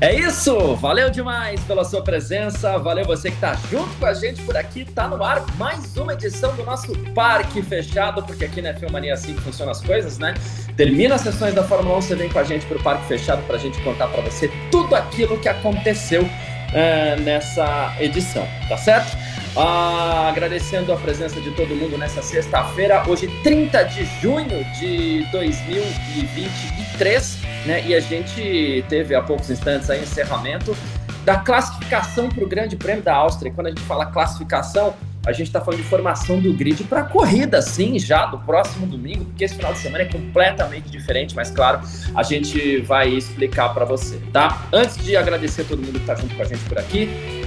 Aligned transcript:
É 0.00 0.14
isso! 0.14 0.76
Valeu 0.76 1.10
demais 1.10 1.60
pela 1.64 1.84
sua 1.84 2.00
presença, 2.00 2.78
valeu 2.78 3.04
você 3.04 3.30
que 3.30 3.34
está 3.34 3.54
junto 3.68 3.96
com 3.96 4.06
a 4.06 4.14
gente 4.14 4.40
por 4.42 4.56
aqui. 4.56 4.84
Tá 4.84 5.08
no 5.08 5.24
ar 5.24 5.44
mais 5.56 5.96
uma 5.96 6.12
edição 6.12 6.54
do 6.54 6.64
nosso 6.64 6.96
Parque 7.14 7.60
Fechado, 7.62 8.22
porque 8.22 8.44
aqui 8.44 8.62
na 8.62 8.72
Filmania 8.74 9.10
é 9.10 9.14
assim 9.14 9.34
que 9.34 9.40
funcionam 9.40 9.72
as 9.72 9.80
coisas, 9.80 10.16
né? 10.16 10.34
Termina 10.76 11.16
as 11.16 11.22
sessões 11.22 11.52
da 11.52 11.64
Fórmula 11.64 11.98
1, 11.98 12.02
você 12.02 12.14
vem 12.14 12.28
com 12.28 12.38
a 12.38 12.44
gente 12.44 12.64
para 12.66 12.78
o 12.78 12.82
Parque 12.82 13.06
Fechado 13.06 13.42
para 13.42 13.56
a 13.56 13.58
gente 13.58 13.76
contar 13.82 14.06
para 14.06 14.22
você 14.22 14.48
tudo 14.70 14.94
aquilo 14.94 15.36
que 15.40 15.48
aconteceu 15.48 16.22
uh, 16.22 17.20
nessa 17.22 17.96
edição, 17.98 18.46
tá 18.68 18.76
certo? 18.76 19.16
Uh, 19.56 20.28
agradecendo 20.28 20.92
a 20.92 20.96
presença 20.96 21.40
de 21.40 21.50
todo 21.52 21.74
mundo 21.74 21.98
nessa 21.98 22.22
sexta-feira, 22.22 23.02
hoje 23.08 23.26
30 23.42 23.82
de 23.84 24.04
junho 24.20 24.64
de 24.78 25.26
2023 25.32 27.48
né? 27.68 27.86
E 27.86 27.94
a 27.94 28.00
gente 28.00 28.84
teve 28.88 29.14
há 29.14 29.22
poucos 29.22 29.50
instantes 29.50 29.90
aí 29.90 30.02
encerramento 30.02 30.76
da 31.24 31.36
classificação 31.36 32.28
para 32.28 32.42
o 32.42 32.48
Grande 32.48 32.76
Prêmio 32.76 33.02
da 33.02 33.14
Áustria. 33.14 33.50
E 33.50 33.52
quando 33.52 33.66
a 33.66 33.70
gente 33.70 33.82
fala 33.82 34.06
classificação, 34.06 34.94
a 35.26 35.32
gente 35.32 35.48
está 35.48 35.60
falando 35.60 35.82
de 35.82 35.86
formação 35.86 36.40
do 36.40 36.54
grid 36.54 36.82
para 36.84 37.02
corrida, 37.02 37.60
sim, 37.60 37.98
já 37.98 38.24
do 38.26 38.38
próximo 38.38 38.86
domingo, 38.86 39.26
porque 39.26 39.44
esse 39.44 39.56
final 39.56 39.74
de 39.74 39.80
semana 39.80 40.04
é 40.04 40.06
completamente 40.06 40.88
diferente, 40.88 41.36
mas 41.36 41.50
claro, 41.50 41.80
a 42.14 42.22
gente 42.22 42.80
vai 42.80 43.10
explicar 43.10 43.68
para 43.74 43.84
você, 43.84 44.18
tá? 44.32 44.66
Antes 44.72 44.96
de 45.04 45.16
agradecer 45.16 45.62
a 45.62 45.64
todo 45.66 45.80
mundo 45.80 45.92
que 45.92 45.98
está 45.98 46.14
junto 46.14 46.34
com 46.34 46.42
a 46.42 46.46
gente 46.46 46.64
por 46.64 46.78
aqui, 46.78 47.37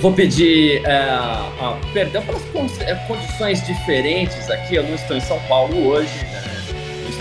vou 0.00 0.12
pedir 0.12 0.82
é, 0.84 1.92
perdão 1.92 2.22
pelas 2.22 2.80
é, 2.80 2.94
condições 3.06 3.64
diferentes 3.66 4.50
aqui. 4.50 4.76
Eu 4.76 4.84
não 4.84 4.94
estou 4.94 5.16
em 5.16 5.20
São 5.20 5.38
Paulo 5.48 5.86
hoje, 5.88 6.24
né? 6.24 6.54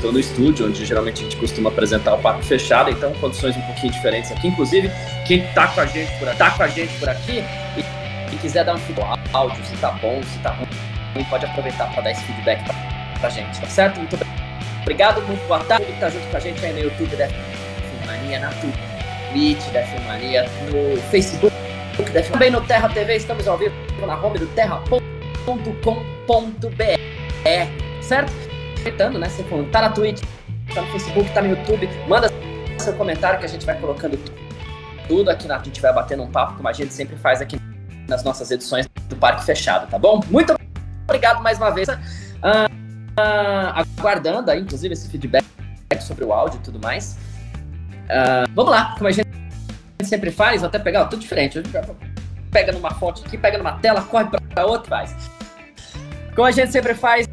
estou 0.04 0.12
no 0.12 0.20
estúdio, 0.20 0.68
onde 0.68 0.86
geralmente 0.86 1.22
a 1.22 1.24
gente 1.24 1.38
costuma 1.38 1.70
apresentar 1.70 2.14
o 2.16 2.18
papo 2.18 2.44
fechado, 2.44 2.90
então 2.90 3.14
condições 3.14 3.56
um 3.56 3.62
pouquinho 3.62 3.94
diferentes 3.94 4.32
aqui. 4.34 4.50
Inclusive, 4.50 4.92
quem 5.26 5.46
está 5.46 5.68
com 5.68 5.80
a 5.80 5.86
gente 5.86 6.12
por 6.20 6.28
aqui, 6.28 6.38
tá 6.38 6.52
com 6.52 6.64
a 6.64 6.68
gente 6.68 6.94
por 7.00 7.08
aqui 7.08 7.44
e, 7.78 8.34
e 8.34 8.38
quiser 8.40 8.66
dar 8.66 8.76
um 8.76 8.80
feedback 8.80 9.18
áudio, 9.32 9.64
se 9.64 9.78
tá 9.78 9.92
bom, 9.92 10.22
se 10.24 10.38
tá 10.40 10.52
ruim, 10.52 11.24
pode 11.30 11.46
aproveitar 11.46 11.90
para 11.94 12.04
dar 12.04 12.12
esse 12.12 12.22
feedback 12.24 12.66
pra, 12.66 12.76
pra 13.20 13.30
gente, 13.30 13.62
tá 13.62 13.68
certo? 13.68 13.98
Muito 13.98 14.18
obrigado, 14.82 15.22
muito 15.22 15.48
boa 15.48 15.64
tarde. 15.64 15.86
que 15.86 16.00
tá 16.00 16.10
junto 16.10 16.28
com 16.28 16.38
a 16.38 16.40
gente 16.42 16.66
aí 16.66 16.74
no 16.74 16.80
YouTube 16.80 17.16
da 17.16 17.30
Filmania, 17.30 18.40
na 18.40 18.50
Twitch 18.50 19.72
da 19.72 19.84
Filmania, 19.84 20.50
no 20.70 21.02
Facebook 21.04 21.63
também 22.32 22.52
no 22.52 22.62
Terra 22.62 22.90
TV, 22.90 23.16
estamos 23.16 23.48
ao 23.48 23.58
vivo 23.58 23.74
na 24.06 24.20
home 24.20 24.40
do 24.40 24.48
terra.com.br, 24.48 25.02
certo? 28.02 28.44
aproveitando, 28.84 29.18
né? 29.18 29.30
Você 29.30 29.44
falando, 29.44 29.72
tá 29.72 29.82
na 29.82 29.90
Twitch, 29.90 30.22
tá 30.74 30.82
no 30.82 30.88
Facebook, 30.92 31.32
tá 31.34 31.42
no 31.42 31.50
YouTube, 31.50 31.90
manda 32.08 32.30
seu 32.78 32.94
comentário 32.94 33.40
que 33.40 33.46
a 33.46 33.50
gente 33.50 33.66
vai 33.66 33.80
colocando 33.80 34.20
tudo 35.08 35.30
aqui 35.30 35.48
na. 35.48 35.58
A 35.58 35.64
gente 35.64 35.82
vai 35.82 35.94
batendo 35.94 36.24
um 36.24 36.32
papo, 36.32 36.56
como 36.56 36.68
a 36.68 36.74
gente 36.74 36.94
sempre 36.94 37.16
faz 37.16 37.42
aqui 37.42 37.58
nas 38.08 38.24
nossas 38.24 38.52
edições 38.52 38.88
do 39.08 39.16
Parque 39.16 39.46
Fechado, 39.46 39.90
tá 39.90 39.98
bom? 39.98 40.20
Muito 40.30 40.54
obrigado 41.06 41.42
mais 41.42 41.58
uma 41.58 41.72
vez. 41.72 41.88
Uh, 41.88 42.70
aguardando 43.98 44.52
aí, 44.52 44.60
inclusive, 44.60 44.94
esse 44.94 45.10
feedback 45.10 45.46
sobre 46.02 46.26
o 46.26 46.34
áudio 46.34 46.60
e 46.60 46.64
tudo 46.64 46.80
mais. 46.80 47.18
Uh, 48.06 48.52
vamos 48.54 48.72
lá, 48.72 48.94
como 48.96 49.08
a 49.08 49.12
gente 49.12 49.23
sempre 50.04 50.32
faz, 50.32 50.62
vou 50.62 50.68
até 50.68 50.80
pegar 50.80 51.04
ó, 51.04 51.06
tudo 51.06 51.20
diferente. 51.20 51.62
Pega 52.52 52.72
numa 52.72 52.92
fonte 52.92 53.24
aqui, 53.26 53.38
pega 53.38 53.58
numa 53.58 53.74
tela, 53.80 54.02
corre 54.04 54.26
para 54.26 54.66
outra 54.66 54.90
faz. 54.90 55.16
Como 56.36 56.48
a 56.48 56.52
gente 56.52 56.72
sempre 56.72 56.94
faz, 56.94 57.28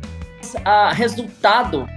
a 0.65 0.93
resultado 0.93 1.89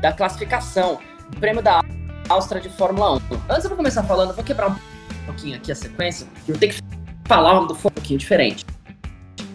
da 0.00 0.12
classificação 0.12 0.98
do 1.30 1.38
prêmio 1.38 1.62
da 1.62 1.82
Áustria 2.28 2.60
de 2.60 2.68
Fórmula 2.68 3.16
1. 3.16 3.20
Antes 3.48 3.68
de 3.68 3.74
começar 3.74 4.02
falando, 4.02 4.30
eu 4.30 4.34
vou 4.34 4.44
quebrar 4.44 4.70
um 4.70 4.76
pouquinho 5.26 5.56
aqui 5.56 5.72
a 5.72 5.74
sequência, 5.74 6.26
eu 6.48 6.58
tenho 6.58 6.72
que 6.72 6.80
falar 7.26 7.60
um 7.60 7.66
pouquinho 7.66 8.18
diferente. 8.18 8.64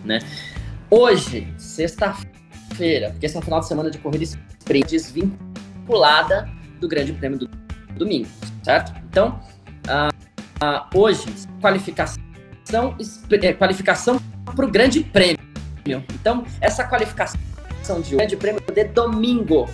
Né? 0.03 0.19
Hoje, 0.89 1.51
sexta-feira, 1.57 3.11
porque 3.11 3.25
esse 3.25 3.35
é 3.35 3.39
um 3.39 3.43
final 3.43 3.59
de 3.59 3.67
semana 3.67 3.91
de 3.91 3.97
corrida 3.99 4.23
sprint 4.23 4.89
desvinculada 4.89 6.49
do 6.79 6.87
Grande 6.87 7.13
Prêmio 7.13 7.37
do 7.37 7.47
domingo, 7.95 8.27
certo? 8.63 8.93
Então, 9.09 9.39
uh, 10.63 10.97
hoje, 10.97 11.25
qualificação, 11.61 12.21
é, 13.31 13.53
qualificação 13.53 14.19
para 14.55 14.65
o 14.65 14.69
Grande 14.69 15.03
Prêmio. 15.03 15.39
Então, 15.85 16.45
essa 16.61 16.83
qualificação 16.83 17.39
de 18.01 18.15
Grande 18.15 18.35
Prêmio 18.35 18.61
de 18.61 18.83
domingo. 18.85 19.67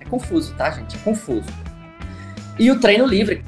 É 0.00 0.04
confuso, 0.04 0.54
tá, 0.54 0.70
gente? 0.70 0.96
É 0.96 0.98
confuso. 1.00 1.46
E 2.58 2.70
o 2.70 2.80
treino 2.80 3.06
livre, 3.06 3.44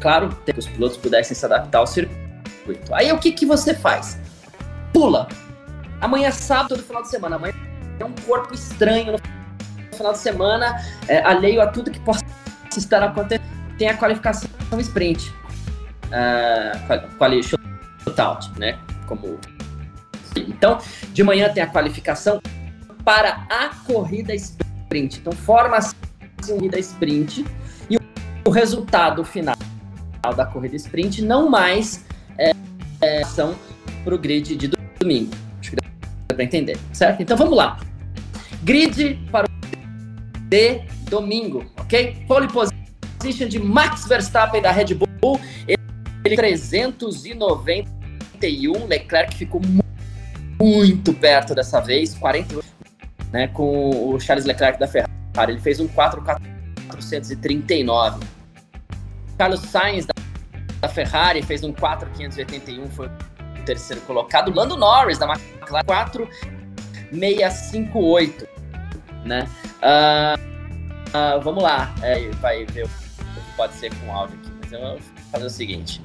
claro, 0.00 0.28
que 0.44 0.58
os 0.58 0.66
pilotos 0.66 0.96
pudessem 0.96 1.36
se 1.36 1.44
adaptar 1.44 1.78
ao 1.78 1.86
circuito. 1.86 2.16
Aí 2.92 3.12
o 3.12 3.18
que, 3.18 3.32
que 3.32 3.44
você 3.44 3.74
faz? 3.74 4.18
Pula. 4.92 5.28
Amanhã 6.00 6.28
é 6.28 6.32
sábado, 6.32 6.70
todo 6.70 6.82
final 6.82 7.02
de 7.02 7.08
semana. 7.08 7.36
Amanhã 7.36 7.54
é 7.98 8.04
um 8.04 8.12
corpo 8.26 8.54
estranho 8.54 9.12
no 9.12 9.18
final 9.96 10.12
de 10.12 10.18
semana, 10.18 10.82
é, 11.08 11.22
alheio 11.22 11.60
a 11.60 11.66
tudo 11.66 11.90
que 11.90 12.00
possa 12.00 12.24
estar 12.76 13.02
acontecendo. 13.02 13.46
Tem 13.78 13.88
a 13.88 13.96
qualificação 13.96 14.48
sprint. 14.78 15.32
Uh, 16.06 17.16
quali 17.18 17.42
shootout, 17.42 18.50
né? 18.58 18.78
Como 19.06 19.38
então, 20.36 20.78
de 21.12 21.22
manhã 21.22 21.48
tem 21.52 21.62
a 21.62 21.66
qualificação 21.66 22.40
para 23.04 23.46
a 23.48 23.70
corrida 23.86 24.34
sprint. 24.34 25.20
Então, 25.20 25.32
forma-se 25.32 25.94
corrida 26.46 26.78
sprint 26.78 27.44
e 27.88 27.96
o 28.44 28.50
resultado 28.50 29.24
final 29.24 29.56
da 30.36 30.44
corrida 30.44 30.74
sprint 30.76 31.22
não 31.22 31.48
mais 31.48 32.04
é, 32.36 32.52
é 33.00 33.24
são 33.24 33.54
para 34.04 34.14
o 34.14 34.18
grid 34.18 34.56
de 34.56 34.70
domingo. 34.98 35.32
Acho 35.60 35.70
que 35.70 35.76
dá 35.76 36.34
para 36.34 36.44
entender, 36.44 36.76
certo? 36.92 37.22
Então, 37.22 37.36
vamos 37.36 37.56
lá. 37.56 37.78
Grid 38.62 39.14
para 39.30 39.46
o 39.46 39.56
de 40.48 40.82
domingo, 41.08 41.64
ok? 41.78 42.24
Pole 42.26 42.48
position 42.48 43.48
de 43.48 43.58
Max 43.58 44.06
Verstappen 44.06 44.60
da 44.60 44.70
Red 44.70 44.94
Bull. 44.94 45.40
Ele 46.26 46.36
391, 46.36 48.86
Leclerc 48.86 49.34
ficou 49.34 49.62
muito 50.58 51.14
perto 51.14 51.54
dessa 51.54 51.80
vez, 51.80 52.12
48 52.14 52.76
né, 53.32 53.48
com 53.48 54.10
o 54.10 54.20
Charles 54.20 54.46
Leclerc 54.46 54.78
da 54.78 54.86
Ferrari. 54.86 55.10
Ele 55.48 55.60
fez 55.60 55.80
um 55.80 55.88
4,439. 55.88 58.24
Carlos 59.36 59.60
Sainz 59.60 60.06
da, 60.06 60.14
da 60.80 60.88
Ferrari 60.88 61.42
fez 61.42 61.62
um 61.62 61.70
4,581, 61.72 62.88
foi 62.90 63.08
o 63.08 63.10
terceiro 63.66 64.00
colocado. 64.02 64.54
Lando 64.54 64.76
Norris 64.76 65.18
da 65.18 65.26
McLaren 65.26 65.84
4,658. 65.84 68.46
Né? 69.24 69.48
Uh, 69.82 70.38
uh, 71.08 71.40
vamos 71.42 71.60
lá, 71.62 71.94
é, 72.02 72.30
vai 72.40 72.64
ver 72.64 72.84
o 72.84 72.88
que 72.88 72.94
pode 73.56 73.74
ser 73.74 73.94
com 73.96 74.14
áudio 74.14 74.38
aqui. 74.38 74.50
Mas 74.62 74.72
eu 74.72 74.98
fazer 75.36 75.46
o 75.46 75.50
seguinte: 75.50 76.02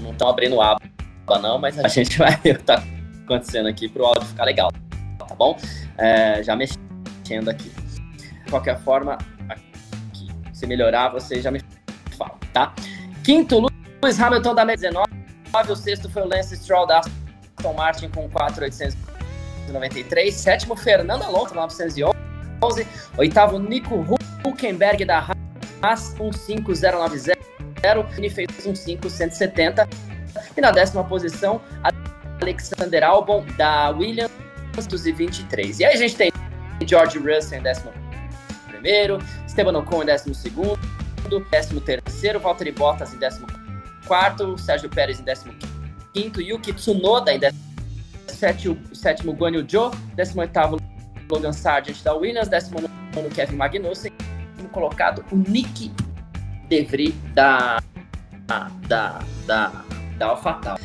não 0.00 0.12
estão 0.12 0.28
abrindo 0.28 0.60
aba, 0.60 0.80
não, 1.40 1.58
mas 1.58 1.78
a 1.78 1.86
gente 1.88 2.18
vai 2.18 2.36
ver 2.36 2.52
o 2.52 2.54
que 2.56 2.60
está 2.60 2.82
acontecendo 3.24 3.68
aqui 3.68 3.88
para 3.88 4.02
o 4.02 4.06
áudio 4.06 4.28
ficar 4.28 4.44
legal, 4.44 4.70
tá 5.18 5.34
bom? 5.34 5.56
é, 6.00 6.42
já 6.42 6.56
mexendo 6.56 7.48
aqui. 7.48 7.70
De 8.44 8.50
qualquer 8.50 8.80
forma, 8.80 9.18
aqui, 9.48 10.28
se 10.52 10.66
melhorar, 10.66 11.10
você 11.10 11.40
já 11.40 11.50
me 11.50 11.62
fala, 12.16 12.36
tá? 12.52 12.74
Quinto, 13.22 13.66
Lewis 14.02 14.20
Hamilton 14.20 14.54
da 14.54 14.64
19. 14.64 15.06
O 15.68 15.76
sexto 15.76 16.08
foi 16.08 16.22
o 16.22 16.28
Lance 16.28 16.56
Stroll 16.56 16.86
da 16.86 17.00
Aston 17.00 17.74
Martin 17.74 18.08
com 18.08 18.28
4,893. 18.30 20.34
Sétimo, 20.34 20.76
Fernando 20.76 21.22
Alonso, 21.22 21.54
911. 21.54 22.86
Oitavo, 23.18 23.58
Nico 23.58 24.04
Huckenberg 24.44 25.04
da 25.04 25.26
Haas, 25.82 26.14
15090. 26.14 27.39
Ele 28.16 28.30
fez 28.30 28.66
um 28.66 28.74
5170. 28.74 29.88
E 30.56 30.60
na 30.60 30.70
décima 30.70 31.04
posição, 31.04 31.60
Alexander 32.40 33.04
Albon 33.04 33.44
da 33.56 33.90
Williams 33.90 34.30
223. 34.88 35.80
E 35.80 35.84
aí 35.84 35.94
a 35.94 35.96
gente 35.96 36.16
tem 36.16 36.32
George 36.86 37.18
Russell 37.18 37.58
em 37.58 37.62
11, 37.62 39.24
Esteban 39.46 39.78
Ocon 39.78 40.02
em 40.02 40.06
12, 40.06 41.80
13, 41.80 42.38
Valtteri 42.38 42.72
Bottas 42.72 43.12
em 43.12 43.18
14, 43.18 44.62
Sérgio 44.62 44.88
Pérez 44.88 45.20
em 45.20 45.24
15, 46.14 46.42
Yuki 46.42 46.72
Tsunoda 46.72 47.32
em 47.32 47.38
17, 48.26 48.68
o 48.68 48.94
sétimo 48.94 49.32
Guanyu 49.32 49.66
Zhou, 49.68 49.90
18 50.16 50.50
Logan 51.30 51.52
Sargent 51.52 52.02
da 52.02 52.14
Williams, 52.14 52.48
19 52.48 52.88
Kevin 53.34 53.56
Magnussen, 53.56 54.12
colocado 54.72 55.24
o 55.30 55.36
Nick 55.36 55.92
DeVry 56.70 57.12
da 57.34 57.82
da 58.46 58.70
da 59.46 59.72
da 60.16 60.26
AlphaTauri. 60.26 60.82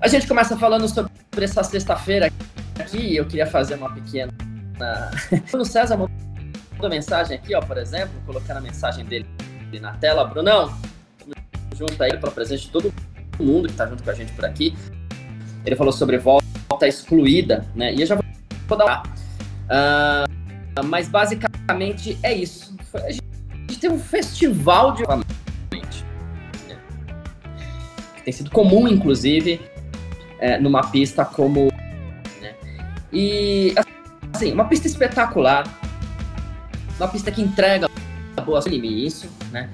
A 0.00 0.08
gente 0.08 0.26
começa 0.26 0.56
falando 0.56 0.88
sobre 0.88 1.12
essa 1.36 1.62
sexta-feira 1.62 2.30
aqui, 2.78 3.14
eu 3.14 3.26
queria 3.26 3.46
fazer 3.46 3.74
uma 3.74 3.92
pequena 3.92 4.32
Bruno 5.50 5.64
César 5.64 5.96
mandou 5.96 6.90
mensagem 6.90 7.36
aqui, 7.36 7.54
ó, 7.54 7.60
por 7.60 7.78
exemplo, 7.78 8.12
colocando 8.26 8.56
a 8.56 8.60
mensagem 8.60 9.04
dele 9.04 9.26
na 9.80 9.92
tela, 9.94 10.24
Brunão, 10.24 10.76
junto 11.76 12.02
aí 12.02 12.16
para 12.16 12.28
o 12.28 12.32
presente 12.32 12.64
de 12.64 12.70
todo 12.70 12.92
mundo 13.38 13.66
que 13.66 13.72
está 13.72 13.86
junto 13.86 14.02
com 14.02 14.10
a 14.10 14.14
gente 14.14 14.32
por 14.32 14.44
aqui. 14.44 14.76
Ele 15.64 15.76
falou 15.76 15.92
sobre 15.92 16.18
volta 16.18 16.88
excluída, 16.88 17.64
né? 17.74 17.94
E 17.94 18.00
eu 18.00 18.06
já 18.06 18.18
vou 18.66 18.78
dar 18.78 19.02
uh, 19.06 20.84
mas 20.84 21.08
basicamente 21.08 22.18
é 22.22 22.34
isso. 22.34 22.76
A 22.94 23.10
gente 23.10 23.31
teve 23.78 23.94
um 23.94 23.98
festival 23.98 24.92
de 24.92 25.02
né? 25.06 25.22
que 28.16 28.22
tem 28.22 28.32
sido 28.32 28.50
comum, 28.50 28.86
inclusive, 28.86 29.60
é, 30.38 30.58
numa 30.58 30.82
pista 30.90 31.24
como. 31.24 31.72
Né? 32.40 32.54
E 33.12 33.74
assim, 34.32 34.52
uma 34.52 34.64
pista 34.64 34.86
espetacular, 34.86 35.64
uma 36.98 37.08
pista 37.08 37.30
que 37.30 37.42
entrega 37.42 37.88
boas 38.44 38.66
isso, 38.66 39.28
né? 39.50 39.70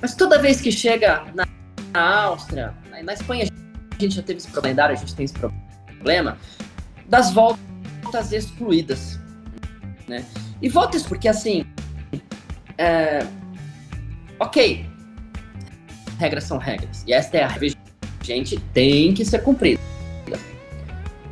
Mas 0.00 0.14
toda 0.14 0.38
vez 0.38 0.60
que 0.60 0.72
chega 0.72 1.24
na, 1.34 1.46
na 1.92 2.22
Áustria, 2.24 2.74
na, 2.90 3.02
na, 3.02 3.12
Espanha, 3.12 3.44
a 3.44 4.02
gente 4.02 4.16
já 4.16 4.22
teve 4.22 4.38
esse 4.38 4.48
problema, 4.48 4.82
a 4.84 4.94
gente 4.94 5.14
tem 5.14 5.24
esse 5.24 5.34
problema 5.34 6.36
das 7.08 7.32
voltas 7.32 8.32
excluídas, 8.32 9.18
né? 10.08 10.24
E 10.60 10.68
voltas 10.68 11.02
porque, 11.02 11.28
assim, 11.28 11.66
é, 12.78 13.26
ok, 14.38 14.86
regras 16.18 16.44
são 16.44 16.58
regras, 16.58 17.04
e 17.06 17.12
esta 17.12 17.36
é 17.38 17.44
a 17.44 17.54
gente, 18.22 18.58
tem 18.72 19.12
que 19.12 19.24
ser 19.24 19.42
cumprida. 19.42 19.80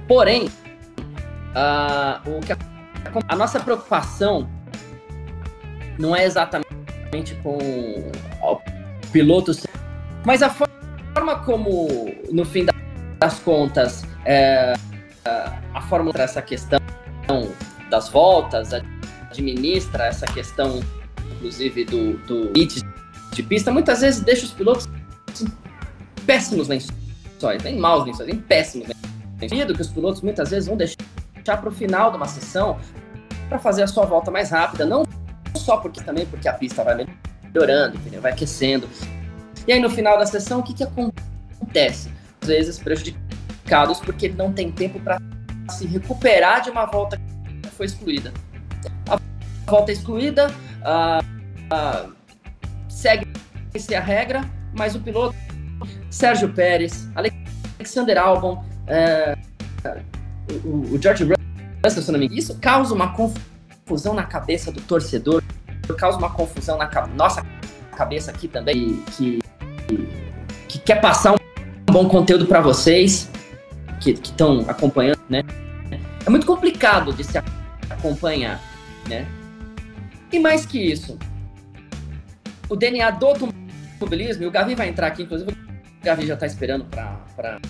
Porém, 0.07 0.47
uh, 0.47 2.31
o 2.31 2.41
que 2.41 2.53
a, 2.53 2.59
a 3.29 3.37
nossa 3.37 3.59
preocupação 3.61 4.49
não 5.99 6.15
é 6.15 6.25
exatamente 6.25 7.35
com 7.43 7.59
o 8.43 8.61
piloto, 9.11 9.53
mas 10.25 10.43
a 10.43 10.51
forma 10.51 11.39
como, 11.45 11.89
no 12.31 12.45
fim 12.45 12.67
das 13.19 13.39
contas, 13.41 14.05
é, 14.25 14.75
a 15.75 15.81
Fórmula 15.83 16.21
essa 16.21 16.43
questão 16.43 16.81
das 17.91 18.09
voltas, 18.09 18.73
administra 18.73 20.07
essa 20.07 20.27
questão, 20.27 20.81
inclusive, 21.43 21.85
do, 21.85 22.17
do 22.19 22.53
limite 22.53 22.83
de 23.33 23.43
pista, 23.43 23.73
muitas 23.73 24.01
vezes 24.01 24.21
deixa 24.21 24.45
os 24.45 24.53
pilotos 24.53 24.89
péssimos 26.25 26.69
lençóis, 26.69 27.63
nem 27.65 27.77
maus 27.77 28.05
lençóis, 28.05 28.29
nem 28.29 28.39
péssimos 28.39 28.89
lençóis. 29.41 29.73
que 29.75 29.83
os 29.83 29.89
pilotos 29.89 30.23
muitas 30.23 30.51
vezes 30.51 30.69
vão 30.69 30.77
deixar 30.77 31.57
para 31.57 31.69
o 31.69 31.73
final 31.73 32.13
de 32.13 32.17
uma 32.17 32.29
sessão 32.29 32.79
para 33.49 33.59
fazer 33.59 33.83
a 33.83 33.87
sua 33.89 34.07
volta 34.07 34.31
mais 34.31 34.51
rápida, 34.51 34.87
não 34.87 35.03
só 35.57 35.77
porque 35.77 36.03
também 36.03 36.25
porque 36.27 36.49
a 36.49 36.53
pista 36.53 36.85
vai 36.85 37.07
melhorando, 37.53 37.99
vai 38.21 38.33
aquecendo. 38.33 38.89
E 39.67 39.73
aí 39.73 39.81
no 39.81 39.91
final 39.91 40.19
da 40.19 40.27
sessão, 40.27 40.61
o 40.61 40.63
que, 40.63 40.73
que 40.73 40.85
acontece? 40.85 42.11
Às 42.41 42.49
vezes 42.49 42.79
prejudicados 42.79 44.01
porque 44.01 44.29
não 44.29 44.53
tem 44.53 44.71
tempo 44.71 45.01
para 45.01 45.19
se 45.71 45.87
recuperar 45.87 46.63
de 46.63 46.71
uma 46.71 46.87
volta 46.87 47.21
que 47.63 47.69
foi 47.71 47.87
excluída. 47.87 48.33
A 49.09 49.19
volta 49.71 49.93
excluída 49.93 50.51
uh, 50.81 51.32
segue-se 52.89 53.95
a 53.95 54.01
regra, 54.01 54.43
mas 54.77 54.95
o 54.95 55.01
piloto 55.01 55.35
Sérgio 56.11 56.53
Pérez, 56.53 57.09
Alexander 57.79 58.19
Albon, 58.19 58.65
uh, 58.87 60.01
o, 60.65 60.95
o 60.95 61.03
George 61.03 61.25
Russell, 61.85 62.03
se 62.03 62.13
não 62.13 62.19
me 62.19 62.27
engano, 62.27 62.39
isso 62.39 62.59
causa 62.61 62.95
uma 62.95 63.13
confusão 63.13 64.15
na 64.15 64.25
cabeça 64.25 64.71
do 64.71 64.81
torcedor, 64.81 65.43
causa 65.99 66.19
uma 66.19 66.31
confusão 66.31 66.79
na 66.79 66.89
nossa 67.09 67.45
cabeça 67.97 68.31
aqui 68.31 68.49
também, 68.49 69.03
que, 69.17 69.41
que, 69.89 70.09
que 70.69 70.79
quer 70.79 71.01
passar 71.01 71.33
um 71.33 71.93
bom 71.93 72.09
conteúdo 72.09 72.47
para 72.47 72.61
vocês 72.61 73.31
que 74.01 74.11
estão 74.13 74.65
acompanhando, 74.69 75.21
né? 75.29 75.43
É 76.25 76.31
muito 76.31 76.47
complicado 76.47 77.13
de 77.13 77.25
se 77.25 77.37
acompanhar, 77.91 78.61
né? 79.09 79.27
E 80.33 80.39
mais 80.39 80.65
que 80.65 80.79
isso, 80.79 81.19
o 82.73 82.77
DNA 82.77 83.11
do 83.11 83.27
automobilismo, 83.27 84.45
e 84.45 84.47
o 84.47 84.51
Gavi 84.51 84.75
vai 84.75 84.89
entrar 84.89 85.09
aqui, 85.09 85.25
inclusive 85.25 85.53
o 85.53 86.05
Gavi 86.05 86.27
já 86.27 86.35
está 86.35 86.47
esperando 86.47 86.85
para 86.87 87.61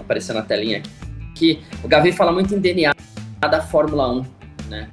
aparecer 0.00 0.32
na 0.34 0.42
telinha 0.42 0.82
aqui 1.30 1.62
o 1.84 1.88
Gavi 1.88 2.12
fala 2.12 2.32
muito 2.32 2.54
em 2.54 2.58
DNA 2.58 2.94
da 3.40 3.60
Fórmula 3.60 4.10
1, 4.10 4.26
né? 4.68 4.90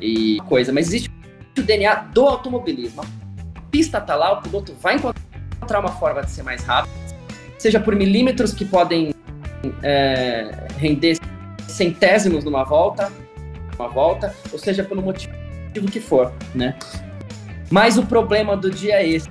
E 0.00 0.38
coisa, 0.48 0.72
mas 0.72 0.88
existe 0.88 1.10
o 1.58 1.62
DNA 1.62 1.94
do 1.94 2.26
automobilismo. 2.26 3.02
A 3.02 3.60
pista 3.70 4.00
tá 4.00 4.14
lá, 4.14 4.32
o 4.32 4.42
piloto 4.42 4.72
vai 4.80 4.94
encontrar 4.94 5.80
uma 5.80 5.92
forma 5.92 6.22
de 6.22 6.30
ser 6.30 6.42
mais 6.42 6.62
rápido, 6.62 6.92
seja 7.58 7.78
por 7.78 7.94
milímetros 7.94 8.54
que 8.54 8.64
podem 8.64 9.12
é, 9.82 10.66
render 10.78 11.18
centésimos 11.68 12.44
numa 12.44 12.64
volta, 12.64 13.12
uma 13.78 13.88
volta, 13.88 14.34
ou 14.52 14.58
seja 14.58 14.82
pelo 14.82 15.02
motivo 15.02 15.34
que 15.90 16.00
for, 16.00 16.32
né? 16.54 16.76
Mas 17.70 17.96
o 17.96 18.04
problema 18.04 18.56
do 18.56 18.68
dia 18.68 18.94
é 18.94 19.08
esse. 19.08 19.30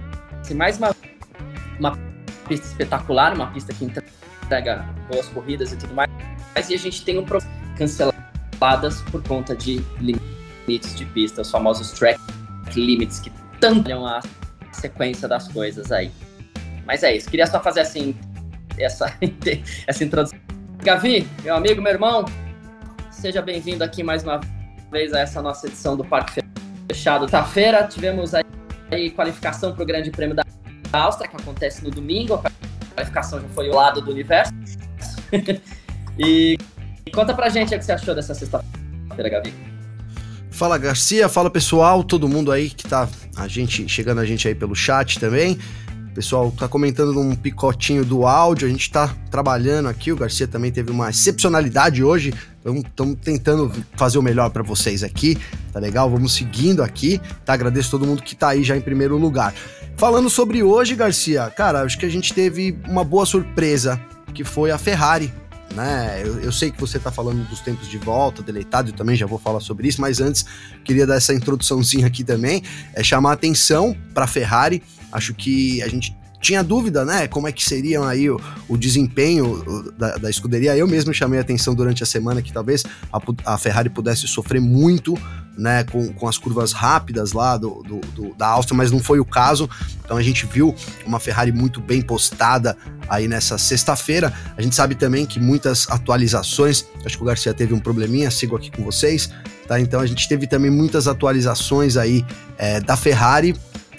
Mais 0.55 0.77
uma, 0.77 0.95
uma 1.77 1.97
pista 2.47 2.65
espetacular, 2.65 3.33
uma 3.33 3.47
pista 3.47 3.73
que 3.73 3.85
entrega 3.85 4.85
boas 5.11 5.27
corridas 5.27 5.73
e 5.73 5.77
tudo 5.77 5.93
mais, 5.93 6.09
e 6.69 6.73
a 6.73 6.77
gente 6.77 7.03
tem 7.03 7.19
um 7.19 7.25
problema 7.25 7.51
canceladas 7.77 9.01
por 9.11 9.21
conta 9.23 9.55
de 9.55 9.83
limites 9.99 10.95
de 10.95 11.05
pista, 11.05 11.41
os 11.41 11.51
famosos 11.51 11.91
track 11.91 12.19
limits 12.75 13.19
que 13.19 13.31
tanto 13.59 13.91
a 14.05 14.21
sequência 14.71 15.27
das 15.27 15.47
coisas 15.49 15.91
aí. 15.91 16.09
Mas 16.85 17.03
é 17.03 17.15
isso, 17.15 17.29
queria 17.29 17.45
só 17.45 17.61
fazer 17.61 17.81
assim 17.81 18.15
essa, 18.77 19.13
essa 19.85 20.03
introdução. 20.03 20.39
Gavi, 20.81 21.27
meu 21.43 21.55
amigo, 21.55 21.81
meu 21.81 21.91
irmão, 21.91 22.25
seja 23.11 23.41
bem-vindo 23.41 23.83
aqui 23.83 24.01
mais 24.01 24.23
uma 24.23 24.39
vez 24.89 25.13
a 25.13 25.19
essa 25.19 25.41
nossa 25.41 25.67
edição 25.67 25.95
do 25.95 26.05
Parque 26.05 26.48
Fechado. 26.89 27.25
Quinta-feira 27.25 27.83
tivemos 27.83 28.33
aí, 28.33 29.11
qualificação 29.11 29.73
para 29.73 29.83
o 29.83 29.85
Grande 29.85 30.09
Prêmio 30.09 30.35
da 30.35 30.43
Áustria, 30.91 31.29
que 31.29 31.35
acontece 31.35 31.83
no 31.83 31.91
domingo. 31.91 32.41
A 32.43 32.95
qualificação 32.95 33.39
já 33.39 33.47
foi 33.49 33.69
o 33.69 33.75
lado 33.75 34.01
do 34.01 34.11
universo. 34.11 34.51
e 36.17 36.57
conta 37.13 37.33
pra 37.33 37.47
gente 37.49 37.75
o 37.75 37.77
que 37.77 37.85
você 37.85 37.91
achou 37.91 38.15
dessa 38.15 38.33
sexta-feira, 38.33 39.29
Gavi. 39.29 39.53
Fala 40.49 40.77
Garcia, 40.77 41.29
fala 41.29 41.49
pessoal, 41.49 42.03
todo 42.03 42.27
mundo 42.27 42.51
aí 42.51 42.69
que 42.69 42.87
tá 42.87 43.07
a 43.37 43.47
gente 43.47 43.87
chegando 43.87 44.19
a 44.19 44.25
gente 44.25 44.47
aí 44.47 44.55
pelo 44.55 44.75
chat 44.75 45.19
também. 45.19 45.59
Pessoal 46.19 46.51
tá 46.51 46.67
comentando 46.67 47.13
num 47.13 47.33
picotinho 47.33 48.03
do 48.03 48.25
áudio, 48.25 48.67
a 48.67 48.69
gente 48.69 48.91
tá 48.91 49.15
trabalhando 49.31 49.87
aqui, 49.87 50.11
o 50.11 50.17
Garcia 50.17 50.45
também 50.45 50.69
teve 50.69 50.91
uma 50.91 51.09
excepcionalidade 51.09 52.03
hoje, 52.03 52.33
estamos 52.61 53.15
tentando 53.23 53.71
fazer 53.95 54.17
o 54.17 54.21
melhor 54.21 54.49
para 54.49 54.61
vocês 54.61 55.01
aqui, 55.01 55.37
tá 55.71 55.79
legal? 55.79 56.09
Vamos 56.09 56.33
seguindo 56.33 56.83
aqui, 56.83 57.21
tá? 57.45 57.53
Agradeço 57.53 57.89
todo 57.89 58.05
mundo 58.05 58.21
que 58.21 58.35
tá 58.35 58.49
aí 58.49 58.65
já 58.65 58.75
em 58.75 58.81
primeiro 58.81 59.17
lugar. 59.17 59.55
Falando 59.95 60.29
sobre 60.29 60.61
hoje, 60.61 60.93
Garcia, 60.93 61.49
cara, 61.55 61.83
acho 61.83 61.97
que 61.97 62.05
a 62.05 62.09
gente 62.09 62.33
teve 62.33 62.77
uma 62.85 63.05
boa 63.05 63.25
surpresa, 63.25 63.97
que 64.33 64.43
foi 64.43 64.71
a 64.71 64.77
Ferrari, 64.77 65.33
né? 65.73 66.21
Eu, 66.21 66.41
eu, 66.41 66.51
sei 66.51 66.69
que 66.69 66.81
você 66.81 66.97
está 66.97 67.13
falando 67.13 67.47
dos 67.47 67.61
tempos 67.61 67.89
de 67.89 67.97
volta, 67.97 68.43
deleitado, 68.43 68.89
e 68.89 68.91
também 68.91 69.15
já 69.15 69.25
vou 69.25 69.39
falar 69.39 69.61
sobre 69.61 69.87
isso, 69.87 70.01
mas 70.01 70.19
antes 70.19 70.45
queria 70.83 71.07
dar 71.07 71.15
essa 71.15 71.33
introduçãozinha 71.33 72.07
aqui 72.07 72.25
também, 72.25 72.61
é 72.93 73.01
chamar 73.01 73.31
atenção 73.31 73.95
para 74.13 74.25
a 74.25 74.27
Ferrari. 74.27 74.83
Acho 75.11 75.33
que 75.33 75.81
a 75.81 75.87
gente 75.87 76.15
tinha 76.41 76.63
dúvida, 76.63 77.03
né? 77.03 77.27
Como 77.27 77.47
é 77.47 77.51
que 77.51 77.63
seria 77.63 78.01
aí 78.05 78.29
o, 78.29 78.39
o 78.67 78.77
desempenho 78.77 79.91
da, 79.97 80.15
da, 80.15 80.29
escuderia. 80.29 80.75
Eu 80.75 80.87
mesmo 80.87 81.13
chamei 81.13 81.37
a 81.37 81.41
atenção 81.41 81.75
durante 81.75 82.01
a 82.01 82.05
semana 82.05 82.41
que 82.41 82.51
talvez 82.51 82.83
a, 83.11 83.53
a 83.53 83.57
Ferrari 83.57 83.89
pudesse 83.89 84.27
sofrer 84.27 84.61
muito 84.61 85.17
né, 85.57 85.83
com, 85.83 86.13
com 86.13 86.27
as 86.27 86.37
curvas 86.37 86.71
rápidas 86.71 87.33
lá 87.33 87.57
do, 87.57 87.83
do, 87.83 87.99
do, 87.99 88.35
da 88.35 88.47
Áustria, 88.47 88.77
mas 88.77 88.91
não 88.91 88.99
foi 88.99 89.19
o 89.19 89.25
caso. 89.25 89.69
Então 90.03 90.15
a 90.15 90.23
gente 90.23 90.45
viu 90.45 90.73
uma 91.05 91.19
Ferrari 91.19 91.51
muito 91.51 91.81
bem 91.81 92.01
postada 92.01 92.77
aí 93.09 93.27
nessa 93.27 93.57
sexta-feira. 93.57 94.33
A 94.55 94.61
gente 94.61 94.73
sabe 94.73 94.95
também 94.95 95.25
que 95.25 95.39
muitas 95.39 95.89
atualizações, 95.89 96.85
acho 97.05 97.17
que 97.17 97.23
o 97.23 97.25
Garcia 97.25 97.53
teve 97.53 97.73
um 97.73 97.79
probleminha, 97.79 98.31
sigo 98.31 98.55
aqui 98.55 98.71
com 98.71 98.83
vocês, 98.83 99.29
tá? 99.67 99.77
Então 99.79 99.99
a 99.99 100.05
gente 100.05 100.29
teve 100.29 100.47
também 100.47 100.71
muitas 100.71 101.07
atualizações 101.09 101.97
aí 101.97 102.25
é, 102.57 102.79
da 102.79 102.95
Ferrari 102.95 103.53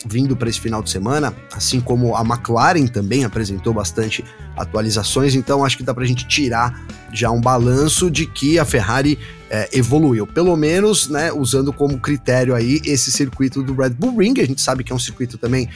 vindo 0.06 0.36
para 0.36 0.48
esse 0.48 0.60
final 0.60 0.82
de 0.82 0.90
semana, 0.90 1.34
assim 1.52 1.80
como 1.80 2.16
a 2.16 2.22
McLaren 2.22 2.86
também 2.86 3.24
apresentou 3.24 3.72
bastante 3.72 4.24
atualizações, 4.56 5.34
então 5.34 5.64
acho 5.64 5.76
que 5.76 5.82
dá 5.82 5.94
para 5.94 6.04
a 6.04 6.06
gente 6.06 6.26
tirar 6.26 6.84
já 7.12 7.30
um 7.30 7.40
balanço 7.40 8.10
de 8.10 8.26
que 8.26 8.58
a 8.58 8.64
Ferrari 8.64 9.18
é, 9.50 9.68
evoluiu, 9.72 10.26
pelo 10.26 10.56
menos, 10.56 11.08
né, 11.08 11.32
usando 11.32 11.72
como 11.72 11.98
critério 11.98 12.54
aí 12.54 12.80
esse 12.84 13.10
circuito 13.10 13.62
do 13.62 13.74
Red 13.74 13.90
Bull 13.90 14.16
Ring, 14.16 14.34
a 14.40 14.46
gente 14.46 14.60
sabe 14.60 14.84
que 14.84 14.92
é 14.92 14.94
um 14.94 14.98
circuito 14.98 15.36
também 15.36 15.68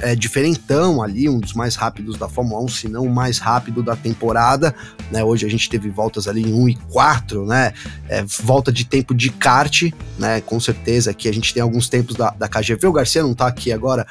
é, 0.00 0.14
diferentão 0.14 1.02
ali, 1.02 1.28
um 1.28 1.38
dos 1.38 1.52
mais 1.52 1.76
rápidos 1.76 2.16
da 2.18 2.28
Fórmula 2.28 2.62
1, 2.64 2.68
se 2.68 2.88
não 2.88 3.04
o 3.04 3.10
mais 3.10 3.38
rápido 3.38 3.82
da 3.82 3.94
temporada, 3.94 4.74
né, 5.10 5.22
hoje 5.22 5.46
a 5.46 5.48
gente 5.48 5.68
teve 5.68 5.90
voltas 5.90 6.26
ali 6.26 6.42
em 6.42 6.52
1 6.52 6.68
e 6.70 6.74
4, 6.74 7.46
né, 7.46 7.72
é, 8.08 8.24
volta 8.42 8.72
de 8.72 8.84
tempo 8.84 9.14
de 9.14 9.30
kart, 9.30 9.90
né, 10.18 10.40
com 10.40 10.58
certeza 10.58 11.10
aqui 11.10 11.28
a 11.28 11.32
gente 11.32 11.52
tem 11.52 11.62
alguns 11.62 11.88
tempos 11.88 12.16
da, 12.16 12.30
da 12.30 12.48
KGV, 12.48 12.86
o 12.86 12.92
Garcia 12.92 13.22
não 13.22 13.34
tá 13.34 13.46
aqui 13.46 13.72
agora 13.72 14.06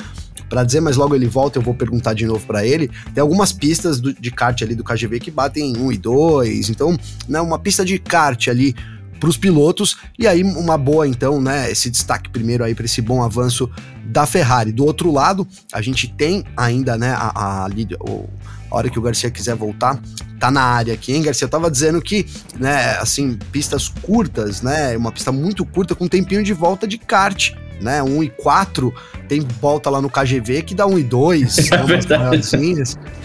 para 0.47 0.65
dizer, 0.65 0.81
mas 0.81 0.97
logo 0.97 1.15
ele 1.15 1.27
volta, 1.27 1.57
eu 1.57 1.61
vou 1.61 1.73
perguntar 1.73 2.13
de 2.13 2.25
novo 2.25 2.45
para 2.45 2.65
ele. 2.65 2.91
Tem 3.13 3.21
algumas 3.21 3.53
pistas 3.53 4.01
do, 4.01 4.13
de 4.13 4.29
kart 4.29 4.61
ali 4.61 4.75
do 4.75 4.83
KGV 4.83 5.21
que 5.21 5.31
batem 5.31 5.71
em 5.71 5.77
1 5.77 5.91
e 5.93 5.97
2, 5.97 6.69
então, 6.69 6.97
né, 7.25 7.39
uma 7.39 7.57
pista 7.57 7.85
de 7.85 7.97
kart 7.97 8.50
ali 8.50 8.75
para 9.21 9.29
os 9.29 9.37
pilotos. 9.37 9.97
E 10.17 10.27
aí, 10.27 10.43
uma 10.43 10.77
boa, 10.77 11.07
então, 11.07 11.39
né? 11.39 11.71
Esse 11.71 11.89
destaque 11.89 12.29
primeiro 12.29 12.63
aí 12.63 12.73
para 12.73 12.85
esse 12.85 13.01
bom 13.01 13.23
avanço 13.23 13.69
da 14.03 14.25
Ferrari. 14.25 14.71
Do 14.71 14.83
outro 14.83 15.11
lado, 15.11 15.47
a 15.71 15.81
gente 15.81 16.07
tem 16.07 16.43
ainda, 16.57 16.97
né, 16.97 17.11
a, 17.11 17.31
a, 17.33 17.65
a, 17.65 18.75
hora 18.75 18.89
que 18.89 18.97
o 18.97 19.01
Garcia 19.01 19.29
quiser 19.29 19.55
voltar, 19.55 20.01
tá 20.39 20.49
na 20.49 20.63
área 20.63 20.93
aqui, 20.93 21.13
hein, 21.13 21.21
Garcia? 21.21 21.45
Eu 21.45 21.49
tava 21.49 21.69
dizendo 21.69 22.01
que, 22.01 22.25
né, 22.59 22.97
assim, 22.97 23.37
pistas 23.51 23.87
curtas, 23.87 24.61
né? 24.61 24.97
Uma 24.97 25.11
pista 25.11 25.31
muito 25.31 25.63
curta 25.63 25.93
com 25.93 26.07
tempinho 26.07 26.43
de 26.43 26.51
volta 26.51 26.87
de 26.87 26.97
kart. 26.97 27.53
Né, 27.79 28.03
1 28.03 28.21
e 28.21 28.29
4 28.29 28.93
tem 29.27 29.41
volta 29.59 29.89
lá 29.89 29.99
no 29.99 30.07
KGV 30.07 30.61
que 30.61 30.75
dá 30.75 30.85
1 30.85 30.99
e 30.99 31.03
2, 31.03 31.57
é 31.71 31.77
né, 31.77 31.83
verdade. 31.83 32.57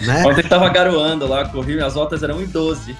né? 0.01 0.23
Ontem 0.25 0.41
tava 0.41 0.67
garoando 0.69 1.27
lá, 1.27 1.47
corri, 1.47 1.79
as 1.79 1.93
voltas 1.93 2.23
eram 2.23 2.37
1 2.37 2.41
e 2.41 2.47
12. 2.47 2.95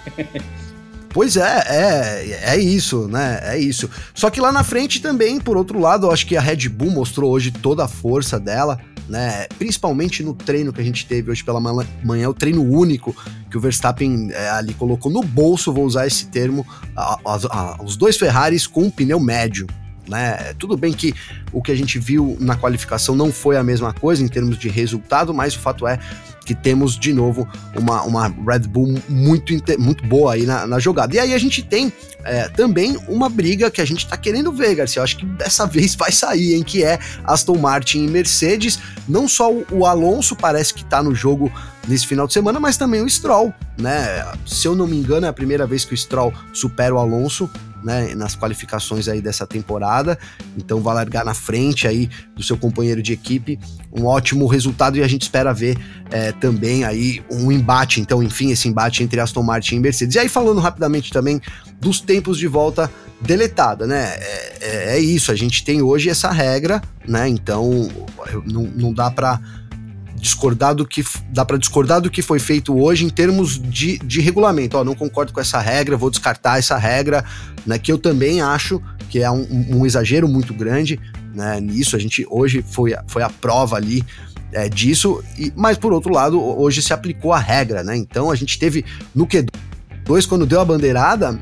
Pois 1.18 1.36
é, 1.36 1.64
é, 1.68 2.40
é 2.54 2.58
isso, 2.60 3.08
né? 3.08 3.40
É 3.42 3.58
isso. 3.58 3.90
Só 4.14 4.30
que 4.30 4.40
lá 4.40 4.52
na 4.52 4.64
frente 4.64 5.02
também, 5.02 5.40
por 5.40 5.58
outro 5.58 5.80
lado, 5.80 6.06
eu 6.06 6.12
acho 6.12 6.28
que 6.28 6.38
a 6.38 6.40
Red 6.40 6.70
Bull 6.70 6.92
mostrou 6.92 7.32
hoje 7.32 7.50
toda 7.50 7.84
a 7.84 7.88
força 7.88 8.40
dela, 8.40 8.80
né? 9.10 9.48
Principalmente 9.58 10.22
no 10.22 10.36
treino 10.36 10.72
que 10.72 10.80
a 10.80 10.84
gente 10.84 11.08
teve 11.08 11.32
hoje 11.32 11.44
pela 11.44 11.60
manhã, 11.60 12.30
o 12.30 12.36
treino 12.36 12.62
único 12.64 13.16
que 13.50 13.58
o 13.58 13.60
Verstappen 13.60 14.30
é, 14.32 14.50
ali 14.52 14.76
colocou 14.76 15.12
no 15.12 15.24
bolso, 15.24 15.74
vou 15.74 15.86
usar 15.86 16.06
esse 16.06 16.28
termo, 16.28 16.64
a, 16.96 17.18
a, 17.26 17.36
a, 17.50 17.84
os 17.84 17.98
dois 17.98 18.16
Ferraris 18.16 18.68
com 18.68 18.84
um 18.84 18.92
pneu 18.92 19.20
médio, 19.20 19.66
né? 20.08 20.54
Tudo 20.60 20.78
bem 20.78 20.94
que 20.94 21.16
o 21.52 21.64
que 21.64 21.72
a 21.72 21.76
gente 21.76 21.98
viu 21.98 22.38
na 22.40 22.56
qualificação 22.56 23.16
não 23.16 23.32
foi 23.32 23.58
a 23.58 23.64
mesma 23.64 23.92
coisa 23.92 24.24
em 24.24 24.28
termos 24.28 24.56
de 24.56 24.70
resultado, 24.70 25.34
mas 25.34 25.56
o 25.56 25.60
fato 25.60 25.88
é 25.88 25.98
que 26.48 26.56
temos 26.56 26.98
de 26.98 27.14
novo 27.14 27.46
uma, 27.76 28.04
uma 28.04 28.28
Red 28.28 28.60
Bull 28.70 28.96
muito, 29.10 29.54
muito 29.78 30.06
boa 30.06 30.34
aí 30.34 30.46
na, 30.46 30.66
na 30.66 30.80
jogada. 30.80 31.14
E 31.14 31.20
aí 31.20 31.34
a 31.34 31.38
gente 31.38 31.62
tem 31.62 31.92
é, 32.24 32.48
também 32.48 32.98
uma 33.10 33.28
briga 33.28 33.70
que 33.70 33.82
a 33.82 33.86
gente 33.86 34.08
tá 34.08 34.16
querendo 34.16 34.50
ver, 34.54 34.74
Garcia. 34.74 35.02
Eu 35.02 35.04
acho 35.04 35.18
que 35.18 35.26
dessa 35.26 35.66
vez 35.68 35.94
vai 35.94 36.10
sair, 36.10 36.56
hein? 36.56 36.64
Que 36.64 36.86
é 36.86 37.00
Aston 37.26 37.58
Martin 37.58 38.06
e 38.06 38.08
Mercedes. 38.08 38.80
Não 39.10 39.28
só 39.28 39.52
o, 39.52 39.66
o 39.72 39.86
Alonso 39.86 40.38
parece 40.38 40.74
que 40.74 40.86
tá 40.86 41.04
no 41.04 41.14
jogo 41.14 41.52
nesse 41.86 42.08
final 42.08 42.26
de 42.26 42.32
semana, 42.32 42.62
mas 42.62 42.78
também 42.78 43.02
o 43.02 43.10
Stroll, 43.10 43.54
né? 43.78 44.26
Se 44.46 44.70
eu 44.70 44.74
não 44.74 44.88
me 44.88 44.96
engano, 44.96 45.26
é 45.26 45.30
a 45.30 45.34
primeira 45.34 45.68
vez 45.68 45.84
que 45.84 45.94
o 45.94 45.98
Stroll 45.98 46.34
supera 46.54 46.96
o 46.96 46.98
Alonso 46.98 47.50
né, 47.88 48.14
nas 48.16 48.36
qualificações 48.36 49.08
aí 49.08 49.22
dessa 49.22 49.48
temporada, 49.48 50.20
então 50.58 50.82
vai 50.82 50.94
largar 50.94 51.24
na 51.24 51.34
frente 51.34 51.88
aí 51.88 52.10
do 52.36 52.44
seu 52.44 52.58
companheiro 52.58 53.02
de 53.02 53.14
equipe, 53.14 53.58
um 53.94 54.06
ótimo 54.06 54.46
resultado 54.46 54.98
e 54.98 55.04
a 55.04 55.08
gente 55.08 55.22
espera 55.22 55.54
ver 55.54 55.78
é, 56.12 56.34
também 56.34 56.84
aí 56.84 57.24
um 57.32 57.50
embate, 57.50 58.02
então 58.02 58.22
enfim, 58.22 58.52
esse 58.52 58.68
embate 58.68 59.02
entre 59.04 59.22
Aston 59.22 59.42
Martin 59.42 59.76
e 59.76 59.80
Mercedes. 59.80 60.16
E 60.16 60.20
aí 60.20 60.28
falando 60.28 60.60
rapidamente 60.60 61.14
também 61.14 61.40
dos 61.80 62.02
tempos 62.02 62.38
de 62.38 62.48
volta 62.48 62.92
deletada, 63.22 63.88
né, 63.88 64.16
é, 64.18 64.58
é, 64.60 64.98
é 64.98 65.00
isso, 65.00 65.32
a 65.32 65.36
gente 65.36 65.64
tem 65.64 65.82
hoje 65.82 66.10
essa 66.10 66.30
regra, 66.30 66.82
né, 67.08 67.30
então 67.30 67.90
não, 68.46 68.64
não 68.64 68.94
dá 68.94 69.10
para 69.10 69.40
discordar 70.20 70.76
do 70.76 70.86
que 70.86 71.04
dá 71.30 71.46
para 71.46 71.58
discordar 71.58 72.02
do 72.02 72.10
que 72.10 72.22
foi 72.22 72.40
feito 72.40 72.78
hoje 72.78 73.06
em 73.06 73.10
termos 73.10 73.60
de, 73.60 73.98
de 74.00 74.20
regulamento. 74.20 74.78
Ó, 74.78 74.84
não 74.84 74.96
concordo 74.96 75.32
com 75.32 75.40
essa 75.40 75.60
regra, 75.60 75.96
vou 75.96 76.10
descartar 76.10 76.60
essa 76.60 76.78
regra, 76.78 77.24
né? 77.66 77.78
Que 77.78 77.92
eu 77.92 77.98
também 77.98 78.42
acho 78.42 78.82
que 79.10 79.20
é 79.20 79.32
um, 79.32 79.78
um 79.78 79.86
exagero 79.86 80.28
muito 80.28 80.54
grande, 80.54 81.00
né? 81.34 81.60
Nisso 81.60 81.96
a 81.96 82.00
gente 82.00 82.26
hoje 82.30 82.62
foi, 82.62 82.96
foi 83.08 83.24
a 83.24 83.30
prova 83.30 83.78
ali 83.78 84.04
é, 84.52 84.68
disso, 84.68 85.24
e, 85.38 85.52
mas 85.56 85.78
por 85.78 85.94
outro 85.94 86.12
lado 86.12 86.42
hoje 86.42 86.82
se 86.82 86.94
aplicou 86.94 87.32
a 87.32 87.40
regra, 87.40 87.84
né? 87.84 87.96
Então 87.96 88.32
a 88.32 88.36
gente 88.36 88.58
teve 88.58 88.84
no 89.14 89.28
Q2 89.28 90.28
quando 90.28 90.46
deu 90.46 90.60
a 90.60 90.66
bandeirada 90.66 91.40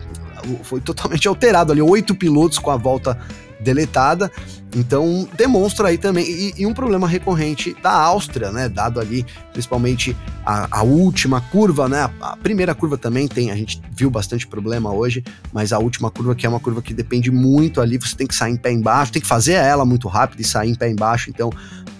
foi 0.63 0.79
totalmente 0.79 1.27
alterado 1.29 1.71
ali 1.71 1.81
oito 1.81 2.13
pilotos 2.13 2.59
com 2.59 2.71
a 2.71 2.77
volta 2.77 3.17
deletada. 3.59 4.31
Então 4.75 5.27
demonstra 5.37 5.87
aí 5.87 5.97
também, 5.97 6.25
e, 6.25 6.53
e, 6.57 6.65
um 6.65 6.73
problema 6.73 7.07
recorrente 7.07 7.75
da 7.81 7.93
Áustria, 7.93 8.51
né? 8.51 8.67
Dado 8.67 8.99
ali, 8.99 9.25
principalmente 9.53 10.15
a, 10.45 10.79
a 10.79 10.83
última 10.83 11.39
curva, 11.39 11.87
né? 11.87 12.01
A, 12.01 12.33
a, 12.33 12.37
primeira 12.37 12.75
curva 12.75 12.97
também 12.97 13.25
tem, 13.25 13.51
a 13.51 13.55
gente 13.55 13.81
viu 13.91 14.09
bastante 14.09 14.45
problema 14.45 14.91
hoje, 14.91 15.23
mas 15.53 15.71
a 15.71 15.79
última 15.79 16.11
curva, 16.11 16.35
que 16.35 16.45
é 16.45 16.49
uma 16.49 16.59
curva 16.59 16.81
que 16.81 16.93
depende 16.93 17.31
muito 17.31 17.79
ali, 17.79 17.97
você 17.97 18.15
tem 18.17 18.27
que 18.27 18.35
sair 18.35 18.51
em 18.51 18.57
pé 18.57 18.71
embaixo, 18.71 19.13
tem 19.13 19.21
que 19.21 19.27
fazer 19.27 19.53
ela 19.53 19.85
muito 19.85 20.09
rápido 20.09 20.41
e 20.41 20.43
sair 20.43 20.71
em 20.71 20.75
pé 20.75 20.89
embaixo, 20.89 21.29
então 21.29 21.49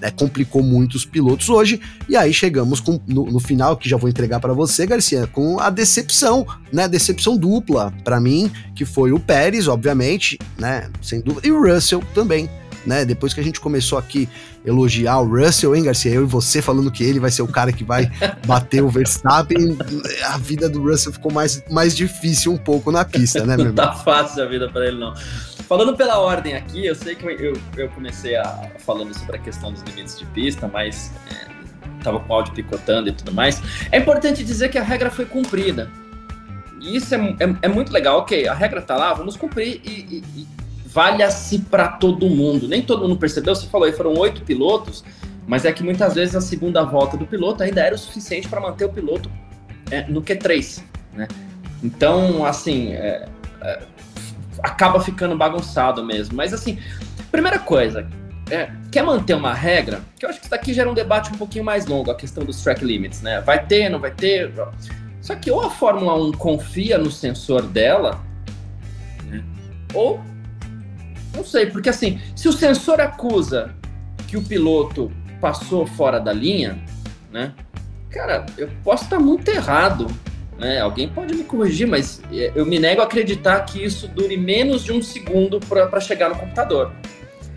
é, 0.01 0.12
complicou 0.12 0.62
muito 0.62 0.96
os 0.96 1.05
pilotos 1.05 1.48
hoje. 1.48 1.79
E 2.10 2.17
aí 2.17 2.34
chegamos 2.34 2.82
com, 2.82 3.00
no, 3.08 3.25
no 3.25 3.39
final, 3.39 3.77
que 3.77 3.88
já 3.88 3.96
vou 3.96 4.10
entregar 4.10 4.41
para 4.41 4.51
você, 4.51 4.86
Garcia, 4.86 5.27
com 5.27 5.62
a 5.62 5.70
decepção, 5.70 6.46
né? 6.74 6.89
Decepção 6.89 7.38
dupla 7.38 7.94
para 8.03 8.20
mim, 8.20 8.51
que 8.75 8.84
foi 8.84 9.13
o 9.13 9.20
Pérez, 9.20 9.70
obviamente, 9.70 10.38
né? 10.58 10.89
Sem 11.01 11.22
dúvida, 11.22 11.48
e 11.48 11.51
o 11.51 11.62
Russell 11.62 12.03
também 12.13 12.50
né? 12.86 13.06
Depois 13.06 13.34
que 13.34 13.39
a 13.39 13.44
gente 13.44 13.60
começou 13.60 13.98
aqui 13.98 14.30
elogiar 14.65 15.20
o 15.20 15.27
Russell, 15.27 15.75
hein, 15.75 15.84
Garcia? 15.84 16.12
Eu 16.12 16.24
e 16.24 16.25
você 16.25 16.62
falando 16.62 16.92
que 16.92 17.04
ele 17.04 17.20
vai 17.20 17.32
ser 17.32 17.42
o 17.42 17.48
cara 17.48 17.72
que 17.72 17.84
vai 17.84 18.12
bater 18.46 18.82
o 18.82 18.89
Verstappen, 18.89 19.77
a 20.25 20.38
vida 20.38 20.70
do 20.70 20.82
Russell 20.82 21.13
ficou 21.13 21.32
mais, 21.32 21.63
mais 21.70 21.96
difícil 21.96 22.51
um 22.51 22.58
pouco 22.58 22.92
na 22.92 23.06
pista, 23.06 23.46
né, 23.46 23.56
meu 23.56 23.68
irmão? 23.68 23.86
Não 23.86 23.94
tá 23.94 23.94
fácil 23.94 24.44
a 24.44 24.46
vida 24.48 24.70
para 24.70 24.88
ele, 24.88 25.00
não. 25.00 25.13
Falando 25.68 25.96
pela 25.96 26.20
ordem 26.20 26.56
aqui, 26.56 26.86
eu 26.86 26.94
sei 26.94 27.15
que 27.15 27.25
eu, 27.25 27.58
eu 27.75 27.89
comecei 27.89 28.36
a, 28.36 28.70
falando 28.80 29.18
sobre 29.18 29.38
a 29.38 29.39
questão 29.39 29.72
dos 29.72 29.82
limites 29.82 30.18
de 30.18 30.25
pista, 30.27 30.68
mas 30.68 31.12
é, 31.32 32.04
tava 32.04 32.20
com 32.20 32.32
o 32.32 32.36
áudio 32.36 32.54
picotando 32.54 33.10
e 33.10 33.12
tudo 33.12 33.34
mais. 33.34 33.62
É 33.92 33.98
importante 33.98 34.44
dizer 34.44 34.70
que 34.70 34.77
a 34.77 34.84
regra 34.84 35.10
foi 35.10 35.25
cumprida. 35.25 35.89
E 36.80 36.96
isso 36.96 37.15
é, 37.15 37.18
é, 37.18 37.56
é 37.63 37.68
muito 37.68 37.92
legal, 37.92 38.20
ok, 38.20 38.48
a 38.48 38.54
regra 38.54 38.80
tá 38.80 38.96
lá, 38.96 39.12
vamos 39.13 39.36
cumprir 39.36 39.82
e, 39.84 40.24
e, 40.36 40.48
valha-se 40.96 41.60
para 41.60 41.90
todo 41.90 42.30
mundo. 42.30 42.70
Nem 42.70 42.82
todo 42.82 43.02
mundo 43.02 43.18
percebeu, 43.18 43.54
você 43.54 43.68
falou 43.68 43.86
aí, 43.86 43.92
foram 43.92 44.14
oito 44.14 44.44
pilotos, 44.44 45.04
mas 45.46 45.66
é 45.66 45.74
que 45.74 45.84
muitas 45.84 46.16
vezes 46.16 46.38
a 46.38 46.42
segunda 46.42 46.86
volta 46.86 47.18
do 47.18 47.28
piloto 47.28 47.62
ainda 47.62 47.82
era 47.82 47.94
o 47.94 47.98
suficiente 47.98 48.48
para 48.48 48.62
manter 48.62 48.86
o 48.86 48.90
piloto 48.90 49.30
é, 49.92 50.04
no 50.04 50.22
Q3, 50.22 50.82
né? 51.14 51.28
Então, 51.84 52.46
assim, 52.46 52.94
é, 52.94 53.28
é, 53.62 53.84
acaba 54.64 55.02
ficando 55.02 55.38
bagunçado 55.38 56.02
mesmo. 56.02 56.34
Mas, 56.34 56.54
assim, 56.54 56.80
primeira 57.30 57.60
coisa, 57.60 58.08
é, 58.50 58.72
quer 58.90 59.04
manter 59.04 59.34
uma 59.34 59.54
regra, 59.54 60.00
que 60.18 60.25
eu 60.25 60.30
acho 60.30 60.40
que 60.40 60.46
isso 60.46 60.52
daqui 60.52 60.74
gera 60.74 60.90
um 60.90 60.94
debate 60.94 61.30
um 61.34 61.38
pouquinho 61.38 61.66
mais 61.66 61.86
longo, 61.88 62.10
a 62.10 62.16
questão 62.16 62.46
dos 62.46 62.64
track 62.64 62.86
limits, 62.86 63.22
né? 63.22 63.42
Vai 63.42 63.66
ter, 63.66 63.90
não 63.90 64.00
vai 64.00 64.12
ter? 64.12 64.50
Só 65.20 65.36
que 65.36 65.52
ou 65.52 65.62
a 65.62 65.70
Fórmula 65.70 66.16
1 66.30 66.32
confia 66.32 66.98
no 66.98 67.12
sensor 67.12 67.64
dela, 67.64 68.24
né? 69.25 69.44
ou 69.94 70.22
não 71.36 71.44
sei, 71.44 71.68
porque 71.68 71.89
assim, 71.89 72.20
se 72.36 72.48
o 72.48 72.54
sensor 72.54 73.00
acusa 73.01 73.75
que 74.27 74.38
o 74.38 74.44
piloto 74.44 75.12
passou 75.39 75.86
fora 75.86 76.20
da 76.20 76.34
linha, 76.34 76.80
né? 77.32 77.54
Cara, 78.10 78.46
eu 78.58 78.70
posso 78.84 79.04
estar 79.04 79.20
muito 79.20 79.50
errado, 79.50 80.08
né? 80.58 80.80
Alguém 80.80 81.10
pode 81.10 81.36
me 81.36 81.44
corrigir, 81.44 81.88
mas 81.88 82.22
é, 82.32 82.51
eu 82.56 82.65
me 82.65 82.80
nego 82.80 83.01
a 83.01 83.06
acreditar 83.06 83.60
que 83.62 83.84
isso 83.84 84.08
dure 84.08 84.38
menos 84.38 84.84
de 84.84 84.92
um 84.92 85.01
segundo 85.01 85.60
para 85.60 86.00
chegar 86.00 86.30
no 86.30 86.36
computador. 86.36 86.94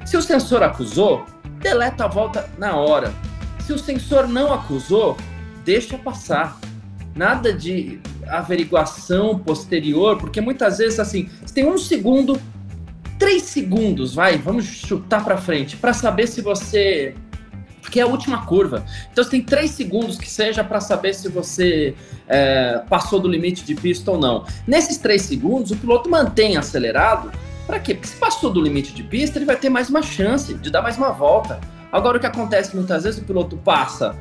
Se 0.05 0.17
o 0.17 0.23
sensor 0.23 0.63
acusou, 0.63 1.25
deleta 1.61 2.05
a 2.05 2.09
volta 2.09 2.49
na 2.59 2.77
hora. 2.77 3.13
Se 3.61 3.73
o 3.73 3.79
sensor 3.79 4.27
não 4.27 4.53
acusou, 4.53 5.17
deixa 5.65 5.99
passar. 5.99 6.59
Nada 7.15 7.53
de 7.53 8.01
averiguação 8.27 9.39
posterior, 9.39 10.19
porque 10.19 10.41
muitas 10.41 10.79
vezes 10.79 10.99
assim, 10.99 11.29
você 11.45 11.55
tem 11.55 11.67
um 11.67 11.79
segundo 11.79 12.41
três 13.19 13.43
segundos, 13.43 14.15
vai, 14.15 14.39
vamos 14.39 14.65
chutar 14.65 15.25
para 15.25 15.37
frente, 15.37 15.77
para 15.77 15.93
saber 15.93 16.27
se 16.27 16.41
você. 16.41 17.15
Porque 17.81 18.01
é 18.01 18.03
a 18.03 18.07
última 18.07 18.45
curva. 18.45 18.85
Então 19.11 19.25
você 19.25 19.31
tem 19.31 19.43
três 19.43 19.71
segundos 19.71 20.19
que 20.19 20.29
seja 20.29 20.63
para 20.63 20.79
saber 20.79 21.15
se 21.15 21.29
você 21.29 21.95
é, 22.27 22.83
passou 22.89 23.19
do 23.19 23.27
limite 23.27 23.65
de 23.65 23.75
pista 23.75 24.11
ou 24.11 24.19
não. 24.19 24.45
Nesses 24.67 24.99
três 24.99 25.23
segundos, 25.23 25.71
o 25.71 25.77
piloto 25.77 26.11
mantém 26.11 26.59
acelerado. 26.59 27.33
Para 27.67 27.81
quê? 27.81 27.95
Porque 27.95 28.09
se 28.09 28.17
passou 28.17 28.51
do 28.51 28.61
limite 28.61 28.93
de 28.93 29.03
pista, 29.03 29.39
ele 29.39 29.47
vai 29.47 29.57
ter 29.57 29.71
mais 29.71 29.89
uma 29.89 30.03
chance 30.03 30.53
de 30.53 30.71
dar 30.71 30.83
mais 30.83 30.99
uma 30.99 31.11
volta. 31.13 31.61
Agora, 31.91 32.19
o 32.19 32.21
que 32.21 32.27
acontece 32.27 32.77
muitas 32.77 33.05
vezes, 33.05 33.21
o 33.21 33.25
piloto 33.25 33.57
passa 33.57 34.15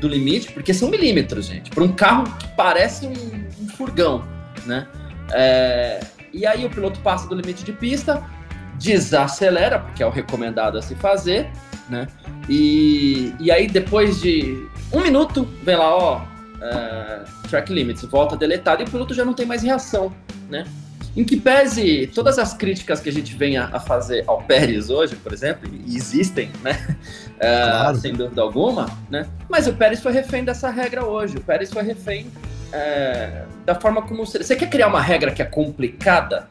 do 0.00 0.08
limite, 0.08 0.52
porque 0.52 0.74
são 0.74 0.88
milímetros, 0.88 1.46
gente, 1.46 1.70
para 1.70 1.84
um 1.84 1.92
carro 1.92 2.24
que 2.36 2.48
parece 2.56 3.06
um, 3.06 3.64
um 3.64 3.68
furgão, 3.68 4.24
né? 4.66 4.86
É, 5.32 6.00
e 6.38 6.46
aí 6.46 6.64
o 6.64 6.70
piloto 6.70 7.00
passa 7.00 7.28
do 7.28 7.34
limite 7.34 7.64
de 7.64 7.72
pista, 7.72 8.22
desacelera, 8.78 9.80
porque 9.80 10.02
é 10.02 10.06
o 10.06 10.10
recomendado 10.10 10.78
a 10.78 10.82
se 10.82 10.94
fazer, 10.94 11.50
né? 11.88 12.06
E, 12.48 13.34
e 13.40 13.50
aí 13.50 13.66
depois 13.66 14.20
de 14.20 14.66
um 14.92 15.00
minuto, 15.00 15.48
vem 15.64 15.76
lá, 15.76 15.96
ó, 15.96 16.22
é, 16.62 17.24
track 17.48 17.72
limits, 17.72 18.02
volta 18.04 18.36
deletado 18.36 18.82
e 18.82 18.84
o 18.84 18.90
piloto 18.90 19.12
já 19.12 19.24
não 19.24 19.34
tem 19.34 19.46
mais 19.46 19.62
reação, 19.62 20.12
né? 20.48 20.64
Em 21.16 21.24
que 21.24 21.36
pese 21.36 22.06
todas 22.14 22.38
as 22.38 22.54
críticas 22.54 23.00
que 23.00 23.08
a 23.08 23.12
gente 23.12 23.34
vem 23.34 23.56
a, 23.56 23.80
fazer 23.80 24.22
ao 24.28 24.42
Pérez 24.42 24.90
hoje, 24.90 25.16
por 25.16 25.32
exemplo, 25.32 25.68
e 25.86 25.96
existem, 25.96 26.50
né? 26.62 26.96
É, 27.40 27.70
claro. 27.70 27.96
sem 27.98 28.12
dúvida 28.14 28.42
alguma, 28.42 28.90
né? 29.08 29.24
Mas 29.48 29.68
o 29.68 29.72
Pérez 29.72 30.02
foi 30.02 30.10
refém 30.10 30.42
dessa 30.42 30.70
regra 30.70 31.06
hoje. 31.06 31.36
O 31.36 31.40
Pérez 31.40 31.72
foi 31.72 31.84
refém 31.84 32.26
é, 32.72 33.44
da 33.68 33.74
forma 33.74 34.00
como 34.00 34.24
você. 34.24 34.42
Você 34.42 34.56
quer 34.56 34.70
criar 34.70 34.88
uma 34.88 35.02
regra 35.02 35.30
que 35.30 35.42
é 35.42 35.44
complicada? 35.44 36.48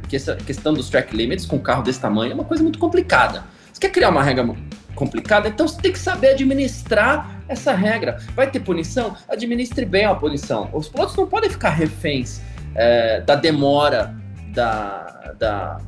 Porque 0.00 0.16
essa 0.16 0.34
questão 0.34 0.72
dos 0.72 0.88
track 0.88 1.14
limits 1.14 1.44
com 1.44 1.56
um 1.56 1.58
carro 1.58 1.82
desse 1.82 2.00
tamanho 2.00 2.32
é 2.32 2.34
uma 2.34 2.44
coisa 2.44 2.62
muito 2.62 2.78
complicada. 2.78 3.44
Você 3.70 3.78
quer 3.78 3.90
criar 3.90 4.08
uma 4.08 4.22
regra 4.22 4.48
complicada? 4.94 5.46
Então 5.46 5.68
você 5.68 5.78
tem 5.78 5.92
que 5.92 5.98
saber 5.98 6.28
administrar 6.28 7.42
essa 7.48 7.74
regra. 7.74 8.18
Vai 8.34 8.50
ter 8.50 8.60
punição? 8.60 9.14
Administre 9.28 9.84
bem 9.84 10.06
a 10.06 10.14
punição. 10.14 10.70
Os 10.72 10.88
pilotos 10.88 11.14
não 11.16 11.26
podem 11.26 11.50
ficar 11.50 11.68
reféns 11.68 12.40
é, 12.74 13.20
da 13.20 13.34
demora 13.34 14.16
da, 14.54 15.34
da, 15.38 15.78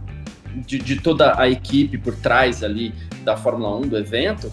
de, 0.57 0.79
de, 0.79 1.01
toda 1.01 1.41
a 1.41 1.49
equipe 1.49 1.97
por 1.97 2.15
trás 2.17 2.63
ali 2.63 2.93
da 3.25 3.35
Fórmula 3.35 3.79
1 3.79 3.81
do 3.89 3.97
evento, 3.97 4.53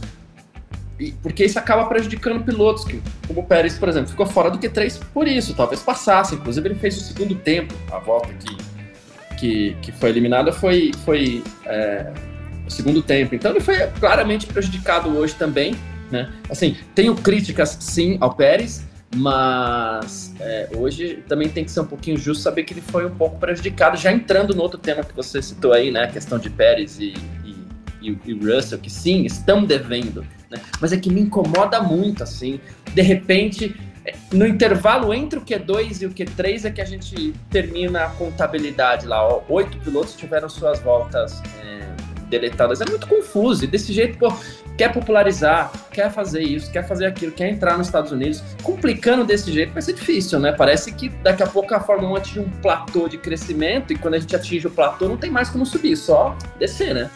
porque 1.21 1.43
isso 1.43 1.57
acaba 1.57 1.85
prejudicando 1.85 2.43
pilotos, 2.43 2.85
que, 2.85 3.01
como 3.27 3.41
o 3.41 3.43
Pérez, 3.43 3.77
por 3.77 3.89
exemplo, 3.89 4.09
ficou 4.09 4.25
fora 4.25 4.49
do 4.49 4.59
Q3 4.59 5.01
por 5.13 5.27
isso, 5.27 5.53
talvez 5.53 5.81
passasse, 5.81 6.35
inclusive 6.35 6.67
ele 6.67 6.75
fez 6.75 6.97
o 6.97 7.01
segundo 7.01 7.35
tempo, 7.35 7.73
a 7.91 7.99
volta 7.99 8.29
que, 8.33 8.57
que, 9.37 9.77
que 9.81 9.91
foi 9.91 10.09
eliminada 10.09 10.51
foi, 10.51 10.91
foi 11.03 11.43
é, 11.65 12.11
o 12.65 12.71
segundo 12.71 13.01
tempo, 13.01 13.35
então 13.35 13.51
ele 13.51 13.59
foi 13.59 13.87
claramente 13.99 14.45
prejudicado 14.45 15.09
hoje 15.17 15.35
também, 15.35 15.75
né? 16.11 16.31
Assim, 16.49 16.77
tenho 16.93 17.15
críticas 17.15 17.75
sim 17.79 18.17
ao 18.21 18.35
Pérez, 18.35 18.85
mas 19.15 20.33
é, 20.39 20.69
hoje 20.75 21.23
também 21.27 21.49
tem 21.49 21.63
que 21.63 21.71
ser 21.71 21.81
um 21.81 21.85
pouquinho 21.85 22.17
justo 22.17 22.41
saber 22.41 22.63
que 22.63 22.73
ele 22.73 22.81
foi 22.81 23.05
um 23.05 23.15
pouco 23.15 23.37
prejudicado, 23.37 23.97
já 23.97 24.11
entrando 24.11 24.55
no 24.55 24.61
outro 24.61 24.79
tema 24.79 25.03
que 25.03 25.15
você 25.15 25.41
citou 25.41 25.73
aí, 25.73 25.91
né? 25.91 26.03
A 26.03 26.07
questão 26.07 26.37
de 26.39 26.49
Pérez 26.49 26.99
e, 26.99 27.13
e, 28.03 28.17
e 28.25 28.33
Russell, 28.33 28.77
que 28.77 28.89
sim, 28.89 29.25
estão 29.25 29.63
devendo, 29.63 30.25
né? 30.49 30.59
Mas 30.81 30.91
é 30.91 30.97
que 30.97 31.09
me 31.09 31.21
incomoda 31.21 31.81
muito, 31.81 32.21
assim. 32.21 32.59
De 32.93 33.01
repente, 33.01 33.75
é, 34.05 34.13
no 34.33 34.45
intervalo 34.45 35.13
entre 35.13 35.39
o 35.39 35.41
Q2 35.41 36.01
e 36.01 36.05
o 36.05 36.11
Q3 36.11 36.65
é 36.65 36.71
que 36.71 36.81
a 36.81 36.85
gente 36.85 37.33
termina 37.49 38.05
a 38.05 38.09
contabilidade 38.09 39.07
lá. 39.07 39.25
Ó, 39.25 39.41
oito 39.49 39.77
pilotos 39.79 40.15
tiveram 40.15 40.49
suas 40.49 40.79
voltas 40.79 41.41
é, 41.63 41.87
deletadas. 42.29 42.81
É 42.81 42.85
muito 42.85 43.07
confuso. 43.07 43.63
E 43.63 43.67
desse 43.67 43.93
jeito, 43.93 44.17
pô, 44.17 44.33
quer 44.77 44.91
popularizar, 44.91 45.71
quer 45.91 46.11
fazer 46.11 46.41
isso, 46.41 46.71
quer 46.71 46.85
fazer 46.87 47.05
aquilo, 47.05 47.31
quer 47.31 47.49
entrar 47.49 47.77
nos 47.77 47.87
Estados 47.87 48.11
Unidos, 48.11 48.43
complicando 48.61 49.23
desse 49.23 49.51
jeito 49.51 49.71
vai 49.71 49.81
ser 49.81 49.93
difícil, 49.93 50.39
né? 50.39 50.51
Parece 50.51 50.91
que 50.91 51.09
daqui 51.09 51.43
a 51.43 51.47
pouco 51.47 51.73
a 51.73 51.79
Fórmula 51.79 52.13
1 52.13 52.15
atinge 52.15 52.39
um 52.39 52.49
platô 52.61 53.07
de 53.07 53.17
crescimento 53.17 53.93
e 53.93 53.95
quando 53.95 54.15
a 54.15 54.19
gente 54.19 54.35
atinge 54.35 54.67
o 54.67 54.71
platô 54.71 55.07
não 55.07 55.17
tem 55.17 55.29
mais 55.29 55.49
como 55.49 55.65
subir, 55.65 55.95
só 55.95 56.35
descer, 56.59 56.93
né? 56.93 57.09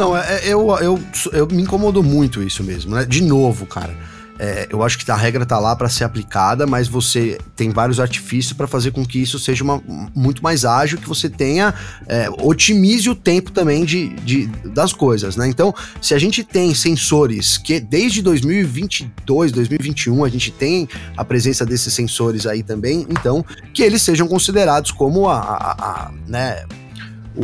Não, 0.00 0.16
é, 0.16 0.40
é 0.46 0.48
eu, 0.48 0.68
eu, 0.78 1.00
eu 1.32 1.46
me 1.46 1.62
incomodou 1.62 2.02
muito 2.02 2.42
isso 2.42 2.64
mesmo, 2.64 2.94
né? 2.94 3.04
De 3.04 3.22
novo, 3.22 3.66
cara 3.66 3.94
é, 4.40 4.66
eu 4.70 4.82
acho 4.82 4.96
que 4.98 5.10
a 5.10 5.14
regra 5.14 5.44
tá 5.44 5.58
lá 5.58 5.76
para 5.76 5.86
ser 5.90 6.04
aplicada, 6.04 6.66
mas 6.66 6.88
você 6.88 7.38
tem 7.54 7.68
vários 7.68 8.00
artifícios 8.00 8.54
para 8.54 8.66
fazer 8.66 8.90
com 8.90 9.04
que 9.04 9.20
isso 9.20 9.38
seja 9.38 9.62
uma, 9.62 9.82
muito 10.14 10.42
mais 10.42 10.64
ágil, 10.64 10.96
que 10.96 11.06
você 11.06 11.28
tenha, 11.28 11.74
é, 12.08 12.26
otimize 12.38 13.10
o 13.10 13.14
tempo 13.14 13.52
também 13.52 13.84
de, 13.84 14.08
de, 14.20 14.46
das 14.64 14.94
coisas, 14.94 15.36
né? 15.36 15.46
Então, 15.46 15.74
se 16.00 16.14
a 16.14 16.18
gente 16.18 16.42
tem 16.42 16.74
sensores 16.74 17.58
que 17.58 17.78
desde 17.78 18.22
2022, 18.22 19.52
2021, 19.52 20.24
a 20.24 20.28
gente 20.30 20.50
tem 20.50 20.88
a 21.18 21.24
presença 21.24 21.66
desses 21.66 21.92
sensores 21.92 22.46
aí 22.46 22.62
também, 22.62 23.06
então, 23.10 23.44
que 23.74 23.82
eles 23.82 24.00
sejam 24.00 24.26
considerados 24.26 24.90
como 24.90 25.28
a, 25.28 25.38
a, 25.38 25.72
a 25.72 26.12
né, 26.26 26.64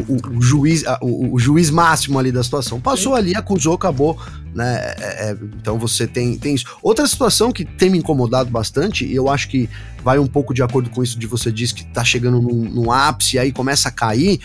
o, 0.08 0.38
o, 0.38 0.42
juiz, 0.42 0.84
o, 1.00 1.34
o, 1.34 1.38
juiz 1.38 1.70
máximo 1.70 2.18
ali 2.18 2.30
da 2.30 2.42
situação. 2.42 2.80
Passou 2.80 3.14
ali, 3.14 3.34
acusou, 3.34 3.74
acabou, 3.74 4.18
né? 4.54 4.94
É, 4.98 5.30
é, 5.30 5.36
então 5.60 5.78
você 5.78 6.06
tem, 6.06 6.36
tem 6.38 6.54
isso. 6.54 6.66
Outra 6.82 7.06
situação 7.06 7.52
que 7.52 7.64
tem 7.64 7.90
me 7.90 7.98
incomodado 7.98 8.50
bastante, 8.50 9.04
e 9.04 9.14
eu 9.14 9.28
acho 9.28 9.48
que 9.48 9.68
vai 10.02 10.18
um 10.18 10.26
pouco 10.26 10.54
de 10.54 10.62
acordo 10.62 10.90
com 10.90 11.02
isso 11.02 11.18
de 11.18 11.26
você 11.26 11.50
diz 11.50 11.72
que 11.72 11.84
tá 11.86 12.04
chegando 12.04 12.40
num, 12.40 12.64
num 12.64 12.92
ápice 12.92 13.36
e 13.36 13.38
aí 13.38 13.52
começa 13.52 13.88
a 13.88 13.92
cair, 13.92 14.40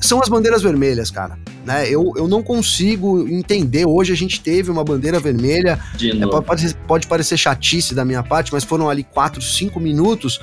são 0.00 0.20
as 0.20 0.28
bandeiras 0.28 0.62
vermelhas, 0.62 1.10
cara. 1.10 1.38
Né? 1.64 1.88
Eu, 1.88 2.12
eu 2.16 2.26
não 2.26 2.42
consigo 2.42 3.28
entender. 3.28 3.86
Hoje 3.86 4.12
a 4.12 4.16
gente 4.16 4.40
teve 4.40 4.70
uma 4.70 4.82
bandeira 4.82 5.20
vermelha. 5.20 5.78
É, 6.02 6.40
pode, 6.42 6.74
pode 6.88 7.06
parecer 7.06 7.36
chatice 7.36 7.94
da 7.94 8.04
minha 8.04 8.22
parte, 8.22 8.52
mas 8.52 8.64
foram 8.64 8.90
ali 8.90 9.04
4, 9.04 9.40
5 9.40 9.78
minutos 9.78 10.40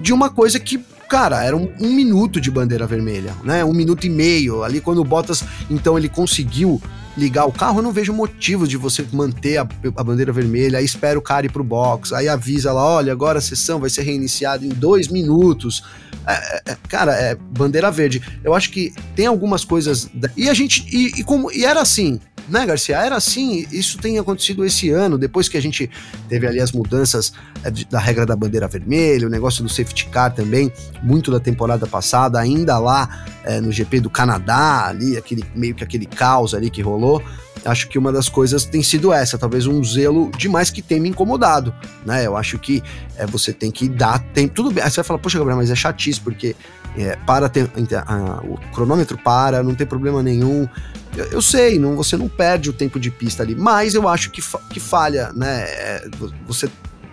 de 0.00 0.12
uma 0.12 0.30
coisa 0.30 0.58
que 0.58 0.82
cara, 1.08 1.44
era 1.44 1.56
um, 1.56 1.70
um, 1.80 1.92
minuto 1.92 2.40
de 2.40 2.50
bandeira 2.50 2.86
vermelha, 2.86 3.34
né? 3.44 3.64
Um 3.64 3.72
minuto 3.72 4.06
e 4.06 4.10
meio. 4.10 4.62
Ali 4.62 4.80
quando 4.80 5.00
o 5.00 5.04
Bottas, 5.04 5.42
então, 5.70 5.96
ele 5.96 6.08
conseguiu 6.08 6.80
ligar 7.16 7.46
o 7.46 7.52
carro, 7.52 7.78
eu 7.78 7.82
não 7.82 7.92
vejo 7.92 8.12
motivo 8.12 8.68
de 8.68 8.76
você 8.76 9.04
manter 9.10 9.56
a, 9.56 9.66
a 9.96 10.04
bandeira 10.04 10.32
vermelha, 10.32 10.78
aí 10.78 10.84
espera 10.84 11.18
o 11.18 11.22
cara 11.22 11.46
ir 11.46 11.48
pro 11.50 11.64
box, 11.64 12.12
aí 12.12 12.28
avisa 12.28 12.72
lá, 12.72 12.84
olha, 12.84 13.10
agora 13.10 13.38
a 13.38 13.40
sessão 13.40 13.80
vai 13.80 13.88
ser 13.88 14.02
reiniciada 14.02 14.66
em 14.66 14.68
dois 14.68 15.08
minutos. 15.08 15.82
É, 16.26 16.32
é, 16.32 16.72
é 16.72 16.76
cara, 16.88 17.12
é 17.12 17.34
bandeira 17.34 17.90
verde. 17.90 18.22
Eu 18.44 18.54
acho 18.54 18.70
que 18.70 18.92
tem 19.14 19.26
algumas 19.26 19.64
coisas. 19.64 20.10
Da... 20.12 20.28
E 20.36 20.48
a 20.48 20.54
gente. 20.54 20.84
E, 20.94 21.20
e, 21.20 21.24
como, 21.24 21.50
e 21.50 21.64
era 21.64 21.80
assim, 21.80 22.20
né, 22.48 22.64
Garcia? 22.66 22.96
Era 22.98 23.16
assim, 23.16 23.66
isso 23.70 23.98
tem 23.98 24.18
acontecido 24.18 24.64
esse 24.64 24.90
ano, 24.90 25.18
depois 25.18 25.48
que 25.48 25.56
a 25.56 25.62
gente 25.62 25.90
teve 26.28 26.46
ali 26.46 26.60
as 26.60 26.72
mudanças 26.72 27.32
é, 27.64 27.70
da 27.70 27.98
regra 27.98 28.24
da 28.24 28.36
bandeira 28.36 28.68
vermelha, 28.68 29.26
o 29.26 29.30
negócio 29.30 29.62
do 29.62 29.68
safety 29.68 30.06
car 30.06 30.34
também, 30.34 30.72
muito 31.02 31.30
da 31.30 31.40
temporada 31.40 31.86
passada, 31.86 32.38
ainda 32.38 32.78
lá 32.78 33.26
é, 33.44 33.60
no 33.60 33.72
GP 33.72 34.00
do 34.00 34.10
Canadá, 34.10 34.86
ali, 34.86 35.16
aquele, 35.16 35.44
meio 35.54 35.74
que 35.74 35.84
aquele 35.84 36.06
caos 36.06 36.54
ali 36.54 36.70
que 36.70 36.82
rolou. 36.82 37.22
Acho 37.64 37.88
que 37.88 37.98
uma 37.98 38.12
das 38.12 38.28
coisas 38.28 38.64
tem 38.64 38.82
sido 38.82 39.12
essa, 39.12 39.36
talvez 39.36 39.66
um 39.66 39.82
zelo 39.82 40.30
demais 40.38 40.70
que 40.70 40.80
tem 40.80 41.00
me 41.00 41.08
incomodado, 41.08 41.74
né? 42.04 42.24
Eu 42.24 42.36
acho 42.36 42.58
que 42.58 42.80
é, 43.16 43.26
você 43.26 43.52
tem 43.52 43.72
que 43.72 43.88
dar 43.88 44.20
tempo. 44.32 44.54
Tudo 44.54 44.70
bem. 44.70 44.84
Aí 44.84 44.90
você 44.90 44.96
vai 44.96 45.04
falar, 45.04 45.18
poxa, 45.18 45.36
Gabriel, 45.38 45.56
mas 45.56 45.70
é 45.70 45.74
chatice, 45.74 46.20
porque 46.20 46.54
é, 46.96 47.16
para 47.26 47.48
ter, 47.48 47.70
a, 48.06 48.40
o 48.42 48.58
cronômetro 48.72 49.18
para, 49.18 49.62
não 49.62 49.74
tem 49.74 49.86
problema 49.86 50.22
nenhum. 50.22 50.68
Eu, 51.16 51.24
eu, 51.26 51.42
sei, 51.42 51.78
não, 51.78 51.96
você 51.96 52.16
não 52.16 52.28
perde 52.28 52.70
o 52.70 52.72
tempo 52.72 52.98
de 52.98 53.10
pista 53.10 53.42
ali, 53.42 53.54
mas 53.54 53.94
eu 53.94 54.08
acho 54.08 54.30
que, 54.30 54.40
fa, 54.40 54.58
que 54.70 54.80
falha, 54.80 55.32
né? 55.34 55.62
É, 55.62 56.08
você 56.46 56.68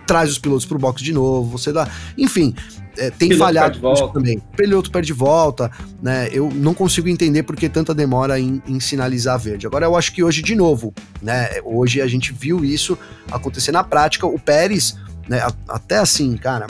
traz 0.06 0.30
os 0.30 0.38
pilotos 0.38 0.66
pro 0.66 0.78
box 0.78 1.02
de 1.02 1.12
novo, 1.12 1.58
você 1.58 1.72
dá. 1.72 1.88
Enfim, 2.16 2.54
é, 2.96 3.10
tem 3.10 3.28
piloto 3.28 3.44
falhado 3.44 4.12
também. 4.12 4.40
Piloto 4.56 4.90
perde 4.90 5.12
volta, 5.12 5.70
né? 6.02 6.28
Eu 6.30 6.50
não 6.50 6.74
consigo 6.74 7.08
entender 7.08 7.42
por 7.42 7.56
que 7.56 7.68
tanta 7.68 7.94
demora 7.94 8.38
em, 8.38 8.62
em, 8.66 8.78
sinalizar 8.80 9.38
verde. 9.38 9.66
Agora 9.66 9.86
eu 9.86 9.96
acho 9.96 10.12
que 10.12 10.22
hoje, 10.22 10.42
de 10.42 10.54
novo, 10.54 10.94
né? 11.20 11.60
Hoje 11.64 12.00
a 12.00 12.06
gente 12.06 12.32
viu 12.32 12.64
isso 12.64 12.98
acontecer 13.30 13.72
na 13.72 13.82
prática. 13.82 14.26
O 14.26 14.38
Pérez, 14.38 14.96
né? 15.28 15.42
Até 15.68 15.98
assim, 15.98 16.36
cara, 16.36 16.66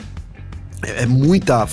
é, 0.82 1.02
é 1.02 1.06
muita 1.06 1.66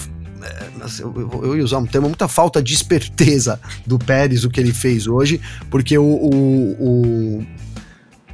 eu, 0.99 1.43
eu 1.43 1.57
ia 1.57 1.63
usar 1.63 1.77
um 1.77 1.85
termo, 1.85 2.07
muita 2.07 2.27
falta 2.27 2.61
de 2.61 2.73
esperteza 2.73 3.59
do 3.85 3.97
Pérez, 3.97 4.43
o 4.43 4.49
que 4.49 4.59
ele 4.59 4.73
fez 4.73 5.07
hoje, 5.07 5.39
porque 5.69 5.97
o, 5.97 6.03
o, 6.03 6.75
o, 6.79 7.45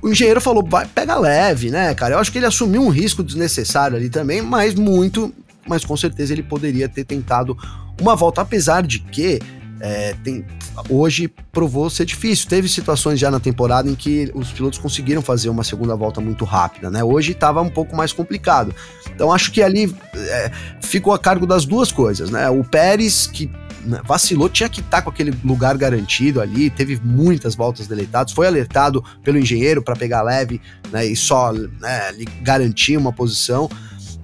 o 0.02 0.10
engenheiro 0.10 0.42
falou, 0.42 0.66
vai, 0.68 0.88
pega 0.88 1.18
leve, 1.18 1.70
né, 1.70 1.94
cara? 1.94 2.16
Eu 2.16 2.20
acho 2.20 2.32
que 2.32 2.38
ele 2.38 2.46
assumiu 2.46 2.82
um 2.82 2.90
risco 2.90 3.24
desnecessário 3.24 3.98
ali 3.98 4.10
também, 4.10 4.42
mas 4.42 4.76
muito, 4.76 5.34
mas 5.68 5.84
com 5.84 5.98
certeza 5.98 6.34
ele 6.34 6.44
poderia 6.44 6.88
ter 6.88 7.04
tentado 7.04 7.58
uma 8.00 8.16
volta, 8.16 8.42
apesar 8.42 8.84
de 8.84 9.00
que 9.00 9.40
é, 9.80 10.16
tem, 10.24 10.46
hoje 10.90 11.28
provou 11.52 11.90
ser 11.90 12.06
difícil. 12.06 12.48
Teve 12.48 12.68
situações 12.68 13.20
já 13.20 13.30
na 13.30 13.40
temporada 13.40 13.90
em 13.90 13.96
que 13.96 14.32
os 14.34 14.52
pilotos 14.52 14.80
conseguiram 14.80 15.22
fazer 15.22 15.50
uma 15.50 15.64
segunda 15.64 15.96
volta 15.96 16.20
muito 16.20 16.46
rápida, 16.46 16.90
né? 16.90 17.04
Hoje 17.04 17.32
estava 17.32 17.62
um 17.62 17.70
pouco 17.70 17.96
mais 17.96 18.12
complicado. 18.12 18.74
Então 19.14 19.32
acho 19.32 19.52
que 19.52 19.62
ali 19.62 19.96
é, 20.16 20.52
ficou 20.82 21.14
a 21.14 21.20
cargo 21.20 21.46
das 21.46 21.66
duas 21.66 21.92
coisas, 21.92 22.30
né? 22.30 22.50
O 22.50 22.64
Pérez, 22.64 23.28
que 23.28 23.50
né, 23.88 24.02
vacilou, 24.04 24.50
tinha 24.50 24.68
que 24.68 24.82
estar 24.82 24.98
tá 24.98 25.02
com 25.02 25.10
aquele 25.10 25.34
lugar 25.44 25.78
garantido 25.78 26.42
ali, 26.42 26.70
teve 26.70 27.00
muitas 27.04 27.56
voltas 27.56 27.88
deletadas, 27.88 28.34
foi 28.34 28.46
alertado 28.46 29.04
pelo 29.24 29.38
engenheiro 29.38 29.82
para 29.82 29.96
pegar 29.96 30.22
leve 30.22 30.62
né, 30.92 31.06
e 31.06 31.16
só 31.16 31.54
né, 31.54 32.12
garantir 32.42 32.98
uma 32.98 33.14
posição 33.14 33.70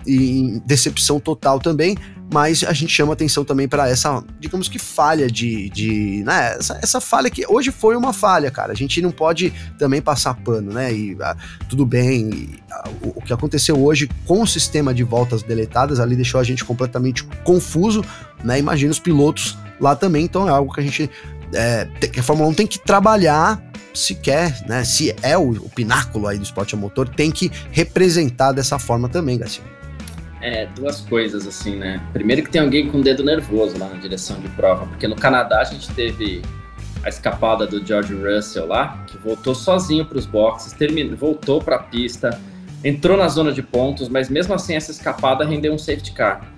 e 0.06 0.62
decepção 0.66 1.20
total 1.20 1.60
também, 1.60 1.98
mas 2.32 2.64
a 2.64 2.74
gente 2.74 2.92
chama 2.92 3.14
atenção 3.14 3.44
também 3.44 3.68
para 3.68 3.88
essa, 3.88 4.24
digamos 4.40 4.68
que 4.68 4.80
falha 4.80 5.30
de, 5.30 5.70
de 5.70 6.24
né, 6.26 6.56
essa, 6.58 6.80
essa, 6.82 7.02
falha 7.02 7.30
que 7.30 7.46
hoje 7.48 7.72
foi 7.72 7.96
uma 7.96 8.14
falha, 8.14 8.50
cara. 8.50 8.72
A 8.72 8.76
gente 8.76 9.02
não 9.02 9.12
pode 9.12 9.52
também 9.78 10.02
passar 10.02 10.34
pano, 10.36 10.74
né? 10.74 10.94
E 10.94 11.18
ah, 11.22 11.36
tudo 11.70 11.86
bem, 11.86 12.30
e, 12.30 12.64
ah, 12.72 12.90
o, 13.02 13.20
o, 13.20 13.22
que 13.22 13.34
aconteceu 13.34 13.80
hoje 13.80 14.10
com 14.26 14.42
o 14.42 14.48
sistema 14.48 14.94
de 14.94 15.04
voltas 15.04 15.44
deletadas 15.44 16.00
ali 16.00 16.16
deixou 16.16 16.40
a 16.40 16.44
gente 16.44 16.64
completamente 16.64 17.24
confuso, 17.44 18.04
né? 18.44 18.58
Imagina 18.58 18.92
os 18.92 19.00
pilotos 19.00 19.58
lá 19.80 19.96
também, 19.96 20.26
então 20.26 20.48
é 20.48 20.52
algo 20.52 20.74
que 20.74 20.80
a 20.80 20.84
gente 20.84 21.10
é, 21.54 21.88
a 22.18 22.24
Fórmula 22.24 22.50
1 22.50 22.54
tem 22.54 22.68
que 22.68 22.80
trabalhar 22.80 23.62
se 23.94 24.16
quer, 24.16 24.66
né? 24.68 24.84
Se 24.84 25.16
é 25.22 25.38
o, 25.38 25.52
o 25.52 25.70
pináculo 25.70 26.28
aí 26.28 26.38
do 26.38 26.44
esporte 26.44 26.74
a 26.74 26.78
motor, 26.78 27.08
tem 27.08 27.30
que 27.30 27.52
representar 27.72 28.52
dessa 28.52 28.80
forma 28.80 29.08
também, 29.08 29.38
Garcia. 29.38 29.64
É, 30.44 30.66
duas 30.76 31.00
coisas, 31.00 31.48
assim, 31.48 31.78
né? 31.78 32.02
Primeiro 32.12 32.44
que 32.44 32.50
tem 32.50 32.60
alguém 32.60 32.90
com 32.90 32.98
o 32.98 33.02
dedo 33.02 33.24
nervoso 33.24 33.78
lá 33.80 33.88
na 33.88 33.96
direção 33.96 34.38
de 34.42 34.50
prova, 34.50 34.86
porque 34.88 35.08
no 35.08 35.16
Canadá 35.16 35.62
a 35.62 35.64
gente 35.64 35.90
teve 35.94 36.42
a 37.02 37.08
escapada 37.08 37.66
do 37.66 37.86
George 37.86 38.14
Russell 38.14 38.68
lá, 38.68 39.06
que 39.08 39.18
voltou 39.18 39.56
sozinho 39.56 40.06
para 40.06 40.18
os 40.18 40.26
boxes, 40.26 40.74
terminou, 40.74 41.16
voltou 41.16 41.62
para 41.62 41.78
a 41.78 41.80
pista, 41.80 42.38
entrou 42.84 43.16
na 43.18 43.30
zona 43.30 43.54
de 43.54 43.64
pontos, 43.64 44.10
mas 44.10 44.30
mesmo 44.30 44.54
assim 44.54 44.76
essa 44.76 44.92
escapada 44.92 45.46
rendeu 45.46 45.74
um 45.74 45.78
safety 45.78 46.12
car. 46.12 46.54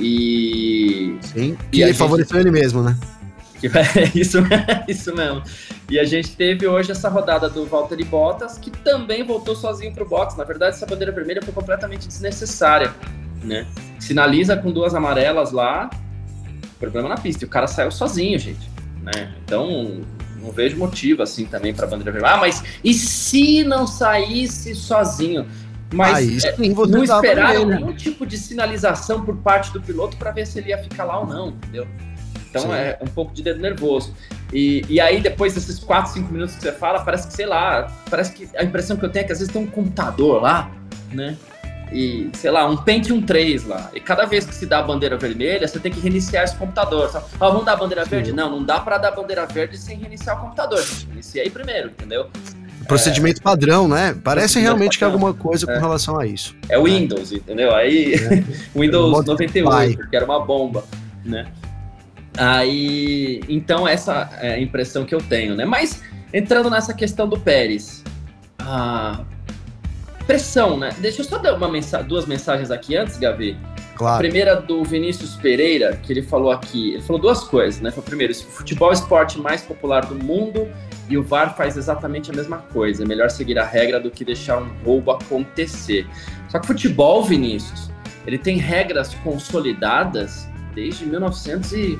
E. 0.00 1.18
Sim, 1.20 1.56
e, 1.70 1.82
e 1.82 1.92
favoreceu 1.92 2.38
gente... 2.38 2.48
ele 2.48 2.58
mesmo, 2.58 2.82
né? 2.82 2.96
É 3.68 4.18
isso, 4.18 4.38
isso 4.86 5.14
mesmo. 5.14 5.42
E 5.90 5.98
a 5.98 6.04
gente 6.04 6.36
teve 6.36 6.66
hoje 6.66 6.92
essa 6.92 7.08
rodada 7.08 7.48
do 7.48 7.66
Valtteri 7.66 8.04
Bottas, 8.04 8.58
que 8.58 8.70
também 8.70 9.24
voltou 9.24 9.56
sozinho 9.56 9.92
para 9.92 10.04
o 10.04 10.08
box. 10.08 10.36
Na 10.36 10.44
verdade, 10.44 10.76
essa 10.76 10.86
bandeira 10.86 11.12
vermelha 11.12 11.42
foi 11.42 11.52
completamente 11.52 12.06
desnecessária, 12.06 12.92
né? 13.42 13.66
Sinaliza 13.98 14.56
com 14.56 14.70
duas 14.70 14.94
amarelas 14.94 15.50
lá, 15.52 15.90
problema 16.78 17.08
na 17.08 17.16
pista. 17.16 17.44
E 17.44 17.46
o 17.46 17.50
cara 17.50 17.66
saiu 17.66 17.90
sozinho, 17.90 18.38
gente, 18.38 18.70
né? 19.02 19.34
Então, 19.44 20.02
não 20.40 20.52
vejo 20.52 20.76
motivo 20.76 21.22
assim 21.22 21.46
também 21.46 21.74
para 21.74 21.86
bandeira 21.86 22.12
vermelha. 22.12 22.34
Ah, 22.34 22.38
mas 22.38 22.62
e 22.84 22.94
se 22.94 23.64
não 23.64 23.86
saísse 23.86 24.74
sozinho? 24.74 25.46
Mas 25.92 26.44
ah, 26.44 26.54
sim, 26.54 26.74
não 26.74 27.02
esperaram 27.02 27.64
nenhum 27.64 27.94
tipo 27.94 28.26
de 28.26 28.36
sinalização 28.36 29.24
por 29.24 29.36
parte 29.38 29.72
do 29.72 29.80
piloto 29.80 30.18
para 30.18 30.30
ver 30.30 30.46
se 30.46 30.58
ele 30.58 30.68
ia 30.68 30.78
ficar 30.78 31.04
lá 31.04 31.20
ou 31.20 31.26
não, 31.26 31.48
entendeu? 31.48 31.86
Então 32.58 32.70
Sim. 32.70 32.76
é 32.76 32.98
um 33.00 33.06
pouco 33.06 33.32
de 33.32 33.42
dedo 33.42 33.60
nervoso. 33.60 34.14
E, 34.52 34.84
e 34.88 35.00
aí, 35.00 35.20
depois 35.20 35.54
desses 35.54 35.78
4, 35.78 36.12
5 36.12 36.32
minutos 36.32 36.54
que 36.56 36.62
você 36.62 36.72
fala, 36.72 37.00
parece 37.00 37.28
que, 37.28 37.34
sei 37.34 37.46
lá, 37.46 37.92
parece 38.08 38.32
que 38.32 38.48
a 38.56 38.64
impressão 38.64 38.96
que 38.96 39.04
eu 39.04 39.10
tenho 39.10 39.24
é 39.24 39.26
que 39.26 39.32
às 39.32 39.38
vezes 39.38 39.52
tem 39.52 39.62
um 39.62 39.66
computador 39.66 40.42
lá, 40.42 40.70
né? 41.12 41.36
E, 41.92 42.30
sei 42.34 42.50
lá, 42.50 42.66
um 42.66 42.76
Pentium 42.76 43.22
3 43.22 43.64
lá. 43.64 43.90
E 43.94 44.00
cada 44.00 44.26
vez 44.26 44.44
que 44.44 44.54
se 44.54 44.66
dá 44.66 44.80
a 44.80 44.82
bandeira 44.82 45.16
vermelha, 45.16 45.66
você 45.66 45.78
tem 45.78 45.90
que 45.90 46.00
reiniciar 46.00 46.44
esse 46.44 46.56
computador. 46.56 47.10
Ah, 47.14 47.22
vamos 47.38 47.64
dar 47.64 47.72
a 47.72 47.76
bandeira 47.76 48.04
Sim. 48.04 48.10
verde? 48.10 48.32
Não, 48.32 48.50
não 48.50 48.62
dá 48.62 48.78
para 48.80 48.98
dar 48.98 49.08
a 49.08 49.12
bandeira 49.12 49.46
verde 49.46 49.78
sem 49.78 49.98
reiniciar 49.98 50.38
o 50.38 50.42
computador. 50.42 50.84
Inicia 51.10 51.42
aí 51.42 51.50
primeiro, 51.50 51.88
entendeu? 51.88 52.28
Procedimento 52.86 53.40
é... 53.40 53.42
padrão, 53.42 53.88
né? 53.88 54.16
Parece 54.22 54.58
realmente 54.60 54.98
padrão. 54.98 54.98
que 54.98 55.04
é 55.04 55.06
alguma 55.06 55.34
coisa 55.34 55.70
é. 55.70 55.74
com 55.74 55.80
relação 55.80 56.18
a 56.18 56.26
isso. 56.26 56.54
É 56.68 56.78
o 56.78 56.84
Windows, 56.84 57.32
entendeu? 57.32 57.74
Aí, 57.74 58.14
é. 58.14 58.44
Windows 58.78 59.24
98, 59.24 60.08
que 60.08 60.16
era 60.16 60.24
uma 60.24 60.44
bomba, 60.44 60.84
né? 61.24 61.46
Aí, 62.38 63.40
então 63.48 63.86
essa 63.86 64.30
é 64.40 64.54
a 64.54 64.60
impressão 64.60 65.04
que 65.04 65.12
eu 65.12 65.20
tenho, 65.20 65.56
né? 65.56 65.64
Mas 65.64 66.02
entrando 66.32 66.70
nessa 66.70 66.94
questão 66.94 67.28
do 67.28 67.38
Pérez, 67.38 68.04
a 68.60 69.24
pressão, 70.24 70.78
né? 70.78 70.94
Deixa 70.98 71.22
eu 71.22 71.24
só 71.24 71.38
dar 71.38 71.54
uma 71.54 71.68
mensa 71.68 72.00
duas 72.02 72.26
mensagens 72.26 72.70
aqui 72.70 72.96
antes, 72.96 73.18
Gavi. 73.18 73.56
Claro. 73.96 74.14
A 74.14 74.18
primeira 74.18 74.54
do 74.54 74.84
Vinícius 74.84 75.34
Pereira, 75.34 75.96
que 75.96 76.12
ele 76.12 76.22
falou 76.22 76.52
aqui, 76.52 76.92
ele 76.92 77.02
falou 77.02 77.20
duas 77.20 77.42
coisas, 77.42 77.80
né? 77.80 77.90
Foi 77.90 78.04
primeiro, 78.04 78.32
o 78.32 78.36
futebol 78.36 78.90
é 78.90 78.92
o 78.92 78.94
esporte 78.94 79.40
mais 79.40 79.62
popular 79.62 80.06
do 80.06 80.14
mundo 80.14 80.68
e 81.08 81.18
o 81.18 81.22
VAR 81.24 81.56
faz 81.56 81.76
exatamente 81.76 82.30
a 82.30 82.34
mesma 82.34 82.58
coisa. 82.58 83.02
É 83.02 83.06
melhor 83.06 83.30
seguir 83.30 83.58
a 83.58 83.64
regra 83.64 83.98
do 83.98 84.12
que 84.12 84.24
deixar 84.24 84.58
um 84.58 84.68
roubo 84.84 85.10
acontecer. 85.10 86.06
Só 86.48 86.60
que 86.60 86.68
futebol, 86.68 87.24
Vinícius, 87.24 87.90
ele 88.24 88.38
tem 88.38 88.58
regras 88.58 89.14
consolidadas 89.24 90.46
desde 90.74 91.04
1900 91.04 91.72
e 91.72 91.98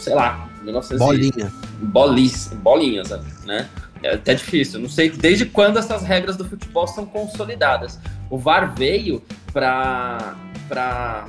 sei 0.00 0.14
lá, 0.14 0.48
1900 0.62 1.06
Bolinha. 1.06 1.52
Bolis, 1.82 2.48
bolinhas, 2.54 3.10
né? 3.44 3.68
É 4.02 4.14
até 4.14 4.34
difícil. 4.34 4.80
Não 4.80 4.88
sei 4.88 5.10
desde 5.10 5.46
quando 5.46 5.78
essas 5.78 6.02
regras 6.02 6.36
do 6.36 6.44
futebol 6.44 6.86
são 6.86 7.04
consolidadas. 7.04 7.98
O 8.30 8.38
VAR 8.38 8.74
veio 8.74 9.22
para 9.52 10.34
para 10.68 11.26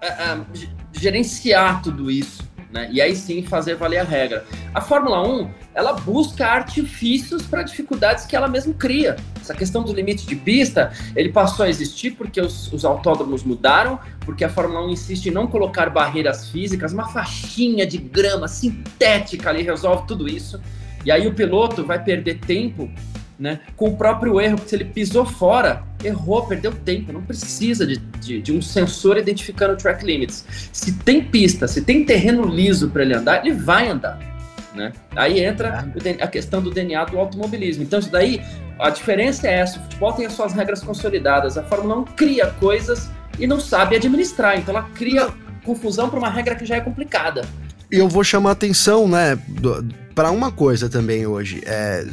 é, 0.00 0.06
é, 0.06 0.40
gerenciar 0.92 1.82
tudo 1.82 2.10
isso 2.10 2.49
né? 2.72 2.88
E 2.92 3.00
aí 3.00 3.14
sim 3.14 3.42
fazer 3.42 3.74
valer 3.74 3.98
a 3.98 4.04
regra. 4.04 4.44
A 4.74 4.80
Fórmula 4.80 5.26
1, 5.26 5.50
ela 5.74 5.92
busca 5.92 6.46
artifícios 6.46 7.42
para 7.42 7.62
dificuldades 7.62 8.24
que 8.26 8.36
ela 8.36 8.48
mesma 8.48 8.72
cria. 8.74 9.16
Essa 9.40 9.54
questão 9.54 9.82
do 9.82 9.92
limite 9.92 10.26
de 10.26 10.36
pista, 10.36 10.92
ele 11.16 11.30
passou 11.30 11.64
a 11.64 11.68
existir 11.68 12.12
porque 12.12 12.40
os, 12.40 12.72
os 12.72 12.84
autódromos 12.84 13.42
mudaram, 13.42 13.98
porque 14.20 14.44
a 14.44 14.48
Fórmula 14.48 14.86
1 14.86 14.90
insiste 14.90 15.26
em 15.26 15.30
não 15.30 15.46
colocar 15.46 15.90
barreiras 15.90 16.48
físicas, 16.48 16.92
uma 16.92 17.08
faixinha 17.08 17.86
de 17.86 17.98
grama 17.98 18.46
sintética 18.48 19.50
ali 19.50 19.62
resolve 19.62 20.06
tudo 20.06 20.28
isso. 20.28 20.60
E 21.04 21.10
aí 21.10 21.26
o 21.26 21.34
piloto 21.34 21.84
vai 21.84 22.02
perder 22.02 22.40
tempo 22.40 22.90
né? 23.40 23.60
Com 23.74 23.88
o 23.88 23.96
próprio 23.96 24.38
erro, 24.38 24.56
porque 24.56 24.68
se 24.68 24.76
ele 24.76 24.84
pisou 24.84 25.24
fora, 25.24 25.82
errou, 26.04 26.46
perdeu 26.46 26.72
tempo, 26.72 27.10
não 27.10 27.22
precisa 27.22 27.86
de, 27.86 27.96
de, 27.96 28.42
de 28.42 28.52
um 28.52 28.60
sensor 28.60 29.16
identificando 29.16 29.76
track 29.76 30.04
limits. 30.04 30.44
Se 30.70 30.92
tem 30.92 31.24
pista, 31.24 31.66
se 31.66 31.80
tem 31.80 32.04
terreno 32.04 32.44
liso 32.44 32.90
para 32.90 33.02
ele 33.02 33.14
andar, 33.14 33.44
ele 33.44 33.54
vai 33.54 33.88
andar. 33.88 34.18
Né? 34.74 34.92
Aí 35.16 35.42
entra 35.42 35.90
a 36.20 36.26
questão 36.28 36.60
do 36.62 36.70
DNA 36.70 37.04
do 37.06 37.18
automobilismo. 37.18 37.82
Então, 37.82 37.98
isso 37.98 38.10
daí, 38.10 38.42
a 38.78 38.90
diferença 38.90 39.48
é 39.48 39.54
essa: 39.54 39.78
o 39.78 39.82
futebol 39.82 40.12
tem 40.12 40.26
as 40.26 40.34
suas 40.34 40.52
regras 40.52 40.82
consolidadas, 40.82 41.56
a 41.56 41.62
Fórmula 41.62 41.96
1 42.00 42.04
cria 42.04 42.46
coisas 42.46 43.10
e 43.38 43.46
não 43.46 43.58
sabe 43.58 43.96
administrar, 43.96 44.58
então 44.58 44.76
ela 44.76 44.88
cria 44.94 45.28
confusão 45.64 46.10
para 46.10 46.18
uma 46.18 46.30
regra 46.30 46.54
que 46.54 46.66
já 46.66 46.76
é 46.76 46.80
complicada. 46.80 47.42
E 47.90 47.96
eu 47.96 48.06
vou 48.06 48.22
chamar 48.22 48.52
atenção, 48.52 49.08
né, 49.08 49.36
para 50.20 50.30
uma 50.30 50.52
coisa 50.52 50.86
também 50.86 51.26
hoje. 51.26 51.62
É, 51.64 52.06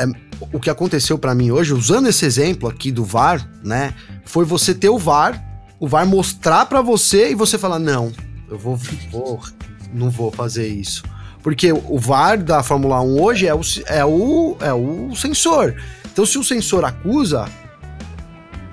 é 0.00 0.06
o 0.50 0.58
que 0.58 0.68
aconteceu 0.68 1.16
para 1.16 1.36
mim 1.36 1.52
hoje, 1.52 1.72
usando 1.72 2.08
esse 2.08 2.26
exemplo 2.26 2.68
aqui 2.68 2.90
do 2.90 3.04
VAR, 3.04 3.48
né, 3.62 3.94
foi 4.24 4.44
você 4.44 4.74
ter 4.74 4.88
o 4.88 4.98
VAR, 4.98 5.40
o 5.78 5.86
VAR 5.86 6.04
mostrar 6.04 6.66
para 6.66 6.82
você 6.82 7.30
e 7.30 7.36
você 7.36 7.56
falar 7.56 7.78
não, 7.78 8.12
eu 8.50 8.58
vou, 8.58 8.76
vou, 9.12 9.40
não 9.94 10.10
vou 10.10 10.32
fazer 10.32 10.66
isso. 10.66 11.04
Porque 11.40 11.72
o 11.72 11.96
VAR 11.96 12.42
da 12.42 12.60
Fórmula 12.60 13.00
1 13.02 13.22
hoje 13.22 13.46
é 13.46 13.54
o, 13.54 13.60
é 13.86 14.04
o, 14.04 14.56
é 14.58 14.72
o 14.72 15.14
sensor. 15.14 15.76
Então, 16.12 16.26
se 16.26 16.38
o 16.38 16.42
sensor 16.42 16.84
acusa, 16.84 17.48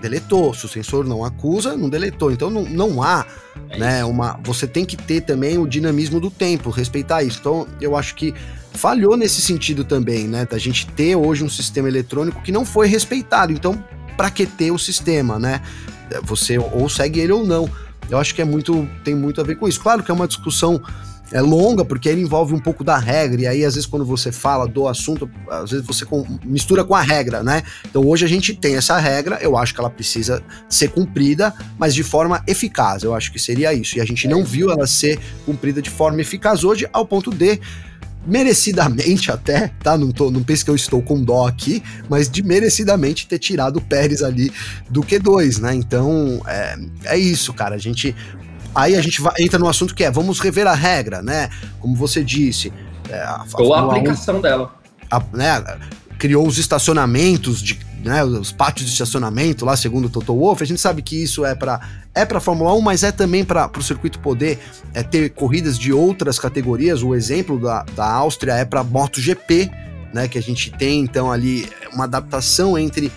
deletou. 0.05 0.53
Se 0.53 0.65
o 0.65 0.69
sensor 0.69 1.05
não 1.05 1.25
acusa, 1.25 1.75
não 1.75 1.89
deletou. 1.89 2.31
Então 2.31 2.49
não, 2.49 2.63
não 2.63 3.01
há, 3.01 3.25
é 3.69 3.77
né, 3.77 4.05
uma. 4.05 4.39
Você 4.43 4.67
tem 4.67 4.85
que 4.85 4.95
ter 4.95 5.21
também 5.21 5.57
o 5.57 5.67
dinamismo 5.67 6.19
do 6.19 6.29
tempo, 6.29 6.69
respeitar 6.69 7.23
isso. 7.23 7.39
Então, 7.39 7.67
eu 7.81 7.95
acho 7.97 8.15
que 8.15 8.33
falhou 8.73 9.17
nesse 9.17 9.41
sentido 9.41 9.83
também, 9.83 10.27
né? 10.27 10.45
Da 10.45 10.57
gente 10.57 10.87
ter 10.87 11.15
hoje 11.15 11.43
um 11.43 11.49
sistema 11.49 11.87
eletrônico 11.87 12.41
que 12.41 12.51
não 12.51 12.65
foi 12.65 12.87
respeitado. 12.87 13.51
Então, 13.51 13.83
para 14.15 14.29
que 14.29 14.45
ter 14.45 14.71
o 14.71 14.77
sistema, 14.77 15.39
né? 15.39 15.61
Você 16.23 16.57
ou 16.57 16.87
segue 16.87 17.19
ele 17.19 17.31
ou 17.31 17.45
não. 17.45 17.69
Eu 18.09 18.19
acho 18.19 18.35
que 18.35 18.41
é 18.41 18.45
muito, 18.45 18.87
tem 19.03 19.15
muito 19.15 19.41
a 19.41 19.43
ver 19.43 19.55
com 19.55 19.67
isso. 19.67 19.81
Claro 19.81 20.03
que 20.03 20.11
é 20.11 20.13
uma 20.13 20.27
discussão 20.27 20.79
é 21.31 21.41
longa, 21.41 21.83
porque 21.83 22.07
ele 22.07 22.21
envolve 22.21 22.53
um 22.53 22.59
pouco 22.59 22.83
da 22.83 22.97
regra, 22.97 23.41
e 23.41 23.47
aí 23.47 23.65
às 23.65 23.75
vezes 23.75 23.87
quando 23.87 24.05
você 24.05 24.31
fala 24.31 24.67
do 24.67 24.87
assunto, 24.87 25.29
às 25.49 25.71
vezes 25.71 25.85
você 25.85 26.05
com, 26.05 26.25
mistura 26.43 26.83
com 26.83 26.95
a 26.95 27.01
regra, 27.01 27.43
né? 27.43 27.63
Então 27.85 28.05
hoje 28.05 28.25
a 28.25 28.27
gente 28.27 28.53
tem 28.53 28.75
essa 28.75 28.97
regra, 28.97 29.39
eu 29.41 29.57
acho 29.57 29.73
que 29.73 29.79
ela 29.79 29.89
precisa 29.89 30.43
ser 30.69 30.89
cumprida, 30.89 31.53
mas 31.77 31.95
de 31.95 32.03
forma 32.03 32.43
eficaz, 32.47 33.03
eu 33.03 33.13
acho 33.13 33.31
que 33.31 33.39
seria 33.39 33.73
isso, 33.73 33.97
e 33.97 34.01
a 34.01 34.05
gente 34.05 34.27
não 34.27 34.43
viu 34.43 34.71
ela 34.71 34.87
ser 34.87 35.19
cumprida 35.45 35.81
de 35.81 35.89
forma 35.89 36.21
eficaz 36.21 36.63
hoje, 36.63 36.87
ao 36.93 37.05
ponto 37.05 37.31
de 37.31 37.59
merecidamente 38.25 39.31
até, 39.31 39.71
tá? 39.83 39.97
Não, 39.97 40.11
tô, 40.11 40.31
não 40.31 40.43
pense 40.43 40.65
que 40.65 40.71
eu 40.71 40.75
estou 40.75 41.01
com 41.01 41.21
dó 41.23 41.47
aqui, 41.47 41.83
mas 42.09 42.29
de 42.29 42.41
merecidamente 42.41 43.27
ter 43.27 43.37
tirado 43.37 43.77
o 43.77 43.81
Pérez 43.81 44.23
ali 44.23 44.51
do 44.89 45.01
Q2, 45.01 45.59
né? 45.59 45.75
Então, 45.75 46.41
é, 46.47 46.75
é 47.05 47.17
isso, 47.17 47.53
cara. 47.53 47.75
A 47.75 47.77
gente 47.77 48.15
Aí 48.75 48.95
a 48.95 49.01
gente 49.01 49.21
vai, 49.21 49.33
entra 49.39 49.57
no 49.57 49.69
assunto 49.69 49.95
que 49.95 50.03
é, 50.03 50.11
vamos 50.11 50.39
rever 50.39 50.67
a 50.67 50.73
regra, 50.73 51.21
né? 51.21 51.49
Como 51.79 51.95
você 51.95 52.23
disse. 52.23 52.73
É, 53.09 53.19
a, 53.21 53.45
Ou 53.53 53.73
a, 53.73 53.81
aplicação 53.81 54.37
1, 54.37 54.41
dela. 54.41 54.75
A, 55.09 55.23
né, 55.31 55.63
criou 56.19 56.45
os 56.45 56.57
estacionamentos, 56.57 57.61
de, 57.61 57.79
né, 58.03 58.23
os 58.23 58.51
pátios 58.51 58.87
de 58.87 58.93
estacionamento 58.93 59.65
lá, 59.65 59.77
segundo 59.77 60.05
o 60.05 60.09
Toto 60.09 60.35
Wolff. 60.35 60.61
A 60.61 60.67
gente 60.67 60.81
sabe 60.81 61.01
que 61.01 61.21
isso 61.23 61.45
é 61.45 61.55
para 61.55 61.79
é 62.13 62.23
para 62.23 62.39
Fórmula 62.39 62.73
1, 62.73 62.81
mas 62.81 63.03
é 63.03 63.11
também 63.11 63.43
para 63.43 63.69
o 63.77 63.83
circuito 63.83 64.19
poder 64.19 64.57
é, 64.93 65.03
ter 65.03 65.31
corridas 65.31 65.77
de 65.77 65.91
outras 65.91 66.39
categorias. 66.39 67.03
O 67.03 67.13
exemplo 67.13 67.59
da, 67.59 67.83
da 67.95 68.09
Áustria 68.09 68.53
é 68.53 68.63
para 68.63 68.83
MotoGP, 68.83 69.69
né, 70.13 70.27
que 70.27 70.37
a 70.37 70.41
gente 70.41 70.71
tem 70.71 71.01
então 71.01 71.29
ali 71.29 71.69
uma 71.93 72.05
adaptação 72.05 72.77
entre 72.77 73.11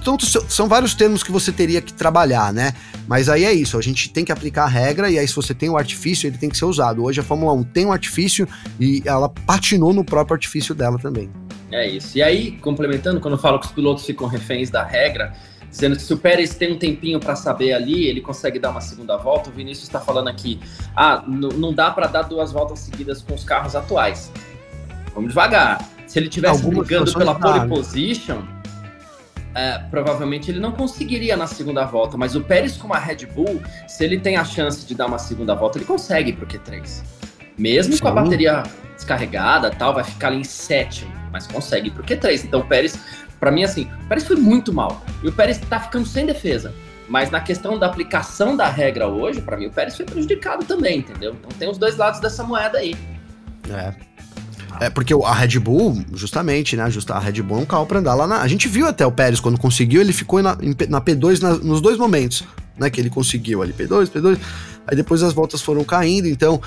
então, 0.00 0.16
são 0.48 0.68
vários 0.68 0.94
termos 0.94 1.22
que 1.22 1.32
você 1.32 1.50
teria 1.50 1.80
que 1.80 1.92
trabalhar, 1.92 2.52
né? 2.52 2.74
Mas 3.06 3.28
aí 3.28 3.44
é 3.44 3.52
isso, 3.52 3.76
a 3.78 3.82
gente 3.82 4.10
tem 4.10 4.24
que 4.24 4.32
aplicar 4.32 4.64
a 4.64 4.68
regra 4.68 5.10
e 5.10 5.18
aí 5.18 5.26
se 5.26 5.34
você 5.34 5.54
tem 5.54 5.68
o 5.68 5.76
artifício, 5.76 6.26
ele 6.26 6.38
tem 6.38 6.48
que 6.48 6.56
ser 6.56 6.64
usado. 6.64 7.02
Hoje 7.02 7.20
a 7.20 7.22
Fórmula 7.22 7.52
1 7.52 7.64
tem 7.64 7.86
um 7.86 7.92
artifício 7.92 8.48
e 8.78 9.02
ela 9.04 9.28
patinou 9.28 9.92
no 9.92 10.04
próprio 10.04 10.34
artifício 10.34 10.74
dela 10.74 10.98
também. 10.98 11.30
É 11.70 11.86
isso. 11.86 12.16
E 12.16 12.22
aí, 12.22 12.52
complementando, 12.58 13.20
quando 13.20 13.34
eu 13.34 13.40
falo 13.40 13.58
que 13.58 13.66
os 13.66 13.72
pilotos 13.72 14.06
ficam 14.06 14.28
reféns 14.28 14.70
da 14.70 14.84
regra, 14.84 15.34
dizendo 15.68 15.96
que 15.96 16.02
se 16.02 16.14
o 16.14 16.16
Pérez 16.16 16.54
tem 16.54 16.72
um 16.72 16.78
tempinho 16.78 17.18
para 17.18 17.34
saber 17.34 17.72
ali, 17.72 18.06
ele 18.06 18.20
consegue 18.20 18.60
dar 18.60 18.70
uma 18.70 18.80
segunda 18.80 19.16
volta. 19.16 19.50
O 19.50 19.52
Vinícius 19.52 19.88
está 19.88 19.98
falando 19.98 20.28
aqui, 20.28 20.60
ah, 20.94 21.24
não 21.26 21.74
dá 21.74 21.90
para 21.90 22.06
dar 22.06 22.22
duas 22.22 22.52
voltas 22.52 22.78
seguidas 22.78 23.20
com 23.20 23.34
os 23.34 23.42
carros 23.42 23.74
atuais. 23.74 24.30
Vamos 25.12 25.30
devagar. 25.30 25.84
Se 26.06 26.18
ele 26.18 26.28
tivesse 26.28 26.62
Algumas 26.64 26.86
brigando 26.86 27.12
pela 27.12 27.34
pole 27.34 27.68
position, 27.68 28.42
é, 29.54 29.78
provavelmente 29.90 30.50
ele 30.50 30.60
não 30.60 30.72
conseguiria 30.72 31.36
na 31.36 31.46
segunda 31.46 31.84
volta, 31.84 32.16
mas 32.16 32.34
o 32.34 32.40
Pérez 32.40 32.76
com 32.76 32.92
a 32.92 32.98
Red 32.98 33.26
Bull, 33.26 33.62
se 33.86 34.04
ele 34.04 34.18
tem 34.18 34.36
a 34.36 34.44
chance 34.44 34.84
de 34.84 34.94
dar 34.94 35.06
uma 35.06 35.18
segunda 35.18 35.54
volta, 35.54 35.78
ele 35.78 35.84
consegue 35.84 36.32
pro 36.32 36.46
Q3. 36.46 37.02
Mesmo 37.56 37.94
Sim. 37.94 38.00
com 38.00 38.08
a 38.08 38.12
bateria 38.12 38.64
descarregada 38.96 39.70
tal, 39.70 39.94
vai 39.94 40.04
ficar 40.04 40.28
ali 40.28 40.38
em 40.38 40.44
sétimo, 40.44 41.12
mas 41.32 41.46
consegue 41.46 41.90
pro 41.90 42.02
Q3. 42.02 42.44
Então 42.44 42.60
o 42.60 42.66
Pérez, 42.66 42.98
para 43.38 43.50
mim, 43.50 43.62
assim, 43.62 43.88
o 44.04 44.08
Pérez 44.08 44.26
foi 44.26 44.36
muito 44.36 44.72
mal. 44.72 45.04
E 45.22 45.28
o 45.28 45.32
Pérez 45.32 45.58
tá 45.58 45.78
ficando 45.78 46.06
sem 46.06 46.26
defesa. 46.26 46.74
Mas 47.08 47.30
na 47.30 47.40
questão 47.40 47.78
da 47.78 47.86
aplicação 47.86 48.56
da 48.56 48.66
regra 48.66 49.06
hoje, 49.06 49.40
para 49.40 49.56
mim, 49.56 49.66
o 49.66 49.70
Pérez 49.70 49.94
foi 49.96 50.06
prejudicado 50.06 50.64
também, 50.64 51.00
entendeu? 51.00 51.36
Então 51.38 51.50
tem 51.58 51.68
os 51.68 51.78
dois 51.78 51.96
lados 51.96 52.18
dessa 52.18 52.42
moeda 52.42 52.78
aí. 52.78 52.96
É. 53.70 53.94
É 54.80 54.90
porque 54.90 55.14
a 55.14 55.34
Red 55.34 55.58
Bull, 55.58 56.04
justamente, 56.14 56.76
né? 56.76 56.84
A 57.08 57.18
Red 57.18 57.42
Bull 57.42 57.58
é 57.58 57.60
um 57.62 57.66
carro 57.66 57.86
pra 57.86 57.98
andar 57.98 58.14
lá 58.14 58.26
na. 58.26 58.42
A 58.42 58.48
gente 58.48 58.68
viu 58.68 58.86
até 58.86 59.06
o 59.06 59.12
Pérez 59.12 59.40
quando 59.40 59.58
conseguiu, 59.58 60.00
ele 60.00 60.12
ficou 60.12 60.42
na, 60.42 60.56
na 60.88 61.00
P2 61.00 61.40
na, 61.40 61.54
nos 61.56 61.80
dois 61.80 61.96
momentos, 61.96 62.44
né? 62.76 62.90
Que 62.90 63.00
ele 63.00 63.10
conseguiu 63.10 63.62
ali, 63.62 63.72
P2, 63.72 64.08
P2. 64.08 64.38
Aí 64.86 64.96
depois 64.96 65.22
as 65.22 65.32
voltas 65.32 65.62
foram 65.62 65.84
caindo, 65.84 66.28
então. 66.28 66.60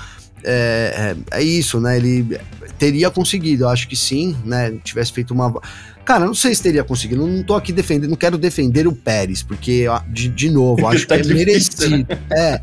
É, 0.44 1.16
é, 1.32 1.38
é 1.40 1.42
isso, 1.42 1.80
né? 1.80 1.96
Ele 1.96 2.38
teria 2.78 3.10
conseguido, 3.10 3.64
eu 3.64 3.68
acho 3.68 3.88
que 3.88 3.96
sim, 3.96 4.36
né? 4.44 4.72
Tivesse 4.84 5.12
feito 5.12 5.34
uma. 5.34 5.52
Cara, 6.04 6.24
não 6.24 6.34
sei 6.34 6.54
se 6.54 6.62
teria 6.62 6.84
conseguido. 6.84 7.26
Não 7.26 7.42
tô 7.42 7.54
aqui 7.54 7.72
defendendo, 7.72 8.10
não 8.10 8.16
quero 8.16 8.38
defender 8.38 8.86
o 8.86 8.92
Pérez, 8.92 9.42
porque, 9.42 9.86
de, 10.08 10.28
de 10.28 10.48
novo, 10.48 10.86
acho 10.86 11.04
tá 11.08 11.16
que 11.16 11.22
é 11.22 11.24
difícil, 11.24 11.90
merecido. 11.90 12.06
Né? 12.08 12.18
É 12.30 12.62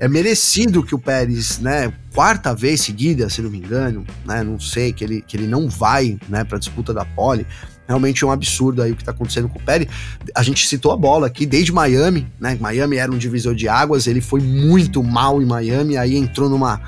é 0.00 0.08
merecido 0.08 0.82
que 0.82 0.94
o 0.94 0.98
Pérez, 0.98 1.58
né, 1.58 1.92
quarta 2.14 2.54
vez 2.54 2.80
seguida, 2.80 3.28
se 3.28 3.42
não 3.42 3.50
me 3.50 3.58
engano, 3.58 4.06
né, 4.24 4.42
não 4.42 4.58
sei, 4.58 4.94
que 4.94 5.04
ele, 5.04 5.20
que 5.20 5.36
ele 5.36 5.46
não 5.46 5.68
vai, 5.68 6.18
né, 6.26 6.42
para 6.42 6.58
disputa 6.58 6.94
da 6.94 7.04
pole. 7.04 7.46
Realmente 7.86 8.24
é 8.24 8.26
um 8.26 8.30
absurdo 8.30 8.82
aí 8.82 8.92
o 8.92 8.96
que 8.96 9.02
está 9.02 9.12
acontecendo 9.12 9.48
com 9.48 9.58
o 9.58 9.62
Pérez. 9.62 9.88
A 10.34 10.42
gente 10.42 10.66
citou 10.66 10.90
a 10.90 10.96
bola 10.96 11.26
aqui 11.26 11.44
desde 11.44 11.72
Miami, 11.72 12.26
né? 12.38 12.56
Miami 12.60 12.96
era 12.96 13.10
um 13.10 13.18
divisor 13.18 13.54
de 13.54 13.68
águas, 13.68 14.06
ele 14.06 14.20
foi 14.20 14.40
muito 14.40 15.02
mal 15.02 15.42
em 15.42 15.44
Miami, 15.44 15.96
aí 15.96 16.16
entrou 16.16 16.48
numa 16.48 16.80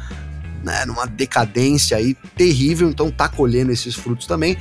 né, 0.62 0.84
numa 0.86 1.06
decadência 1.06 1.96
aí 1.96 2.16
terrível, 2.36 2.88
então 2.88 3.10
tá 3.10 3.28
colhendo 3.28 3.72
esses 3.72 3.96
frutos 3.96 4.26
também, 4.26 4.56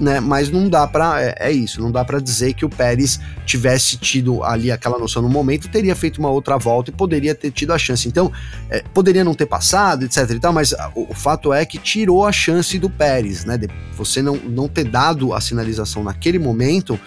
né, 0.00 0.18
mas 0.18 0.50
não 0.50 0.68
dá 0.68 0.86
para 0.86 1.22
é, 1.22 1.34
é, 1.38 1.52
isso, 1.52 1.80
não 1.80 1.92
dá 1.92 2.04
para 2.04 2.18
dizer 2.18 2.54
que 2.54 2.64
o 2.64 2.68
Pérez 2.68 3.20
tivesse 3.44 3.98
tido 3.98 4.42
ali 4.42 4.72
aquela 4.72 4.98
noção 4.98 5.22
no 5.22 5.28
momento, 5.28 5.68
teria 5.68 5.94
feito 5.94 6.18
uma 6.18 6.30
outra 6.30 6.56
volta 6.56 6.90
e 6.90 6.94
poderia 6.94 7.34
ter 7.34 7.50
tido 7.50 7.72
a 7.72 7.78
chance. 7.78 8.08
Então, 8.08 8.32
é, 8.70 8.82
poderia 8.94 9.22
não 9.22 9.34
ter 9.34 9.46
passado, 9.46 10.04
etc 10.04 10.30
e 10.30 10.40
tal, 10.40 10.52
mas 10.52 10.72
o, 10.94 11.10
o, 11.10 11.14
fato 11.14 11.52
é 11.52 11.64
que 11.66 11.78
tirou 11.78 12.26
a 12.26 12.32
chance 12.32 12.78
do 12.78 12.88
Pérez, 12.88 13.44
né, 13.44 13.58
de 13.58 13.68
você 13.92 14.22
não, 14.22 14.36
não 14.36 14.68
ter 14.68 14.84
dado 14.84 15.34
a 15.34 15.40
sinalização 15.40 16.02
naquele 16.02 16.38
momento, 16.38 16.98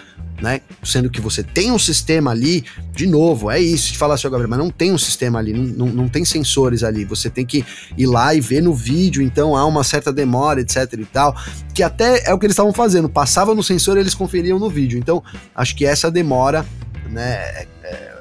né? 0.44 0.60
Sendo 0.82 1.08
que 1.08 1.22
você 1.22 1.42
tem 1.42 1.72
um 1.72 1.78
sistema 1.78 2.30
ali, 2.30 2.64
de 2.92 3.06
novo, 3.06 3.50
é 3.50 3.58
isso, 3.58 3.92
de 3.92 3.98
falar 3.98 4.14
assim, 4.14 4.28
Gabriel, 4.28 4.50
mas 4.50 4.58
não 4.58 4.70
tem 4.70 4.92
um 4.92 4.98
sistema 4.98 5.38
ali, 5.38 5.54
não, 5.54 5.64
não, 5.64 5.86
não, 5.86 6.08
tem 6.08 6.22
sensores 6.22 6.84
ali, 6.84 7.02
você 7.06 7.30
tem 7.30 7.46
que 7.46 7.64
ir 7.96 8.06
lá 8.06 8.34
e 8.34 8.42
ver 8.42 8.62
no 8.62 8.74
vídeo, 8.74 9.22
então 9.22 9.56
há 9.56 9.64
uma 9.64 9.82
certa 9.82 10.12
demora, 10.12 10.60
etc 10.60 10.92
e 10.98 11.04
tal, 11.06 11.34
que 11.72 11.82
até 11.82 12.28
é 12.28 12.34
o 12.34 12.38
que 12.38 12.44
eles 12.44 12.52
estavam 12.52 12.74
fazendo, 12.74 13.08
passava 13.08 13.54
no 13.54 13.62
sensor 13.62 13.96
eles 13.96 14.14
conferiam 14.14 14.58
no 14.58 14.68
vídeo, 14.68 14.98
então 14.98 15.22
acho 15.54 15.74
que 15.74 15.86
essa 15.86 16.10
demora, 16.10 16.64
né, 17.08 17.22
é, 17.22 17.66
é 17.82 18.14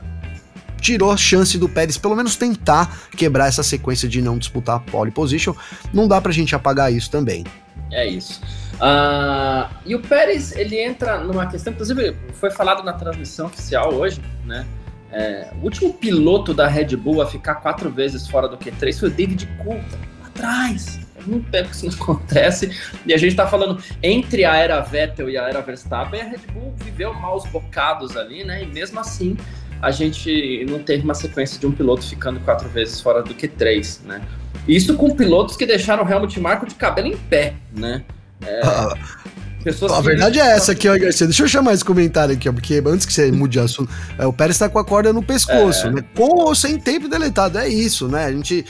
tirou 0.79 1.11
a 1.11 1.17
chance 1.17 1.57
do 1.57 1.67
Pérez 1.67 1.97
pelo 1.97 2.15
menos 2.15 2.37
tentar 2.37 3.09
quebrar 3.17 3.47
essa 3.47 3.63
sequência 3.63 4.07
de 4.07 4.21
não 4.21 4.37
disputar 4.37 4.77
a 4.77 4.79
pole 4.79 5.11
position, 5.11 5.53
não 5.93 6.07
dá 6.07 6.21
pra 6.21 6.31
gente 6.31 6.55
apagar 6.55 6.91
isso 6.91 7.11
também. 7.11 7.43
É 7.91 8.07
isso. 8.07 8.41
Uh, 8.75 9.73
e 9.85 9.95
o 9.95 9.99
Pérez, 10.01 10.51
ele 10.55 10.79
entra 10.79 11.17
numa 11.19 11.45
questão, 11.47 11.71
inclusive 11.73 12.15
foi 12.33 12.51
falado 12.51 12.83
na 12.83 12.93
transmissão 12.93 13.45
oficial 13.47 13.93
hoje, 13.93 14.21
né? 14.45 14.65
É, 15.11 15.51
o 15.61 15.65
último 15.65 15.93
piloto 15.93 16.55
da 16.55 16.67
Red 16.67 16.95
Bull 16.95 17.21
a 17.21 17.27
ficar 17.27 17.55
quatro 17.55 17.87
vezes 17.91 18.27
fora 18.27 18.47
do 18.47 18.57
Q3 18.57 18.99
foi 18.99 19.09
o 19.09 19.11
David 19.11 19.47
Coulthard, 19.63 20.09
lá 20.19 20.27
atrás. 20.27 20.99
É 21.15 21.21
muito 21.21 21.51
tempo 21.51 21.69
que 21.69 21.75
isso 21.75 21.85
não 21.85 21.93
acontece. 22.01 22.75
E 23.05 23.13
a 23.13 23.17
gente 23.17 23.35
tá 23.35 23.45
falando 23.45 23.81
entre 24.01 24.43
a 24.43 24.55
era 24.55 24.81
Vettel 24.81 25.29
e 25.29 25.37
a 25.37 25.47
era 25.47 25.61
Verstappen, 25.61 26.19
a 26.19 26.23
Red 26.23 26.39
Bull 26.51 26.73
viveu 26.77 27.13
maus 27.13 27.45
bocados 27.45 28.17
ali, 28.17 28.43
né? 28.43 28.63
E 28.63 28.65
mesmo 28.65 28.99
assim, 28.99 29.37
a 29.79 29.91
gente 29.91 30.65
não 30.67 30.79
teve 30.79 31.03
uma 31.03 31.13
sequência 31.13 31.59
de 31.59 31.67
um 31.67 31.71
piloto 31.71 32.03
ficando 32.07 32.39
quatro 32.39 32.67
vezes 32.69 32.99
fora 32.99 33.21
do 33.21 33.35
Q3, 33.35 34.05
né? 34.05 34.21
Isso 34.67 34.95
com 34.95 35.15
pilotos 35.15 35.55
que 35.55 35.65
deixaram 35.65 36.03
o 36.03 36.09
Helmut 36.09 36.39
Marko 36.39 36.65
de 36.65 36.73
cabelo 36.73 37.07
em 37.07 37.17
pé, 37.17 37.53
né? 37.71 38.03
É, 38.45 38.61
a 39.89 40.01
verdade 40.01 40.39
é 40.39 40.51
essa 40.51 40.73
aqui, 40.73 40.89
ó, 40.89 40.97
Garcia. 40.97 41.25
Deixa 41.25 41.43
eu 41.43 41.47
chamar 41.47 41.73
esse 41.73 41.85
comentário 41.85 42.35
aqui, 42.35 42.49
ó, 42.49 42.53
porque 42.53 42.83
antes 42.85 43.05
que 43.05 43.13
você 43.13 43.31
mude 43.31 43.53
de 43.53 43.59
assunto, 43.59 43.89
é, 44.17 44.25
o 44.25 44.33
Pérez 44.33 44.57
tá 44.57 44.67
com 44.67 44.77
a 44.77 44.83
corda 44.83 45.13
no 45.13 45.23
pescoço, 45.23 45.87
é. 45.87 45.91
né? 45.91 46.03
Com 46.15 46.41
ou 46.41 46.53
sem 46.53 46.77
tempo 46.77 47.07
deletado, 47.07 47.57
é 47.57 47.67
isso, 47.67 48.07
né? 48.07 48.25
A 48.25 48.31
gente. 48.31 48.65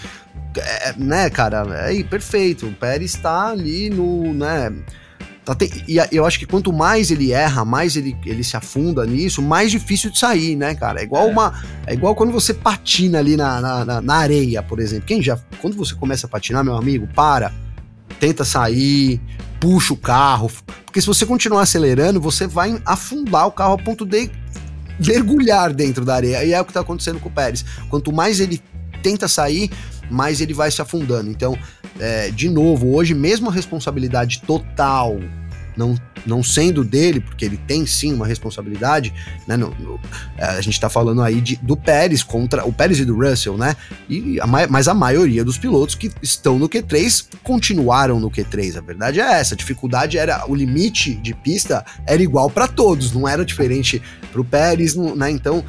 É, 0.56 0.94
né, 0.98 1.30
cara? 1.32 1.66
É 1.78 1.88
aí, 1.88 2.04
perfeito. 2.04 2.68
O 2.68 2.74
Pérez 2.74 3.16
tá 3.16 3.48
ali 3.50 3.90
no. 3.90 4.34
né? 4.34 4.72
Tá 5.44 5.54
te... 5.54 5.84
E 5.88 5.98
eu 6.12 6.26
acho 6.26 6.40
que 6.40 6.46
quanto 6.46 6.72
mais 6.72 7.12
ele 7.12 7.34
erra, 7.34 7.66
mais 7.66 7.98
ele, 7.98 8.16
ele 8.26 8.44
se 8.44 8.56
afunda 8.56 9.06
nisso, 9.06 9.42
mais 9.42 9.72
difícil 9.72 10.10
de 10.10 10.18
sair, 10.18 10.56
né, 10.56 10.74
cara? 10.74 11.02
É 11.02 11.04
igual 11.04 11.28
é. 11.28 11.32
uma. 11.32 11.64
É 11.88 11.94
igual 11.94 12.16
quando 12.16 12.32
você 12.32 12.54
patina 12.54 13.20
ali 13.20 13.36
na, 13.36 13.60
na, 13.84 14.02
na, 14.02 14.16
areia, 14.16 14.62
por 14.62 14.80
exemplo. 14.80 15.06
Quem 15.06 15.22
já. 15.22 15.38
Quando 15.60 15.76
você 15.76 15.96
começa 15.96 16.28
a 16.28 16.30
patinar, 16.30 16.64
meu 16.64 16.78
amigo, 16.78 17.08
para, 17.16 17.52
tenta 18.24 18.46
sair, 18.46 19.20
puxa 19.60 19.94
o 19.94 19.98
carro. 19.98 20.50
Porque 20.86 21.02
se 21.02 21.08
você 21.08 21.26
continuar 21.26 21.64
acelerando, 21.64 22.22
você 22.22 22.48
vai 22.48 22.82
afundar 22.86 23.48
o 23.48 23.52
carro 23.52 23.74
a 23.74 23.78
ponto 23.78 24.06
de 24.06 24.32
mergulhar 25.06 25.74
dentro 25.74 26.06
da 26.06 26.16
areia. 26.16 26.46
E 26.46 26.54
é 26.54 26.62
o 26.62 26.64
que 26.64 26.72
está 26.72 26.80
acontecendo 26.80 27.20
com 27.20 27.28
o 27.28 27.32
Pérez. 27.32 27.66
Quanto 27.90 28.14
mais 28.14 28.40
ele 28.40 28.62
tenta 29.02 29.28
sair, 29.28 29.70
mais 30.10 30.40
ele 30.40 30.54
vai 30.54 30.72
se 30.72 30.82
afundando. 30.82 31.30
Então, 31.30 31.58
é, 32.00 32.30
de 32.30 32.48
novo, 32.48 32.96
hoje, 32.96 33.14
mesmo 33.14 33.50
a 33.50 33.52
responsabilidade 33.52 34.42
total 34.48 35.20
não, 35.76 35.96
não 36.26 36.44
sendo 36.44 36.84
dele, 36.84 37.20
porque 37.20 37.46
ele 37.46 37.58
tem 37.58 37.86
sim 37.86 38.14
uma 38.14 38.26
responsabilidade, 38.26 39.14
né? 39.48 39.58
No, 39.58 39.70
no, 39.80 40.00
é, 40.38 40.46
a 40.46 40.62
gente 40.62 40.80
tá 40.80 40.90
falando 40.90 41.22
aí 41.22 41.42
de, 41.42 41.56
do 41.58 41.76
Pérez 41.76 42.24
contra 42.24 42.66
o 42.66 42.74
Pérez 42.74 43.00
e 43.00 43.06
do 43.06 43.16
Russell, 43.18 43.58
né? 43.58 43.76
E 44.10 44.40
a, 44.40 44.48
mas 44.48 44.88
a 44.88 44.94
maioria 44.94 45.44
dos 45.44 45.58
pilotos 45.58 45.96
que 45.96 46.12
estão 46.22 46.58
no 46.58 46.70
Q3 46.70 47.26
continuaram 47.42 48.20
no 48.20 48.30
Q3. 48.30 48.78
A 48.78 48.82
verdade 48.82 49.20
é 49.20 49.40
essa. 49.40 49.54
A 49.54 49.58
dificuldade 49.58 50.18
era 50.18 50.50
o 50.50 50.56
limite 50.56 51.16
de 51.16 51.34
pista 51.34 51.86
era 52.06 52.22
igual 52.22 52.50
para 52.50 52.68
todos, 52.68 53.12
não 53.12 53.28
era 53.28 53.46
diferente 53.46 54.02
pro 54.32 54.44
Pérez, 54.44 54.96
né? 54.96 55.30
Então 55.30 55.64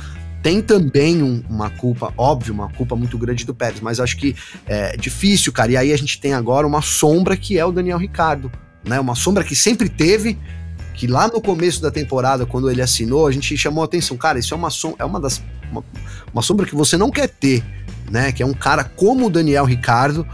tem 0.45 0.61
também 0.61 1.23
um, 1.23 1.43
uma 1.49 1.71
culpa, 1.71 2.13
óbvio, 2.19 2.53
uma 2.53 2.69
culpa 2.69 2.95
muito 2.95 3.17
grande 3.17 3.47
do 3.47 3.55
Pérez, 3.55 3.81
mas 3.81 3.99
acho 3.99 4.15
que 4.19 4.37
é 4.67 4.95
difícil, 4.95 5.51
cara. 5.51 5.73
E 5.73 5.77
aí 5.79 5.91
a 5.91 5.97
gente 5.97 6.21
tem 6.21 6.35
agora 6.35 6.67
uma 6.67 6.83
sombra 6.83 7.35
que 7.35 7.59
é 7.59 7.65
o 7.65 7.73
Daniel 7.73 7.97
Ricardo 7.97 8.53
né? 8.87 9.01
Uma 9.01 9.15
sombra 9.15 9.45
que 9.45 9.55
sempre 9.55 9.89
teve, 9.89 10.39
que 10.95 11.07
lá 11.07 11.29
no 11.29 11.41
começo 11.41 11.81
da 11.81 11.91
temporada, 11.91 12.47
quando 12.47 12.71
ele 12.71 12.83
assinou, 12.83 13.27
a 13.27 13.33
gente 13.33 13.57
chamou 13.57 13.83
a 13.83 13.87
atenção, 13.87 14.17
cara, 14.17 14.39
isso 14.39 14.55
é 14.55 14.57
uma 14.57 14.71
sombra, 14.71 14.99
é 15.01 15.05
uma 15.05 15.21
das 15.21 15.43
uma, 15.71 15.85
uma 16.33 16.43
sombra 16.43 16.67
que 16.67 16.75
você 16.75 16.97
não 16.97 17.11
quer 17.11 17.29
ter, 17.29 17.65
né? 18.11 18.33
Que 18.33 18.43
é 18.43 18.47
um 18.47 18.55
cara 18.55 18.85
como 18.85 19.27
o 19.27 19.31
Daniel 19.31 19.65
Ricardo, 19.65 20.27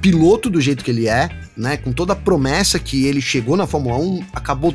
piloto 0.00 0.50
do 0.50 0.60
jeito 0.60 0.84
que 0.84 0.90
ele 0.90 1.08
é, 1.08 1.30
né? 1.56 1.76
Com 1.76 1.92
toda 1.92 2.12
a 2.12 2.16
promessa 2.16 2.78
que 2.78 3.06
ele 3.06 3.20
chegou 3.20 3.56
na 3.56 3.66
Fórmula 3.66 3.96
1, 3.96 4.24
acabou 4.32 4.74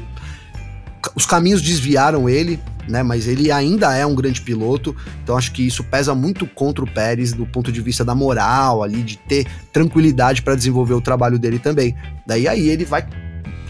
os 1.15 1.25
caminhos 1.25 1.61
desviaram 1.61 2.29
ele, 2.29 2.59
né? 2.87 3.03
Mas 3.03 3.27
ele 3.27 3.51
ainda 3.51 3.95
é 3.95 4.05
um 4.05 4.15
grande 4.15 4.41
piloto, 4.41 4.95
então 5.23 5.37
acho 5.37 5.51
que 5.51 5.65
isso 5.65 5.83
pesa 5.83 6.13
muito 6.13 6.45
contra 6.45 6.83
o 6.83 6.91
Pérez 6.91 7.33
do 7.33 7.45
ponto 7.45 7.71
de 7.71 7.81
vista 7.81 8.03
da 8.03 8.15
moral 8.15 8.83
ali, 8.83 9.01
de 9.01 9.17
ter 9.17 9.47
tranquilidade 9.71 10.41
para 10.41 10.55
desenvolver 10.55 10.93
o 10.93 11.01
trabalho 11.01 11.39
dele 11.39 11.59
também. 11.59 11.95
Daí 12.25 12.47
aí 12.47 12.69
ele 12.69 12.85
vai. 12.85 13.07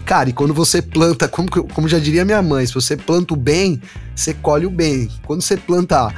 Cara, 0.04 0.28
e 0.28 0.32
quando 0.32 0.52
você 0.52 0.82
planta, 0.82 1.28
como, 1.28 1.48
como 1.48 1.88
já 1.88 1.98
diria 1.98 2.24
minha 2.24 2.42
mãe, 2.42 2.66
se 2.66 2.74
você 2.74 2.96
planta 2.96 3.34
o 3.34 3.36
bem, 3.36 3.80
você 4.14 4.34
colhe 4.34 4.66
o 4.66 4.70
bem. 4.70 5.08
Quando 5.24 5.42
você 5.42 5.56
planta 5.56 6.12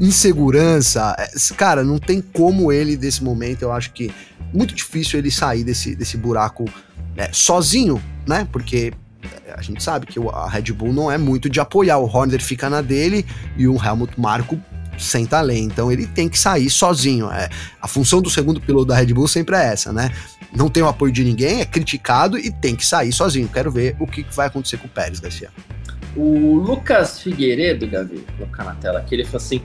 insegurança, 0.00 1.14
é, 1.18 1.30
cara, 1.56 1.84
não 1.84 1.98
tem 1.98 2.20
como 2.20 2.72
ele, 2.72 2.96
desse 2.96 3.22
momento, 3.22 3.62
eu 3.62 3.72
acho 3.72 3.92
que 3.92 4.12
muito 4.52 4.74
difícil 4.74 5.18
ele 5.18 5.30
sair 5.30 5.62
desse, 5.62 5.94
desse 5.94 6.16
buraco 6.16 6.64
é, 7.16 7.30
sozinho, 7.32 8.02
né? 8.26 8.46
Porque 8.50 8.92
a 9.54 9.62
gente 9.62 9.82
sabe 9.82 10.06
que 10.06 10.18
a 10.18 10.48
Red 10.48 10.72
Bull 10.72 10.92
não 10.92 11.10
é 11.10 11.18
muito 11.18 11.48
de 11.48 11.60
apoiar. 11.60 11.98
O 11.98 12.04
Horner 12.04 12.42
fica 12.42 12.70
na 12.70 12.80
dele 12.80 13.26
e 13.56 13.66
o 13.66 13.76
Helmut 13.82 14.18
Marko 14.18 14.60
senta 14.98 15.38
além. 15.38 15.64
Então 15.64 15.90
ele 15.90 16.06
tem 16.06 16.28
que 16.28 16.38
sair 16.38 16.70
sozinho. 16.70 17.30
É, 17.30 17.48
a 17.80 17.88
função 17.88 18.20
do 18.20 18.30
segundo 18.30 18.60
piloto 18.60 18.86
da 18.86 18.96
Red 18.96 19.12
Bull 19.12 19.28
sempre 19.28 19.56
é 19.56 19.72
essa, 19.72 19.92
né? 19.92 20.10
Não 20.54 20.68
tem 20.68 20.82
o 20.82 20.88
apoio 20.88 21.12
de 21.12 21.24
ninguém, 21.24 21.60
é 21.60 21.64
criticado 21.64 22.38
e 22.38 22.50
tem 22.50 22.74
que 22.74 22.84
sair 22.84 23.12
sozinho. 23.12 23.48
Quero 23.48 23.70
ver 23.70 23.96
o 23.98 24.06
que 24.06 24.24
vai 24.34 24.46
acontecer 24.46 24.78
com 24.78 24.86
o 24.86 24.90
Pérez, 24.90 25.20
Garcia. 25.20 25.50
O 26.16 26.54
Lucas 26.54 27.20
Figueiredo, 27.20 27.86
Gavi, 27.86 28.16
vou 28.16 28.46
colocar 28.46 28.64
na 28.64 28.74
tela 28.74 28.98
aqui, 28.98 29.14
ele 29.14 29.24
falou 29.24 29.38
assim: 29.38 29.62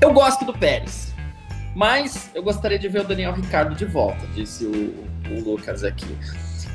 Eu 0.00 0.12
gosto 0.12 0.44
do 0.44 0.52
Pérez, 0.52 1.12
mas 1.74 2.30
eu 2.34 2.42
gostaria 2.42 2.78
de 2.78 2.88
ver 2.88 3.02
o 3.02 3.04
Daniel 3.04 3.34
Ricardo 3.34 3.74
de 3.74 3.84
volta, 3.84 4.26
disse 4.34 4.64
o, 4.64 4.94
o 5.30 5.40
Lucas 5.44 5.84
aqui. 5.84 6.16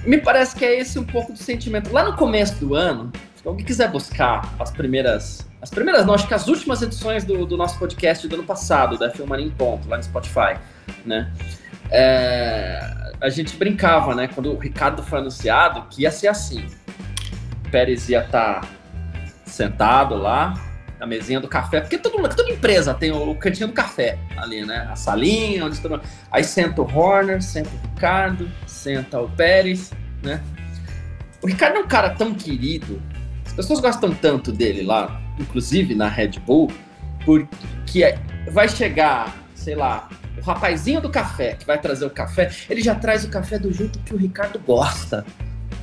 Me 0.05 0.19
parece 0.19 0.55
que 0.55 0.65
é 0.65 0.79
esse 0.79 0.97
um 0.97 1.03
pouco 1.03 1.31
do 1.31 1.37
sentimento. 1.37 1.91
Lá 1.91 2.03
no 2.03 2.15
começo 2.15 2.55
do 2.55 2.75
ano, 2.75 3.11
se 3.35 3.47
alguém 3.47 3.65
quiser 3.65 3.89
buscar 3.89 4.53
as 4.59 4.71
primeiras. 4.71 5.47
As 5.61 5.69
primeiras, 5.69 6.05
não, 6.05 6.15
acho 6.15 6.27
que 6.27 6.33
as 6.33 6.47
últimas 6.47 6.81
edições 6.81 7.23
do, 7.23 7.45
do 7.45 7.55
nosso 7.55 7.77
podcast 7.77 8.27
do 8.27 8.35
ano 8.35 8.43
passado, 8.43 8.97
da 8.97 9.11
Filmaria 9.11 9.45
em 9.45 9.51
Ponto, 9.51 9.87
lá 9.87 9.97
no 9.97 10.03
Spotify, 10.03 10.57
né? 11.05 11.31
É, 11.91 13.11
a 13.21 13.29
gente 13.29 13.55
brincava, 13.57 14.15
né? 14.15 14.27
Quando 14.27 14.51
o 14.51 14.57
Ricardo 14.57 15.03
foi 15.03 15.19
anunciado, 15.19 15.85
que 15.89 16.01
ia 16.01 16.11
ser 16.11 16.29
assim. 16.29 16.65
O 17.65 17.69
Pérez 17.69 18.09
ia 18.09 18.23
estar 18.23 18.61
tá 18.61 18.67
sentado 19.45 20.15
lá, 20.15 20.55
na 21.01 21.07
mesinha 21.07 21.39
do 21.39 21.47
café, 21.47 21.81
porque 21.81 21.97
todo, 21.97 22.15
toda 22.29 22.51
empresa 22.51 22.93
tem 22.93 23.11
o, 23.11 23.33
cantinho 23.33 23.67
do 23.67 23.73
café 23.73 24.19
ali, 24.37 24.63
né? 24.63 24.87
A 24.91 24.95
salinha, 24.95 25.65
onde 25.65 25.79
todo... 25.81 25.99
Aí 26.31 26.43
senta 26.43 26.79
o 26.79 26.85
Horner, 26.85 27.41
senta 27.41 27.69
o 27.69 27.95
Ricardo, 27.95 28.47
senta 28.81 29.19
o 29.21 29.29
Pérez, 29.29 29.91
né? 30.23 30.41
O 31.41 31.47
Ricardo 31.47 31.77
é 31.77 31.79
um 31.79 31.87
cara 31.87 32.09
tão 32.11 32.33
querido, 32.33 33.01
as 33.45 33.53
pessoas 33.53 33.79
gostam 33.79 34.13
tanto 34.13 34.51
dele 34.51 34.83
lá, 34.83 35.21
inclusive 35.39 35.93
na 35.93 36.07
Red 36.07 36.39
Bull, 36.45 36.71
porque 37.25 38.15
vai 38.51 38.67
chegar, 38.67 39.35
sei 39.53 39.75
lá, 39.75 40.09
o 40.37 40.41
rapazinho 40.41 41.01
do 41.01 41.09
café 41.09 41.55
que 41.55 41.65
vai 41.65 41.79
trazer 41.79 42.05
o 42.05 42.09
café, 42.09 42.49
ele 42.69 42.81
já 42.81 42.95
traz 42.95 43.23
o 43.23 43.29
café 43.29 43.59
do 43.59 43.71
jeito 43.71 43.99
que 43.99 44.13
o 44.13 44.17
Ricardo 44.17 44.59
gosta, 44.59 45.25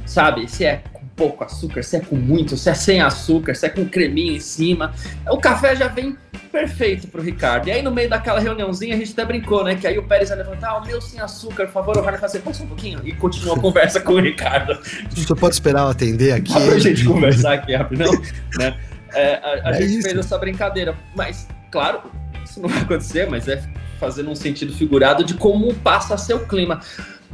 sabe? 0.04 0.48
Se 0.48 0.64
é 0.64 0.82
pouco 1.18 1.42
açúcar, 1.42 1.82
se 1.82 1.96
é 1.96 2.00
com 2.00 2.14
muito, 2.14 2.56
se 2.56 2.70
é 2.70 2.74
sem 2.74 3.00
açúcar, 3.00 3.54
se 3.54 3.66
é 3.66 3.68
com 3.68 3.84
creminho 3.84 4.36
em 4.36 4.40
cima. 4.40 4.94
O 5.28 5.36
café 5.36 5.74
já 5.74 5.88
vem 5.88 6.16
perfeito 6.52 7.08
pro 7.08 7.20
Ricardo. 7.20 7.66
E 7.66 7.72
aí, 7.72 7.82
no 7.82 7.90
meio 7.90 8.08
daquela 8.08 8.38
reuniãozinha, 8.38 8.94
a 8.94 8.98
gente 8.98 9.12
até 9.12 9.24
brincou, 9.24 9.64
né? 9.64 9.74
Que 9.74 9.88
aí 9.88 9.98
o 9.98 10.04
Pérez 10.04 10.30
ia 10.30 10.36
levantar, 10.36 10.70
ah, 10.70 10.78
o 10.78 10.86
meu 10.86 11.00
sem 11.00 11.20
açúcar, 11.20 11.66
por 11.66 11.72
favor, 11.72 11.96
o 11.98 12.02
Rani 12.02 12.18
fazer, 12.18 12.38
passa 12.38 12.62
um 12.62 12.68
pouquinho. 12.68 13.00
E 13.04 13.12
continua 13.12 13.56
a 13.56 13.60
conversa 13.60 14.00
com 14.00 14.12
o 14.12 14.20
Ricardo. 14.20 14.78
Você 15.10 15.34
pode 15.34 15.54
esperar 15.54 15.80
eu 15.80 15.88
atender 15.88 16.32
aqui. 16.32 16.54
Dá 16.54 16.60
pra 16.60 16.78
gente 16.78 17.04
conversar 17.04 17.54
aqui 17.54 17.74
rapidão, 17.74 18.12
né? 18.56 18.78
É, 19.12 19.34
a, 19.34 19.68
a 19.68 19.70
é 19.70 19.82
gente 19.82 19.98
isso. 19.98 20.02
fez 20.02 20.18
essa 20.18 20.38
brincadeira, 20.38 20.94
mas, 21.16 21.48
claro, 21.72 22.02
isso 22.44 22.60
não 22.60 22.68
vai 22.68 22.82
acontecer, 22.82 23.28
mas 23.28 23.48
é 23.48 23.60
fazendo 23.98 24.30
um 24.30 24.34
sentido 24.34 24.72
figurado 24.72 25.24
de 25.24 25.34
como 25.34 25.74
passa 25.74 26.14
a 26.14 26.18
ser 26.18 26.34
o 26.34 26.46
clima. 26.46 26.80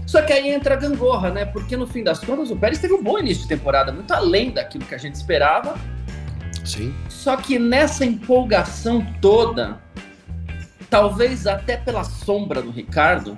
Só 0.06 0.22
que 0.22 0.32
aí 0.32 0.50
entra 0.50 0.74
a 0.74 0.76
gangorra, 0.76 1.30
né? 1.30 1.44
Porque 1.44 1.76
no 1.76 1.86
fim 1.86 2.02
das 2.02 2.20
contas 2.20 2.50
o 2.50 2.56
Pérez 2.56 2.78
teve 2.78 2.94
um 2.94 3.02
bom 3.02 3.18
início 3.18 3.42
de 3.42 3.48
temporada, 3.48 3.92
muito 3.92 4.12
além 4.12 4.50
daquilo 4.50 4.84
que 4.84 4.94
a 4.94 4.98
gente 4.98 5.14
esperava. 5.14 5.76
Sim. 6.64 6.94
Só 7.08 7.36
que 7.36 7.58
nessa 7.58 8.04
empolgação 8.04 9.06
toda, 9.20 9.78
talvez 10.90 11.46
até 11.46 11.76
pela 11.76 12.04
sombra 12.04 12.62
do 12.62 12.70
Ricardo, 12.70 13.36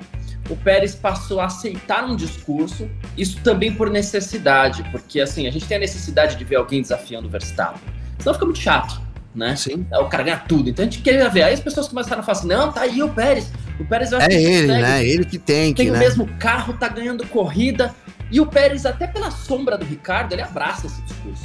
o 0.49 0.57
Pérez 0.57 0.95
passou 0.95 1.41
a 1.41 1.47
aceitar 1.47 2.05
um 2.05 2.15
discurso, 2.15 2.89
isso 3.17 3.41
também 3.43 3.75
por 3.75 3.91
necessidade, 3.91 4.85
porque 4.93 5.21
assim, 5.21 5.47
a 5.47 5.51
gente 5.51 5.67
tem 5.67 5.77
a 5.77 5.81
necessidade 5.81 6.37
de 6.37 6.45
ver 6.45 6.57
alguém 6.57 6.83
desafiando 6.83 7.27
o 7.27 7.31
Verstappen. 7.31 7.81
Senão 8.19 8.35
fica 8.35 8.45
muito 8.45 8.61
chato 8.61 9.06
né? 9.37 9.55
Sim. 9.55 9.87
É, 9.93 9.99
o 9.99 10.09
cara 10.09 10.23
ganha 10.23 10.39
tudo. 10.39 10.71
Então 10.71 10.83
a 10.83 10.89
gente 10.89 11.03
queria 11.03 11.29
ver. 11.29 11.43
Aí 11.43 11.55
as 11.55 11.61
pessoas 11.61 11.87
começaram 11.87 12.21
a 12.21 12.25
falar 12.25 12.39
assim: 12.39 12.49
não, 12.49 12.73
tá 12.73 12.81
aí 12.81 13.03
o 13.03 13.09
Pérez. 13.11 13.53
O 13.79 13.85
Pérez 13.85 14.11
vai 14.11 14.27
É 14.27 14.43
ele, 14.43 14.67
né? 14.67 15.07
Ele 15.07 15.25
que 15.25 15.39
tem 15.39 15.75
que. 15.75 15.83
Tem 15.83 15.93
né? 15.93 15.99
o 15.99 16.01
mesmo 16.01 16.27
carro, 16.39 16.73
tá 16.73 16.89
ganhando 16.89 17.27
corrida. 17.27 17.95
E 18.31 18.41
o 18.41 18.47
Pérez, 18.47 18.87
até 18.87 19.07
pela 19.07 19.31
sombra 19.31 19.77
do 19.77 19.85
Ricardo, 19.85 20.33
ele 20.33 20.43
abraça 20.43 20.87
esse 20.87 21.01
discurso, 21.03 21.45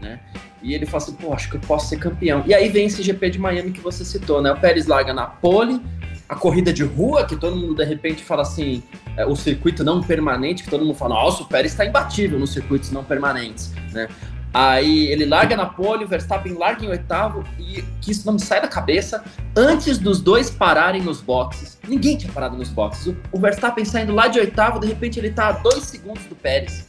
né? 0.00 0.20
E 0.62 0.74
ele 0.74 0.84
fala 0.84 1.02
assim: 1.02 1.14
pô, 1.14 1.32
acho 1.32 1.48
que 1.48 1.56
eu 1.56 1.60
posso 1.60 1.88
ser 1.88 1.96
campeão. 1.96 2.44
E 2.46 2.54
aí 2.54 2.68
vem 2.68 2.86
esse 2.86 3.02
GP 3.02 3.30
de 3.30 3.38
Miami 3.38 3.72
que 3.72 3.80
você 3.80 4.04
citou, 4.04 4.42
né? 4.42 4.52
O 4.52 4.56
Pérez 4.60 4.86
larga 4.86 5.14
na 5.14 5.26
pole, 5.26 5.80
a 6.28 6.36
corrida 6.36 6.72
de 6.72 6.84
rua, 6.84 7.24
que 7.26 7.34
todo 7.34 7.56
mundo 7.56 7.74
de 7.74 7.84
repente 7.84 8.22
fala 8.22 8.42
assim, 8.42 8.82
é, 9.16 9.26
o 9.26 9.34
circuito 9.34 9.82
não 9.82 10.02
permanente, 10.02 10.62
que 10.62 10.70
todo 10.70 10.84
mundo 10.84 10.94
fala, 10.94 11.14
nossa, 11.14 11.42
o 11.42 11.46
Pérez 11.46 11.72
está 11.72 11.84
imbatível 11.84 12.38
nos 12.38 12.52
circuitos 12.52 12.90
não 12.90 13.02
permanentes, 13.02 13.72
né? 13.92 14.08
Aí 14.54 15.06
ele 15.06 15.24
larga 15.24 15.56
na 15.56 15.64
pole, 15.64 16.04
o 16.04 16.08
Verstappen 16.08 16.52
larga 16.52 16.84
em 16.84 16.88
oitavo 16.88 17.42
e 17.58 17.82
que 18.00 18.10
isso 18.10 18.26
não 18.26 18.34
me 18.34 18.40
sai 18.40 18.60
da 18.60 18.68
cabeça. 18.68 19.24
Antes 19.56 19.96
dos 19.96 20.20
dois 20.20 20.50
pararem 20.50 21.00
nos 21.00 21.22
boxes, 21.22 21.78
ninguém 21.88 22.18
tinha 22.18 22.30
parado 22.32 22.56
nos 22.56 22.68
boxes. 22.68 23.14
O, 23.32 23.38
Verstappen 23.38 23.84
saindo 23.84 24.14
lá 24.14 24.28
de 24.28 24.38
oitavo, 24.38 24.78
de 24.78 24.86
repente 24.86 25.18
ele 25.18 25.30
tá 25.30 25.48
a 25.48 25.52
dois 25.52 25.84
segundos 25.84 26.24
do 26.26 26.34
Pérez. 26.34 26.86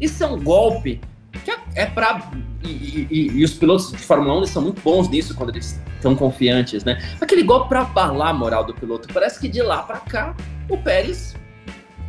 Isso 0.00 0.24
é 0.24 0.26
um 0.26 0.42
golpe 0.42 1.00
que 1.44 1.50
é, 1.50 1.58
é 1.76 1.86
pra. 1.86 2.30
E, 2.64 2.68
e, 2.68 3.30
e, 3.32 3.44
os 3.44 3.54
pilotos 3.54 3.92
de 3.92 3.98
Fórmula 3.98 4.34
1 4.34 4.38
eles 4.38 4.50
são 4.50 4.62
muito 4.62 4.80
bons 4.80 5.08
nisso 5.08 5.34
quando 5.34 5.50
eles 5.50 5.80
estão 5.96 6.16
confiantes, 6.16 6.82
né? 6.82 7.00
Aquele 7.20 7.42
golpe 7.42 7.68
pra 7.68 7.82
abalar 7.82 8.28
a 8.28 8.34
moral 8.34 8.64
do 8.64 8.74
piloto. 8.74 9.06
Parece 9.12 9.38
que 9.38 9.48
de 9.48 9.62
lá 9.62 9.82
pra 9.82 9.98
cá 9.98 10.34
o 10.68 10.76
Pérez 10.78 11.36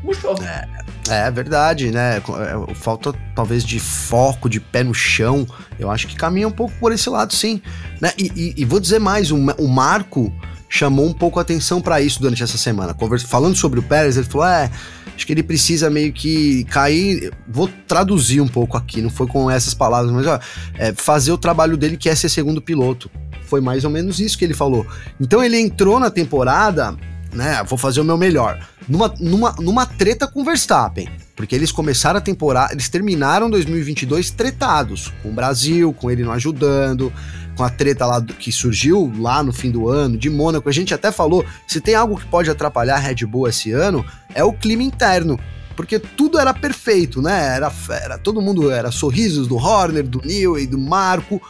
murchou. 0.04 0.36
É, 0.42 0.68
é 1.10 1.30
verdade, 1.30 1.92
né? 1.92 2.18
É, 2.18 2.74
falta 2.76 3.14
talvez 3.36 3.64
de 3.64 3.80
foco, 3.80 4.50
de 4.50 4.60
pé 4.60 4.84
no 4.84 4.94
chão. 4.94 5.48
Eu 5.78 5.92
acho 5.92 6.08
que 6.08 6.16
caminha 6.16 6.48
um 6.48 6.52
pouco 6.52 6.74
por 6.80 6.92
esse 6.92 7.10
lado, 7.10 7.34
sim. 7.34 7.62
Né? 8.02 8.12
E, 8.18 8.32
e, 8.36 8.62
e 8.62 8.66
vou 8.66 8.80
dizer 8.80 9.00
mais: 9.00 9.32
o, 9.32 9.36
o 9.36 9.68
Marco 9.68 10.34
chamou 10.68 11.06
um 11.06 11.14
pouco 11.14 11.40
a 11.40 11.42
atenção 11.42 11.82
para 11.82 12.02
isso 12.02 12.20
durante 12.20 12.42
essa 12.42 12.58
semana. 12.58 12.94
Conversa, 12.94 13.28
falando 13.28 13.56
sobre 13.56 13.80
o 13.80 13.84
Pérez, 13.84 14.18
ele 14.18 14.26
falou: 14.26 14.48
é, 14.48 14.70
acho 15.16 15.26
que 15.26 15.34
ele 15.34 15.44
precisa 15.44 15.90
meio 15.90 16.12
que 16.12 16.64
cair. 16.66 17.32
Vou 17.48 17.70
traduzir 17.88 18.42
um 18.42 18.48
pouco 18.48 18.76
aqui, 18.78 19.02
não 19.02 19.10
foi 19.10 19.28
com 19.28 19.50
essas 19.50 19.74
palavras, 19.74 20.12
mas 20.12 20.26
ó, 20.26 20.40
é, 20.76 20.94
fazer 20.94 21.32
o 21.32 21.38
trabalho 21.38 21.78
dele 21.78 21.98
que 21.98 22.10
é 22.10 22.16
ser 22.16 22.30
segundo 22.30 22.62
piloto. 22.62 23.10
Foi 23.46 23.62
mais 23.62 23.84
ou 23.84 23.92
menos 23.92 24.20
isso 24.20 24.38
que 24.38 24.44
ele 24.44 24.56
falou. 24.56 24.86
Então 25.20 25.44
ele 25.44 25.60
entrou 25.60 26.00
na 26.00 26.10
temporada 26.10 26.98
né? 27.36 27.64
Vou 27.68 27.78
fazer 27.78 28.02
o 28.02 28.04
meu 28.04 28.18
melhor. 28.18 28.60
Numa, 28.88 29.14
numa, 29.20 29.52
numa 29.60 29.86
treta 29.86 30.28
com 30.28 30.44
Verstappen. 30.44 31.10
Porque 31.36 31.54
eles 31.54 31.72
começaram 31.72 32.18
a 32.18 32.22
temporada, 32.22 32.74
eles 32.74 32.88
terminaram 32.88 33.50
2022 33.50 34.32
tretados 34.32 35.12
com 35.22 35.30
o 35.30 35.34
Brasil, 35.34 35.92
com 35.94 36.10
ele 36.10 36.24
não 36.24 36.32
ajudando, 36.32 37.12
com 37.58 37.64
a 37.64 37.70
treta 37.70 38.06
lá 38.06 38.20
do, 38.20 38.34
que 38.34 38.52
surgiu 38.52 39.12
lá 39.18 39.44
no 39.44 39.52
fim 39.52 39.70
do 39.70 39.90
ano, 39.90 40.18
de 40.18 40.30
Mônaco. 40.30 40.70
A 40.70 40.72
gente 40.72 40.94
até 40.94 41.12
falou: 41.12 41.46
se 41.68 41.82
tem 41.82 41.94
algo 41.94 42.18
que 42.18 42.26
pode 42.28 42.50
atrapalhar 42.50 42.96
a 42.96 43.00
Red 43.00 43.26
Bull 43.26 43.50
esse 43.50 43.72
ano, 43.72 44.06
é 44.34 44.44
o 44.44 44.54
clima 44.54 44.84
interno. 44.84 45.38
Porque 45.76 46.00
tudo 46.00 46.40
era 46.40 46.54
perfeito, 46.54 47.22
né? 47.22 47.56
Era, 47.56 47.72
era 48.02 48.18
todo 48.18 48.42
mundo 48.42 48.72
era 48.72 48.92
sorrisos 48.92 49.46
do 49.46 49.58
Horner, 49.58 50.08
do 50.08 50.22
e 50.26 50.66
do 50.66 50.78
Marco. 50.78 51.42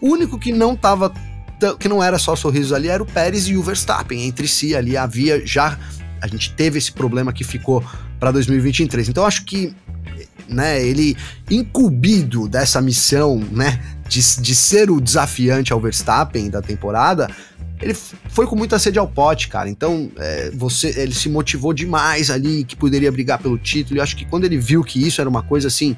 O 0.00 0.08
único 0.08 0.36
que 0.36 0.52
não 0.52 0.74
tava 0.74 1.12
que 1.78 1.88
não 1.88 2.02
era 2.02 2.18
só 2.18 2.36
sorrisos 2.36 2.72
ali, 2.72 2.88
era 2.88 3.02
o 3.02 3.06
Pérez 3.06 3.48
e 3.48 3.56
o 3.56 3.62
Verstappen. 3.62 4.26
Entre 4.26 4.46
si 4.46 4.74
ali 4.74 4.96
havia 4.96 5.44
já. 5.46 5.78
A 6.20 6.26
gente 6.26 6.52
teve 6.52 6.78
esse 6.78 6.92
problema 6.92 7.32
que 7.32 7.44
ficou 7.44 7.84
para 8.18 8.30
2023. 8.30 9.08
Então 9.08 9.24
acho 9.24 9.44
que 9.44 9.74
né, 10.48 10.82
ele 10.82 11.16
incumbido 11.50 12.48
dessa 12.48 12.80
missão, 12.80 13.38
né, 13.52 13.80
de, 14.08 14.20
de 14.40 14.54
ser 14.54 14.90
o 14.90 15.00
desafiante 15.00 15.72
ao 15.72 15.80
Verstappen 15.80 16.48
da 16.48 16.62
temporada, 16.62 17.30
ele 17.80 17.94
foi 17.94 18.46
com 18.46 18.56
muita 18.56 18.78
sede 18.78 18.98
ao 18.98 19.06
pote, 19.06 19.48
cara. 19.48 19.68
Então, 19.68 20.10
é, 20.16 20.50
você, 20.52 20.88
ele 21.00 21.14
se 21.14 21.28
motivou 21.28 21.72
demais 21.72 22.30
ali, 22.30 22.64
que 22.64 22.74
poderia 22.74 23.12
brigar 23.12 23.38
pelo 23.38 23.56
título. 23.56 23.98
E 23.98 24.00
acho 24.00 24.16
que 24.16 24.24
quando 24.24 24.44
ele 24.44 24.58
viu 24.58 24.82
que 24.82 25.06
isso 25.06 25.20
era 25.20 25.30
uma 25.30 25.42
coisa 25.42 25.68
assim 25.68 25.96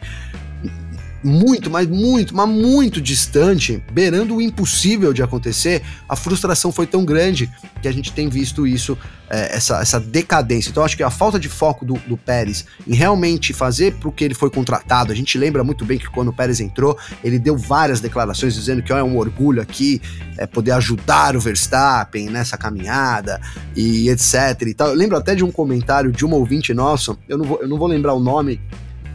muito, 1.23 1.71
mas 1.71 1.87
muito, 1.87 2.35
mas 2.35 2.49
muito 2.49 3.01
distante, 3.01 3.83
beirando 3.93 4.37
o 4.37 4.43
impossível 4.43 5.13
de 5.13 5.23
acontecer, 5.23 5.83
a 6.09 6.17
frustração 6.17 6.73
foi 6.73 6.87
tão 6.87 7.05
grande 7.05 7.51
que 7.83 7.89
a 7.89 7.93
gente 7.93 8.13
tem 8.13 8.29
visto 8.29 8.67
isso, 8.67 8.97
é, 9.29 9.57
essa, 9.57 9.81
essa 9.81 10.01
decadência. 10.01 10.71
Então, 10.71 10.83
acho 10.83 10.97
que 10.97 11.03
a 11.03 11.11
falta 11.11 11.39
de 11.39 11.49
foco 11.49 11.85
do, 11.85 11.95
do 12.07 12.17
Pérez 12.17 12.65
em 12.87 12.95
realmente 12.95 13.53
fazer 13.53 13.95
para 13.95 14.09
o 14.09 14.13
que 14.13 14.25
ele 14.25 14.35
foi 14.35 14.51
contratado, 14.51 15.13
a 15.13 15.15
gente 15.15 15.37
lembra 15.37 15.63
muito 15.63 15.85
bem 15.85 15.99
que 15.99 16.09
quando 16.09 16.29
o 16.29 16.33
Pérez 16.33 16.61
entrou, 16.61 16.97
ele 17.23 17.39
deu 17.39 17.57
várias 17.57 18.01
declarações 18.01 18.55
dizendo 18.55 18.83
que 18.83 18.93
ó, 18.93 18.99
é 18.99 19.03
um 19.03 19.19
orgulho 19.19 19.61
aqui 19.61 20.01
é, 20.39 20.47
poder 20.47 20.73
ajudar 20.73 21.37
o 21.37 21.41
Verstappen 21.41 22.31
nessa 22.31 22.57
caminhada 22.57 23.41
e 23.77 24.09
etc. 24.09 24.63
E 24.67 24.75
tal. 24.75 24.89
Eu 24.89 24.95
lembro 24.95 25.17
até 25.17 25.35
de 25.35 25.45
um 25.45 25.51
comentário 25.51 26.11
de 26.11 26.25
uma 26.25 26.37
ouvinte 26.37 26.73
nossa, 26.73 27.17
eu 27.29 27.37
não 27.37 27.45
vou, 27.45 27.61
eu 27.61 27.69
não 27.69 27.79
vou 27.79 27.87
lembrar 27.87 28.15
o 28.15 28.21
nome 28.21 28.61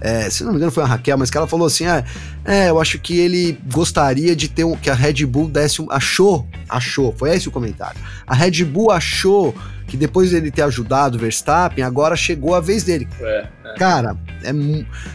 é, 0.02 0.30
se 0.30 0.44
não 0.44 0.52
me 0.52 0.58
engano 0.58 0.72
foi 0.72 0.84
a 0.84 0.88
Raquel, 0.88 1.18
mas 1.18 1.30
que 1.30 1.38
ela 1.38 1.48
falou 1.48 1.68
assim: 1.68 1.86
ah, 1.86 2.04
é, 2.44 2.70
eu 2.70 2.80
acho 2.80 3.00
que 3.00 3.18
ele 3.18 3.58
gostaria 3.72 4.36
de 4.36 4.48
ter 4.48 4.64
um, 4.64 4.76
que 4.76 4.90
a 4.90 4.94
Red 4.94 5.26
Bull 5.26 5.48
desse 5.48 5.82
um. 5.82 5.88
Achou, 5.90 6.48
achou, 6.70 7.14
foi 7.18 7.36
esse 7.36 7.48
o 7.48 7.52
comentário. 7.52 8.00
A 8.28 8.36
Red 8.36 8.64
Bull 8.66 8.92
achou 8.92 9.56
que 9.88 9.96
depois 9.96 10.32
dele 10.32 10.52
ter 10.52 10.64
ajudado 10.64 11.18
o 11.18 11.20
Verstappen, 11.20 11.84
agora 11.84 12.16
chegou 12.16 12.56
a 12.56 12.60
vez 12.60 12.84
dele. 12.84 13.08
É, 13.20 13.48
é. 13.64 13.74
Cara, 13.78 14.18
é 14.44 14.52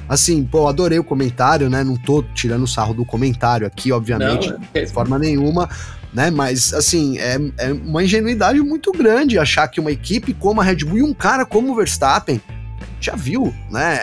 assim, 0.09 0.45
pô, 0.45 0.67
adorei 0.67 0.99
o 0.99 1.05
comentário, 1.05 1.69
né? 1.69 1.83
Não 1.83 1.97
tô 1.97 2.23
tirando 2.35 2.67
sarro 2.67 2.95
do 2.95 3.05
comentário 3.05 3.67
aqui, 3.67 3.93
obviamente, 3.93 4.51
Não, 4.51 4.59
é... 4.75 4.85
de 4.85 4.93
forma 4.93 5.19
nenhuma. 5.19 5.69
Né, 6.13 6.29
mas 6.29 6.75
assim, 6.75 7.19
é, 7.19 7.39
é 7.57 7.73
uma 7.73 8.03
ingenuidade 8.03 8.61
muito 8.61 8.91
grande 8.91 9.39
achar 9.39 9.69
que 9.69 9.79
uma 9.79 9.93
equipe 9.93 10.35
como 10.35 10.61
a 10.61 10.65
Red 10.65 10.79
Bull 10.79 10.99
e 10.99 11.03
um 11.05 11.15
cara 11.15 11.47
como 11.47 11.71
o 11.71 11.77
Verstappen 11.77 12.41
já 13.01 13.15
viu, 13.15 13.55
né? 13.71 14.01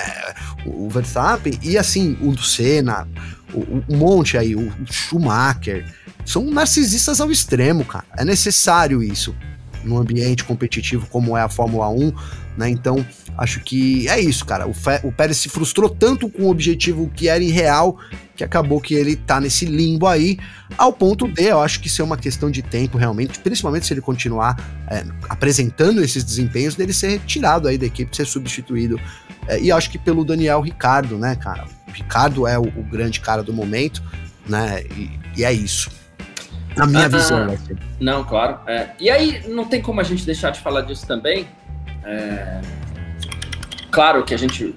O 0.70 0.90
Verstappen 0.90 1.58
e 1.62 1.78
assim, 1.78 2.18
o 2.22 2.38
Senna, 2.38 3.08
o, 3.54 3.84
o 3.88 3.96
monte 3.96 4.38
aí, 4.38 4.56
o 4.56 4.72
Schumacher, 4.92 5.86
são 6.26 6.44
narcisistas 6.46 7.22
ao 7.22 7.32
extremo, 7.32 7.86
cara. 7.86 8.06
É 8.18 8.26
necessário 8.26 9.02
isso 9.02 9.36
num 9.84 9.98
ambiente 9.98 10.44
competitivo 10.44 11.08
como 11.10 11.38
é 11.38 11.42
a 11.42 11.50
Fórmula 11.50 11.88
1, 11.90 12.12
né? 12.58 12.70
Então, 12.70 13.06
acho 13.38 13.62
que 13.62 14.08
é 14.10 14.20
isso, 14.20 14.46
cara. 14.46 14.68
O, 14.68 14.74
Fe 14.74 15.00
o 15.04 15.12
Pérez 15.12 15.38
se 15.38 15.50
frustrou 15.50 15.90
tanto 15.90 16.30
com 16.30 16.44
o 16.44 16.50
objetivo 16.50 17.10
que 17.16 17.30
era 17.30 17.44
irreal 17.44 17.98
que 18.38 18.44
acabou 18.44 18.80
que 18.80 18.94
ele 18.94 19.16
tá 19.16 19.42
nesse 19.42 19.66
limbo 19.66 20.06
aí, 20.06 20.38
ao 20.78 20.94
ponto 20.94 21.28
de, 21.28 21.46
eu 21.46 21.60
acho 21.60 21.82
que 21.82 21.90
é 22.00 22.04
uma 22.04 22.16
questão 22.16 22.52
de 22.52 22.62
tempo 22.62 22.96
realmente, 22.98 23.40
principalmente 23.40 23.88
se 23.88 23.94
ele 23.94 24.02
continuar 24.02 24.56
é, 24.88 25.04
apresentando 25.28 26.04
esses 26.04 26.24
desempenhos, 26.24 26.76
dele 26.76 26.94
ser 26.94 27.10
retirado 27.10 27.68
aí 27.68 27.78
da 27.78 27.88
equipe, 27.88 28.16
ser 28.16 28.28
substituído. 28.28 29.02
É, 29.48 29.60
e 29.60 29.72
acho 29.72 29.90
que 29.90 29.98
pelo 29.98 30.26
Daniel 30.26 30.62
Ricardo, 30.62 31.18
né, 31.18 31.36
cara? 31.36 31.66
O 31.88 31.92
Ricardo 31.92 32.46
é 32.48 32.58
o, 32.58 32.64
o 32.64 32.84
grande 32.84 33.20
cara 33.20 33.42
do 33.42 33.54
momento, 33.54 34.04
né? 34.48 34.84
E, 34.96 35.20
e 35.38 35.44
é 35.44 35.54
isso. 35.54 35.90
Na 36.76 36.86
minha 36.86 37.06
ah, 37.06 37.10
visão. 37.10 37.46
Assim. 37.46 37.76
Não, 38.00 38.24
claro. 38.24 38.60
É. 38.68 38.90
E 39.00 39.10
aí, 39.10 39.48
não 39.48 39.66
tem 39.66 39.82
como 39.82 40.00
a 40.00 40.04
gente 40.04 40.26
deixar 40.26 40.52
de 40.52 40.60
falar 40.60 40.82
disso 40.82 41.08
também. 41.08 41.48
É... 42.04 42.62
Claro 43.90 44.24
que 44.24 44.34
a 44.34 44.38
gente 44.38 44.76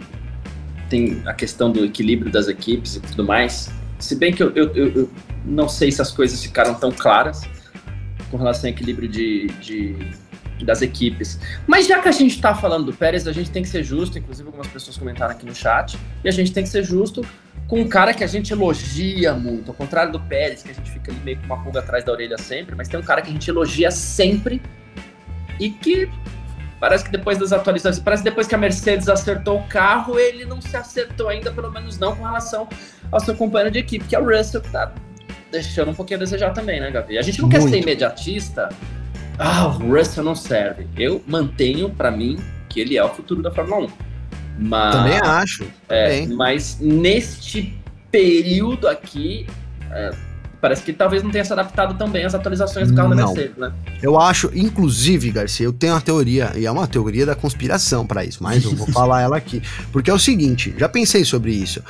tem 0.89 1.23
a 1.27 1.35
questão 1.35 1.71
do 1.71 1.85
equilíbrio 1.85 2.33
das 2.33 2.49
equipes 2.49 2.97
e 2.97 3.01
tudo 3.01 3.25
mais. 3.25 3.71
Se 3.99 4.16
bem 4.16 4.33
que 4.33 4.43
eu, 4.43 4.51
eu, 4.55 4.75
eu 4.75 5.11
não 5.45 5.68
sei 5.68 5.93
se 5.93 6.01
as 6.01 6.11
coisas 6.11 6.43
ficaram 6.43 6.75
tão 6.75 6.91
claras 6.91 7.43
com 8.31 8.37
relação 8.37 8.68
ao 8.68 8.75
equilíbrio 8.75 9.09
de, 9.09 9.49
de 9.61 9.97
das 10.64 10.82
equipes. 10.82 11.38
Mas 11.66 11.86
já 11.86 12.00
que 12.00 12.08
a 12.08 12.12
gente 12.12 12.34
está 12.34 12.54
falando 12.54 12.86
do 12.86 12.92
Pérez, 12.92 13.26
a 13.26 13.32
gente 13.32 13.50
tem 13.50 13.62
que 13.62 13.68
ser 13.68 13.82
justo, 13.82 14.18
inclusive 14.18 14.46
algumas 14.46 14.66
pessoas 14.66 14.96
comentaram 14.96 15.32
aqui 15.32 15.46
no 15.46 15.54
chat, 15.54 15.98
e 16.24 16.28
a 16.28 16.32
gente 16.32 16.52
tem 16.52 16.62
que 16.62 16.68
ser 16.68 16.82
justo 16.82 17.24
com 17.66 17.80
um 17.80 17.88
cara 17.88 18.12
que 18.12 18.24
a 18.24 18.26
gente 18.26 18.52
elogia 18.52 19.32
muito, 19.32 19.70
ao 19.70 19.74
contrário 19.74 20.11
do 20.12 20.20
Pérez, 20.20 20.62
que 20.62 20.70
a 20.70 20.74
gente 20.74 20.90
fica 20.90 21.12
ali 21.12 21.20
meio 21.20 21.38
com 21.38 21.46
uma 21.46 21.62
pulga 21.62 21.80
atrás 21.80 22.04
da 22.04 22.12
orelha 22.12 22.36
sempre, 22.36 22.74
mas 22.74 22.88
tem 22.88 22.98
um 22.98 23.02
cara 23.02 23.22
que 23.22 23.30
a 23.30 23.32
gente 23.32 23.48
elogia 23.48 23.90
sempre 23.90 24.61
e 25.58 25.70
que 25.70 26.11
parece 26.80 27.04
que 27.04 27.12
depois 27.12 27.38
das 27.38 27.52
atualizações, 27.52 28.02
parece 28.02 28.22
que 28.22 28.30
depois 28.30 28.46
que 28.46 28.54
a 28.54 28.58
Mercedes 28.58 29.08
acertou 29.08 29.58
o 29.58 29.62
carro, 29.68 30.18
ele 30.18 30.44
não 30.44 30.61
se 30.61 30.76
acertou 30.76 31.28
ainda, 31.28 31.52
pelo 31.52 31.70
menos 31.70 31.98
não 31.98 32.16
com 32.16 32.24
relação 32.24 32.66
ao 33.12 33.20
seu 33.20 33.36
companheiro 33.36 33.70
de 33.70 33.78
equipe, 33.78 34.04
que 34.04 34.16
é 34.16 34.18
o 34.18 34.24
Russell, 34.24 34.62
que 34.62 34.70
tá 34.70 34.92
deixando 35.52 35.90
um 35.90 35.94
pouquinho 35.94 36.18
a 36.18 36.20
desejar 36.20 36.52
também, 36.52 36.80
né, 36.80 36.90
Gavi? 36.90 37.18
A 37.18 37.22
gente 37.22 37.40
não 37.40 37.48
muito. 37.48 37.62
quer 37.62 37.70
ser 37.70 37.78
imediatista. 37.82 38.68
Ah, 39.43 39.68
o 39.68 39.97
Russell 39.97 40.22
não 40.22 40.34
serve. 40.34 40.86
Eu 40.99 41.24
mantenho 41.26 41.88
para 41.88 42.11
mim 42.11 42.38
que 42.68 42.78
ele 42.78 42.99
é 42.99 43.03
o 43.03 43.09
futuro 43.09 43.41
da 43.43 43.51
Fórmula 43.51 43.86
1. 43.86 43.91
Mas, 44.59 44.95
também 44.95 45.18
acho. 45.18 45.66
É, 45.88 46.26
mas 46.26 46.78
neste 46.78 47.74
período 48.11 48.86
aqui, 48.86 49.47
é, 49.91 50.11
parece 50.61 50.82
que 50.82 50.92
talvez 50.92 51.22
não 51.22 51.30
tenha 51.30 51.44
se 51.44 51.52
adaptado 51.52 51.96
tão 51.96 52.08
bem 52.08 52.24
às 52.24 52.34
atualizações 52.34 52.88
do 52.88 52.94
carro 52.94 53.08
não. 53.08 53.16
da 53.16 53.26
Mercedes, 53.26 53.56
né? 53.56 53.72
Eu 54.02 54.18
acho, 54.18 54.50
inclusive, 54.54 55.30
Garcia, 55.30 55.66
eu 55.66 55.72
tenho 55.72 55.94
uma 55.94 56.00
teoria, 56.00 56.52
e 56.56 56.66
é 56.66 56.70
uma 56.70 56.86
teoria 56.86 57.24
da 57.24 57.34
conspiração 57.34 58.06
para 58.06 58.24
isso, 58.24 58.42
mas 58.42 58.64
eu 58.64 58.74
vou 58.74 58.86
falar 58.92 59.22
ela 59.22 59.36
aqui. 59.36 59.62
Porque 59.92 60.11
é 60.11 60.14
o 60.14 60.18
seguinte, 60.18 60.74
já 60.76 60.88
pensei 60.88 61.24
sobre 61.24 61.52
isso. 61.52 61.82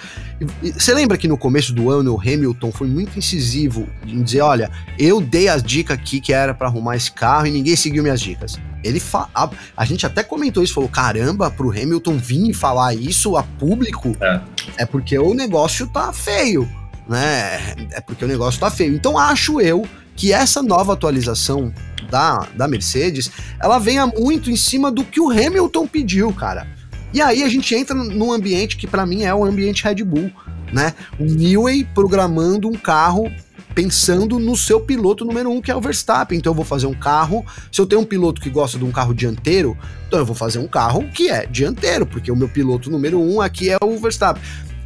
Você 0.63 0.95
lembra 0.95 1.19
que 1.19 1.29
no 1.29 1.37
começo 1.37 1.73
do 1.73 1.91
ano 1.91 2.15
o 2.15 2.21
Hamilton 2.21 2.73
foi 2.73 2.87
muito 2.87 3.19
incisivo 3.19 3.87
em 4.07 4.23
dizer: 4.23 4.41
olha, 4.41 4.71
eu 4.99 5.21
dei 5.21 5.49
as 5.49 5.63
dicas 5.63 5.99
aqui 5.99 6.21
que 6.21 6.33
era 6.33 6.55
para 6.55 6.69
arrumar 6.69 6.97
esse 6.97 7.13
carro 7.13 7.47
e 7.47 7.51
ninguém 7.51 7.77
seguiu 7.77 8.03
minhas 8.03 8.21
dicas. 8.21 8.59
Ele 8.83 8.99
fa... 8.99 9.29
a, 9.35 9.51
a, 9.77 9.85
gente 9.85 10.07
até 10.07 10.23
comentou 10.23 10.63
isso, 10.63 10.73
falou: 10.73 10.89
caramba, 10.89 11.51
pro 11.51 11.71
Hamilton 11.71 12.17
vir 12.17 12.55
falar 12.55 12.95
isso 12.95 13.37
a 13.37 13.43
público 13.43 14.17
é, 14.21 14.41
é 14.79 14.87
porque 14.87 15.19
o 15.19 15.35
negócio 15.35 15.87
tá 15.87 16.11
feio 16.13 16.67
né? 17.11 17.75
É 17.91 18.01
porque 18.01 18.25
o 18.25 18.29
negócio 18.29 18.61
tá 18.61 18.71
feio. 18.71 18.95
Então 18.95 19.19
acho 19.19 19.61
eu 19.61 19.85
que 20.15 20.33
essa 20.33 20.63
nova 20.63 20.93
atualização 20.93 21.75
da, 22.09 22.47
da 22.55 22.69
Mercedes, 22.69 23.31
ela 23.61 23.79
venha 23.79 24.07
muito 24.07 24.51
em 24.51 24.57
cima 24.57 24.93
do 24.93 25.03
que 25.03 25.21
o 25.21 25.29
Hamilton 25.29 25.89
pediu, 25.89 26.33
cara. 26.33 26.69
E 27.13 27.21
aí 27.21 27.43
a 27.43 27.49
gente 27.49 27.75
entra 27.75 27.97
num 27.97 28.33
ambiente 28.33 28.77
que 28.77 28.87
para 28.87 29.05
mim 29.05 29.25
é 29.25 29.35
o 29.35 29.45
ambiente 29.45 29.83
Red 29.83 30.05
Bull, 30.05 30.31
né? 30.73 30.95
O 31.19 31.25
Newey 31.25 31.85
programando 31.85 32.69
um 32.69 32.75
carro 32.75 33.31
pensando 33.75 34.39
no 34.39 34.57
seu 34.57 34.81
piloto 34.81 35.25
número 35.25 35.51
um, 35.51 35.61
que 35.61 35.71
é 35.71 35.75
o 35.75 35.81
Verstappen. 35.81 36.39
Então 36.39 36.53
eu 36.53 36.57
vou 36.57 36.65
fazer 36.65 36.87
um 36.87 36.95
carro. 36.95 37.45
Se 37.73 37.81
eu 37.81 37.87
tenho 37.87 38.03
um 38.03 38.05
piloto 38.05 38.41
que 38.41 38.51
gosta 38.51 38.79
de 38.79 38.85
um 38.85 38.93
carro 38.93 39.13
dianteiro, 39.13 39.77
então 40.07 40.21
eu 40.21 40.27
vou 40.27 40.37
fazer 40.37 40.61
um 40.61 40.69
carro 40.69 41.09
que 41.09 41.29
é 41.29 41.47
dianteiro, 41.47 42.07
porque 42.07 42.31
o 42.31 42.37
meu 42.37 42.49
piloto 42.49 42.89
número 42.89 43.21
um 43.21 43.41
aqui 43.41 43.69
é 43.69 43.79
o 43.83 43.97
Verstappen. 43.99 44.43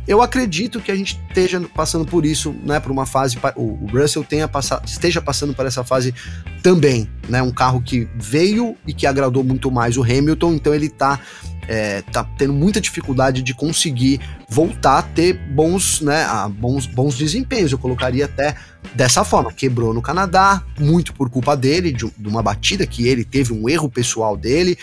Eu 0.06 0.20
acredito 0.20 0.80
que 0.80 0.92
a 0.92 0.94
gente 0.94 1.18
esteja 1.28 1.60
passando 1.74 2.04
por 2.04 2.26
isso, 2.26 2.54
né, 2.64 2.78
por 2.78 2.92
uma 2.92 3.06
fase, 3.06 3.38
o 3.56 3.86
Russell 3.86 4.22
tenha 4.22 4.46
passado, 4.46 4.86
esteja 4.86 5.22
passando 5.22 5.54
por 5.54 5.64
essa 5.64 5.82
fase 5.82 6.14
também, 6.62 7.08
né, 7.28 7.42
um 7.42 7.50
carro 7.50 7.80
que 7.80 8.06
veio 8.16 8.76
e 8.86 8.92
que 8.92 9.06
agradou 9.06 9.42
muito 9.42 9.70
mais 9.70 9.96
o 9.96 10.02
Hamilton, 10.02 10.54
então 10.54 10.74
ele 10.74 10.90
tá 10.90 11.20
é, 11.66 12.02
tá 12.02 12.24
tendo 12.36 12.52
muita 12.52 12.80
dificuldade 12.80 13.42
de 13.42 13.54
conseguir 13.54 14.20
voltar 14.48 14.98
a 14.98 15.02
ter 15.02 15.32
bons, 15.32 16.00
né, 16.00 16.26
bons, 16.50 16.86
bons 16.86 17.16
desempenhos. 17.16 17.72
Eu 17.72 17.78
colocaria 17.78 18.26
até 18.26 18.54
dessa 18.94 19.24
forma. 19.24 19.52
Quebrou 19.52 19.94
no 19.94 20.02
Canadá, 20.02 20.62
muito 20.78 21.14
por 21.14 21.30
culpa 21.30 21.56
dele, 21.56 21.92
de, 21.92 22.10
de 22.16 22.28
uma 22.28 22.42
batida 22.42 22.86
que 22.86 23.08
ele 23.08 23.24
teve, 23.24 23.52
um 23.52 23.68
erro 23.68 23.88
pessoal 23.88 24.36
dele 24.36 24.76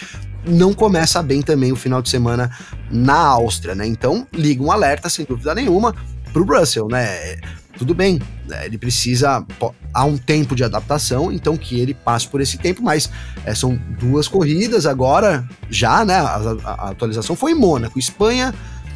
não 0.45 0.73
começa 0.73 1.21
bem 1.21 1.41
também 1.41 1.71
o 1.71 1.75
final 1.75 2.01
de 2.01 2.09
semana 2.09 2.51
na 2.89 3.17
Áustria, 3.17 3.75
né? 3.75 3.85
Então, 3.85 4.27
liga 4.33 4.63
um 4.63 4.71
alerta, 4.71 5.09
sem 5.09 5.25
dúvida 5.25 5.53
nenhuma, 5.53 5.95
pro 6.33 6.43
Russell, 6.43 6.87
né? 6.87 7.39
Tudo 7.77 7.95
bem, 7.95 8.21
né? 8.47 8.65
ele 8.65 8.77
precisa. 8.77 9.45
Há 9.93 10.05
um 10.05 10.17
tempo 10.17 10.55
de 10.55 10.63
adaptação, 10.63 11.31
então 11.31 11.57
que 11.57 11.79
ele 11.79 11.93
passe 11.93 12.27
por 12.27 12.39
esse 12.39 12.57
tempo, 12.57 12.81
mas 12.81 13.09
é, 13.45 13.55
são 13.55 13.75
duas 13.99 14.27
corridas 14.27 14.85
agora, 14.85 15.47
já, 15.69 16.05
né? 16.05 16.15
A, 16.15 16.35
a, 16.63 16.71
a 16.71 16.89
atualização 16.89 17.35
foi 17.35 17.51
em 17.51 17.55
Mônaco. 17.55 17.97
Espanha, 17.97 18.53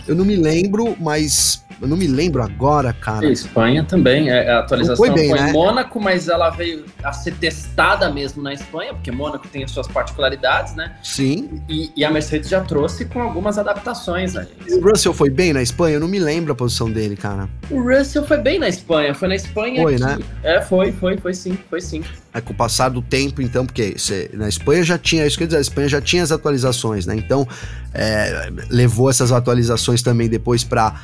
eu 0.07 0.15
não 0.15 0.23
me 0.23 0.35
lembro, 0.35 0.95
mas 0.99 1.64
eu 1.81 1.87
não 1.87 1.97
me 1.97 2.07
lembro 2.07 2.41
agora, 2.41 2.93
cara. 2.93 3.25
Espanha 3.27 3.83
também. 3.83 4.29
É, 4.29 4.49
a 4.51 4.59
atualização 4.59 4.97
foi, 4.97 5.09
bem, 5.11 5.29
foi 5.29 5.39
né? 5.39 5.49
em 5.49 5.53
Mônaco, 5.53 5.99
mas 5.99 6.27
ela 6.27 6.49
veio 6.49 6.85
a 7.03 7.11
ser 7.11 7.33
testada 7.35 8.09
mesmo 8.11 8.41
na 8.41 8.53
Espanha, 8.53 8.93
porque 8.93 9.11
Mônaco 9.11 9.47
tem 9.47 9.63
as 9.63 9.71
suas 9.71 9.87
particularidades, 9.87 10.75
né? 10.75 10.95
Sim. 11.03 11.61
E, 11.67 11.91
e 11.95 12.05
a 12.05 12.11
Mercedes 12.11 12.49
já 12.49 12.61
trouxe 12.61 13.05
com 13.05 13.21
algumas 13.21 13.57
adaptações 13.57 14.35
aí. 14.35 14.47
o 14.69 14.81
Russell 14.81 15.13
foi 15.13 15.29
bem 15.29 15.53
na 15.53 15.61
Espanha? 15.61 15.95
Eu 15.95 15.99
não 15.99 16.07
me 16.07 16.19
lembro 16.19 16.53
a 16.53 16.55
posição 16.55 16.89
dele, 16.89 17.15
cara. 17.15 17.49
O 17.69 17.81
Russell 17.81 18.25
foi 18.25 18.37
bem 18.37 18.59
na 18.59 18.69
Espanha. 18.69 19.13
Foi 19.13 19.27
na 19.27 19.35
Espanha. 19.35 19.81
Foi, 19.81 19.97
né? 19.97 20.19
É, 20.43 20.61
foi, 20.61 20.91
foi, 20.91 21.17
foi 21.17 21.33
sim, 21.33 21.57
foi 21.69 21.81
sim. 21.81 22.03
É 22.35 22.41
com 22.41 22.51
o 22.51 22.55
passar 22.55 22.89
do 22.89 23.01
tempo, 23.01 23.41
então, 23.41 23.65
porque 23.65 23.95
você, 23.97 24.29
na 24.33 24.49
Espanha 24.49 24.83
já 24.83 24.97
tinha, 24.97 25.25
isso 25.25 25.37
quer 25.37 25.45
dizer, 25.45 25.57
a 25.57 25.61
Espanha 25.61 25.87
já 25.87 26.01
tinha 26.01 26.21
as 26.21 26.33
atualizações, 26.33 27.05
né? 27.05 27.15
Então, 27.15 27.47
é, 27.93 28.51
levou 28.69 29.09
essas 29.09 29.31
atualizações 29.31 30.01
também 30.01 30.27
depois 30.27 30.61
para 30.61 31.01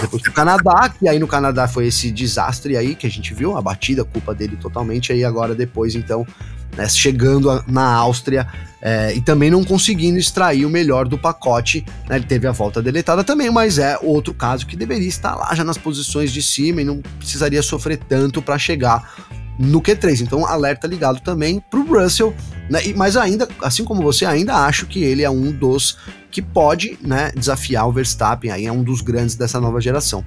depois 0.00 0.22
Canadá, 0.22 0.88
que 0.88 1.06
aí 1.06 1.18
no 1.18 1.28
Canadá 1.28 1.68
foi 1.68 1.88
esse 1.88 2.10
desastre 2.10 2.78
aí 2.78 2.94
que 2.94 3.06
a 3.06 3.10
gente 3.10 3.34
viu, 3.34 3.58
a 3.58 3.60
batida, 3.60 4.06
culpa 4.06 4.34
dele 4.34 4.56
totalmente, 4.56 5.12
aí 5.12 5.22
agora 5.22 5.54
depois, 5.54 5.94
então, 5.94 6.26
né, 6.74 6.88
chegando 6.88 7.50
a, 7.50 7.62
na 7.68 7.94
Áustria 7.96 8.46
é, 8.80 9.14
e 9.14 9.20
também 9.20 9.50
não 9.50 9.62
conseguindo 9.62 10.18
extrair 10.18 10.64
o 10.64 10.70
melhor 10.70 11.06
do 11.06 11.18
pacote, 11.18 11.84
né, 12.08 12.16
ele 12.16 12.24
teve 12.24 12.46
a 12.46 12.52
volta 12.52 12.80
deletada 12.80 13.22
também, 13.22 13.50
mas 13.50 13.78
é 13.78 13.98
outro 14.00 14.32
caso 14.32 14.66
que 14.66 14.76
deveria 14.76 15.08
estar 15.08 15.34
lá 15.34 15.54
já 15.54 15.62
nas 15.62 15.76
posições 15.76 16.32
de 16.32 16.42
cima 16.42 16.80
e 16.80 16.84
não 16.84 17.02
precisaria 17.18 17.62
sofrer 17.62 17.98
tanto 17.98 18.40
para 18.40 18.58
chegar 18.58 19.30
no 19.60 19.82
Q3. 19.82 20.22
Então, 20.22 20.46
alerta 20.46 20.86
ligado 20.86 21.20
também 21.20 21.60
pro 21.60 21.84
Russell, 21.84 22.34
né? 22.68 22.80
Mas 22.96 23.16
ainda, 23.16 23.46
assim 23.62 23.84
como 23.84 24.02
você, 24.02 24.24
ainda 24.24 24.54
acho 24.54 24.86
que 24.86 25.04
ele 25.04 25.22
é 25.22 25.30
um 25.30 25.52
dos 25.52 25.98
que 26.30 26.40
pode, 26.40 26.96
né, 27.02 27.30
desafiar 27.34 27.86
o 27.88 27.92
Verstappen 27.92 28.50
aí, 28.50 28.64
é 28.64 28.72
um 28.72 28.82
dos 28.82 29.00
grandes 29.00 29.34
dessa 29.34 29.60
nova 29.60 29.80
geração. 29.80 30.24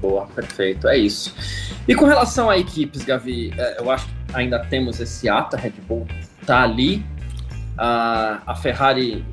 Boa, 0.00 0.26
perfeito, 0.26 0.86
é 0.86 0.96
isso. 0.96 1.34
E 1.88 1.94
com 1.94 2.04
relação 2.04 2.48
a 2.48 2.58
equipes, 2.58 3.02
Gavi, 3.02 3.52
é, 3.56 3.80
eu 3.80 3.90
acho 3.90 4.06
que 4.06 4.12
ainda 4.34 4.60
temos 4.60 5.00
esse 5.00 5.28
ato, 5.28 5.56
a 5.56 5.58
Red 5.58 5.72
Bull 5.88 6.06
tá 6.46 6.62
ali, 6.62 7.04
a, 7.76 8.42
a 8.46 8.54
Ferrari 8.54 9.24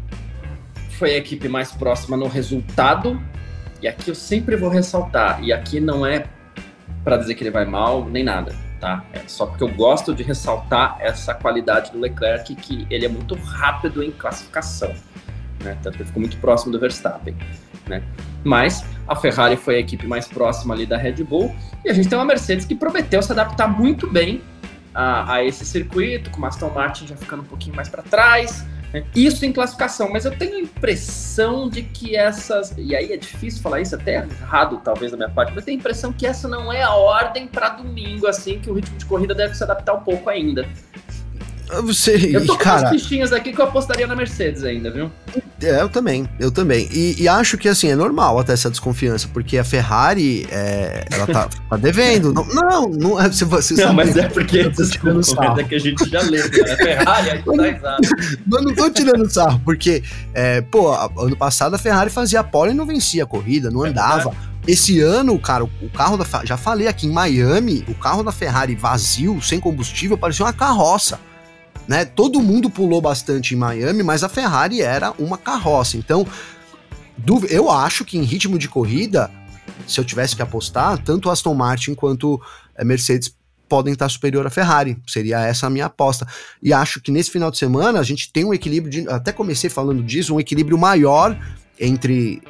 foi 0.97 1.13
a 1.13 1.17
equipe 1.17 1.49
mais 1.49 1.71
próxima 1.73 2.15
no 2.15 2.27
resultado, 2.27 3.21
e 3.81 3.87
aqui 3.87 4.09
eu 4.09 4.15
sempre 4.15 4.55
vou 4.55 4.69
ressaltar, 4.69 5.43
e 5.43 5.51
aqui 5.51 5.81
não 5.81 6.05
é 6.05 6.25
para 7.03 7.17
dizer 7.17 7.35
que 7.35 7.43
ele 7.43 7.51
vai 7.51 7.65
mal, 7.65 8.09
nem 8.09 8.23
nada 8.23 8.64
tá? 8.85 9.03
É 9.13 9.21
só 9.25 9.47
porque 9.47 9.63
eu 9.63 9.69
gosto 9.69 10.13
de 10.13 10.21
ressaltar 10.21 10.97
essa 10.99 11.33
qualidade 11.33 11.91
do 11.91 11.99
Leclerc, 11.99 12.53
que 12.53 12.85
ele 12.87 13.03
é 13.03 13.09
muito 13.09 13.33
rápido 13.33 14.03
em 14.03 14.11
classificação, 14.11 14.93
né? 15.63 15.75
Tanto 15.81 15.95
que 15.95 16.03
ele 16.03 16.07
ficou 16.07 16.21
muito 16.21 16.37
próximo 16.37 16.71
do 16.71 16.79
Verstappen, 16.79 17.35
né? 17.87 18.03
Mas 18.43 18.85
a 19.07 19.15
Ferrari 19.15 19.57
foi 19.57 19.77
a 19.77 19.79
equipe 19.79 20.05
mais 20.05 20.27
próxima 20.27 20.75
ali 20.75 20.85
da 20.85 20.97
Red 20.97 21.23
Bull 21.23 21.55
e 21.83 21.89
a 21.89 21.93
gente 21.93 22.07
tem 22.07 22.15
uma 22.15 22.25
Mercedes 22.25 22.63
que 22.63 22.75
prometeu 22.75 23.23
se 23.23 23.31
adaptar 23.31 23.67
muito 23.67 24.07
bem 24.07 24.43
a, 24.93 25.33
a 25.33 25.43
esse 25.43 25.65
circuito, 25.65 26.29
com 26.29 26.41
o 26.41 26.45
Aston 26.45 26.69
Martin 26.69 27.07
já 27.07 27.17
ficando 27.17 27.41
um 27.41 27.45
pouquinho 27.45 27.75
mais 27.75 27.89
para 27.89 28.03
trás? 28.03 28.63
Isso 29.15 29.45
em 29.45 29.51
classificação, 29.51 30.09
mas 30.09 30.25
eu 30.25 30.31
tenho 30.31 30.55
a 30.55 30.59
impressão 30.59 31.67
de 31.69 31.83
que 31.83 32.15
essas. 32.15 32.73
E 32.77 32.95
aí 32.95 33.11
é 33.11 33.17
difícil 33.17 33.61
falar 33.61 33.81
isso, 33.81 33.95
até 33.95 34.15
errado 34.15 34.79
talvez 34.83 35.11
da 35.11 35.17
minha 35.17 35.29
parte, 35.29 35.53
mas 35.53 35.65
tenho 35.65 35.77
a 35.77 35.79
impressão 35.79 36.13
que 36.13 36.25
essa 36.25 36.47
não 36.47 36.71
é 36.71 36.81
a 36.81 36.93
ordem 36.93 37.47
para 37.47 37.69
domingo, 37.69 38.27
assim, 38.27 38.59
que 38.59 38.69
o 38.69 38.73
ritmo 38.73 38.97
de 38.97 39.05
corrida 39.05 39.33
deve 39.33 39.55
se 39.55 39.63
adaptar 39.63 39.93
um 39.93 40.01
pouco 40.01 40.29
ainda. 40.29 40.67
Você, 41.83 42.31
eu 42.31 42.45
tô 42.45 42.53
com 42.53 42.63
cara, 42.63 42.89
umas 42.89 43.01
fichinhas 43.01 43.33
aqui 43.33 43.51
que 43.51 43.59
eu 43.59 43.65
apostaria 43.65 44.05
na 44.05 44.15
Mercedes 44.15 44.63
ainda, 44.63 44.91
viu? 44.91 45.11
É, 45.61 45.81
eu 45.81 45.89
também, 45.89 46.29
eu 46.39 46.51
também. 46.51 46.87
E, 46.91 47.23
e, 47.23 47.27
acho 47.27 47.57
que 47.57 47.67
assim, 47.67 47.89
é 47.89 47.95
normal 47.95 48.39
até 48.39 48.53
essa 48.53 48.69
desconfiança, 48.69 49.27
porque 49.33 49.57
a 49.57 49.63
Ferrari, 49.63 50.47
é, 50.51 51.05
ela 51.11 51.25
tá, 51.25 51.49
tá 51.69 51.77
devendo. 51.77 52.33
Não, 52.33 52.45
não, 52.45 52.89
não 52.89 53.21
é. 53.21 53.27
Você, 53.29 53.45
você 53.45 53.85
não, 53.85 53.93
mas 53.93 54.15
é 54.15 54.27
porque 54.29 54.69
desculpa, 54.69 55.61
é 55.61 55.63
que 55.63 55.75
a 55.75 55.79
gente 55.79 56.07
já 56.09 56.21
leu, 56.21 56.43
né? 56.49 56.71
A 56.71 56.77
Ferrari, 56.77 57.29
a 57.29 57.35
gente 57.35 57.45
tá 57.45 57.67
exato. 57.67 58.09
Mas 58.45 58.63
não 58.63 58.75
tô 58.75 58.89
tirando 58.89 59.29
sarro, 59.29 59.61
porque, 59.65 60.03
é, 60.33 60.61
pô, 60.61 60.93
ano 60.93 61.35
passado 61.35 61.73
a 61.73 61.79
Ferrari 61.79 62.09
fazia 62.09 62.43
pole 62.43 62.71
e 62.71 62.75
não 62.75 62.85
vencia 62.85 63.23
a 63.23 63.27
corrida, 63.27 63.71
não 63.71 63.85
é 63.85 63.89
andava. 63.89 64.33
Esse 64.67 64.99
ano, 64.99 65.37
cara, 65.39 65.63
o 65.63 65.89
carro 65.95 66.17
da. 66.17 66.25
Já 66.43 66.57
falei 66.57 66.87
aqui 66.87 67.07
em 67.07 67.11
Miami, 67.11 67.83
o 67.87 67.93
carro 67.93 68.23
da 68.23 68.31
Ferrari 68.31 68.75
vazio, 68.75 69.41
sem 69.41 69.59
combustível, 69.59 70.17
parecia 70.17 70.45
uma 70.45 70.53
carroça 70.53 71.19
né? 71.87 72.05
Todo 72.05 72.41
mundo 72.41 72.69
pulou 72.69 73.01
bastante 73.01 73.53
em 73.53 73.57
Miami, 73.57 74.03
mas 74.03 74.23
a 74.23 74.29
Ferrari 74.29 74.81
era 74.81 75.11
uma 75.19 75.37
carroça. 75.37 75.97
Então, 75.97 76.25
eu 77.49 77.69
acho 77.69 78.03
que 78.03 78.17
em 78.17 78.23
ritmo 78.23 78.57
de 78.57 78.67
corrida, 78.67 79.31
se 79.87 79.99
eu 79.99 80.05
tivesse 80.05 80.35
que 80.35 80.41
apostar, 80.41 80.97
tanto 80.97 81.29
Aston 81.29 81.53
Martin 81.53 81.93
quanto 81.93 82.41
eh, 82.75 82.83
Mercedes 82.83 83.33
podem 83.67 83.93
estar 83.93 84.09
superior 84.09 84.45
à 84.45 84.49
Ferrari. 84.49 84.97
Seria 85.07 85.39
essa 85.39 85.67
a 85.67 85.69
minha 85.69 85.85
aposta. 85.85 86.27
E 86.61 86.73
acho 86.73 87.01
que 87.01 87.11
nesse 87.11 87.31
final 87.31 87.49
de 87.49 87.57
semana 87.57 87.99
a 87.99 88.03
gente 88.03 88.31
tem 88.31 88.45
um 88.45 88.53
equilíbrio, 88.53 88.91
de, 88.91 89.09
até 89.09 89.31
comecei 89.31 89.69
falando 89.69 90.03
disso, 90.03 90.35
um 90.35 90.39
equilíbrio 90.39 90.77
maior 90.77 91.37
entre 91.79 92.41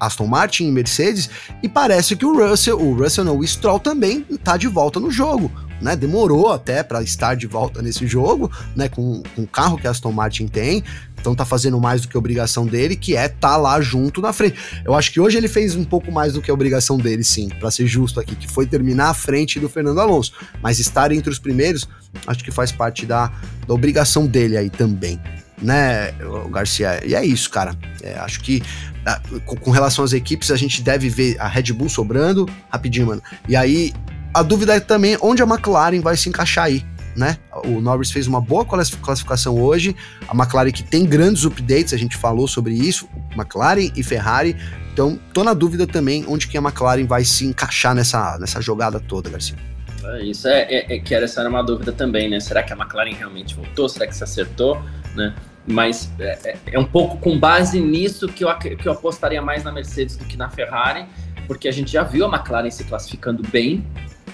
Aston 0.00 0.26
Martin 0.26 0.66
e 0.66 0.72
Mercedes, 0.72 1.30
e 1.62 1.68
parece 1.68 2.16
que 2.16 2.26
o 2.26 2.36
Russell, 2.36 2.80
o 2.80 2.94
Russell 2.94 3.24
não, 3.24 3.38
o 3.38 3.46
Stroll 3.46 3.78
também 3.78 4.26
está 4.28 4.56
de 4.56 4.66
volta 4.66 4.98
no 4.98 5.10
jogo 5.12 5.50
né? 5.82 5.96
Demorou 5.96 6.52
até 6.52 6.82
para 6.82 7.02
estar 7.02 7.34
de 7.34 7.46
volta 7.46 7.82
nesse 7.82 8.06
jogo, 8.06 8.50
né? 8.74 8.88
Com, 8.88 9.22
com 9.34 9.42
o 9.42 9.46
carro 9.46 9.76
que 9.76 9.86
a 9.86 9.90
Aston 9.90 10.12
Martin 10.12 10.46
tem. 10.46 10.82
Então 11.20 11.34
tá 11.34 11.44
fazendo 11.44 11.78
mais 11.80 12.02
do 12.02 12.08
que 12.08 12.16
a 12.16 12.18
obrigação 12.18 12.66
dele, 12.66 12.96
que 12.96 13.14
é 13.14 13.28
tá 13.28 13.56
lá 13.56 13.80
junto 13.80 14.20
na 14.20 14.32
frente. 14.32 14.56
Eu 14.84 14.94
acho 14.94 15.12
que 15.12 15.20
hoje 15.20 15.36
ele 15.36 15.48
fez 15.48 15.76
um 15.76 15.84
pouco 15.84 16.10
mais 16.10 16.32
do 16.32 16.42
que 16.42 16.50
a 16.50 16.54
obrigação 16.54 16.98
dele, 16.98 17.22
sim, 17.22 17.48
para 17.48 17.70
ser 17.70 17.86
justo 17.86 18.18
aqui, 18.18 18.34
que 18.34 18.48
foi 18.48 18.66
terminar 18.66 19.10
à 19.10 19.14
frente 19.14 19.60
do 19.60 19.68
Fernando 19.68 20.00
Alonso. 20.00 20.32
Mas 20.60 20.80
estar 20.80 21.12
entre 21.12 21.30
os 21.30 21.38
primeiros, 21.38 21.88
acho 22.26 22.42
que 22.42 22.50
faz 22.50 22.72
parte 22.72 23.06
da, 23.06 23.32
da 23.66 23.74
obrigação 23.74 24.26
dele 24.26 24.56
aí 24.56 24.70
também 24.70 25.20
né, 25.62 26.12
Garcia? 26.50 27.00
E 27.06 27.14
é 27.14 27.24
isso, 27.24 27.48
cara. 27.48 27.76
É, 28.02 28.14
acho 28.18 28.40
que 28.40 28.62
ah, 29.06 29.20
com 29.44 29.70
relação 29.70 30.04
às 30.04 30.12
equipes, 30.12 30.50
a 30.50 30.56
gente 30.56 30.82
deve 30.82 31.08
ver 31.08 31.40
a 31.40 31.48
Red 31.48 31.72
Bull 31.72 31.88
sobrando, 31.88 32.48
rapidinho, 32.70 33.06
mano. 33.06 33.22
E 33.48 33.56
aí 33.56 33.92
a 34.34 34.42
dúvida 34.42 34.74
é 34.74 34.80
também 34.80 35.16
onde 35.20 35.42
a 35.42 35.46
McLaren 35.46 36.00
vai 36.00 36.16
se 36.16 36.28
encaixar 36.28 36.64
aí. 36.64 36.84
Né? 37.14 37.36
O 37.66 37.80
Norris 37.80 38.10
fez 38.10 38.26
uma 38.26 38.40
boa 38.40 38.64
classificação 38.64 39.60
hoje. 39.60 39.94
A 40.26 40.34
McLaren 40.34 40.72
que 40.72 40.82
tem 40.82 41.04
grandes 41.04 41.44
updates, 41.44 41.92
a 41.92 41.98
gente 41.98 42.16
falou 42.16 42.48
sobre 42.48 42.72
isso, 42.72 43.06
McLaren 43.36 43.90
e 43.94 44.02
Ferrari. 44.02 44.56
Então, 44.92 45.18
tô 45.32 45.44
na 45.44 45.52
dúvida 45.52 45.86
também 45.86 46.24
onde 46.26 46.48
que 46.48 46.56
a 46.56 46.60
McLaren 46.60 47.04
vai 47.04 47.24
se 47.24 47.44
encaixar 47.44 47.94
nessa, 47.94 48.38
nessa 48.38 48.60
jogada 48.60 48.98
toda, 48.98 49.28
Garcia. 49.28 49.56
É, 50.04 50.24
isso 50.24 50.48
é, 50.48 50.62
é, 50.62 50.96
é 50.96 50.98
que 50.98 51.14
essa 51.14 51.40
era 51.40 51.48
uma 51.48 51.62
dúvida 51.62 51.92
também, 51.92 52.28
né? 52.28 52.40
Será 52.40 52.62
que 52.62 52.72
a 52.72 52.76
McLaren 52.76 53.14
realmente 53.14 53.54
voltou? 53.54 53.88
Será 53.88 54.06
que 54.06 54.16
se 54.16 54.24
acertou, 54.24 54.82
né? 55.14 55.34
Mas 55.66 56.10
é, 56.18 56.38
é, 56.44 56.56
é 56.72 56.78
um 56.78 56.84
pouco 56.84 57.18
com 57.18 57.38
base 57.38 57.78
nisso 57.78 58.26
que 58.26 58.44
eu, 58.44 58.58
que 58.58 58.88
eu 58.88 58.92
apostaria 58.92 59.40
mais 59.40 59.62
na 59.62 59.70
Mercedes 59.70 60.16
do 60.16 60.24
que 60.24 60.36
na 60.36 60.50
Ferrari, 60.50 61.06
porque 61.46 61.68
a 61.68 61.72
gente 61.72 61.92
já 61.92 62.02
viu 62.02 62.26
a 62.26 62.36
McLaren 62.36 62.70
se 62.70 62.84
classificando 62.84 63.42
bem, 63.48 63.86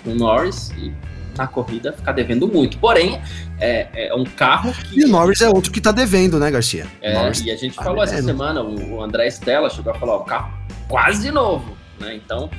com 0.05 0.11
o 0.11 0.15
Norris 0.15 0.71
e 0.79 0.93
na 1.39 1.47
corrida 1.47 1.93
ficar 1.93 2.13
devendo 2.13 2.49
muito. 2.49 2.79
Porém, 2.79 3.21
é, 3.61 4.09
é 4.09 4.15
um 4.15 4.25
carro 4.25 4.73
que. 4.73 5.01
E 5.01 5.05
o 5.05 5.09
Norris 5.09 5.41
é 5.41 5.49
outro 5.49 5.71
que 5.71 5.81
tá 5.81 5.93
devendo, 5.93 6.39
né, 6.39 6.51
Garcia? 6.51 6.87
É, 7.01 7.15
Norris 7.15 7.41
e 7.41 7.51
a 7.51 7.57
gente 7.57 7.77
tá 7.77 7.85
falou 7.85 8.03
essa 8.03 8.21
semana, 8.21 8.63
o, 8.63 9.03
André 9.03 9.29
Stella 9.29 9.71
chegou 9.71 9.93
a 9.93 9.99
falar: 9.99 10.17
o 10.17 10.25
carro 10.25 10.53
quase 10.89 11.31
novo, 11.31 11.77
né? 12.01 12.15
Então, 12.15 12.51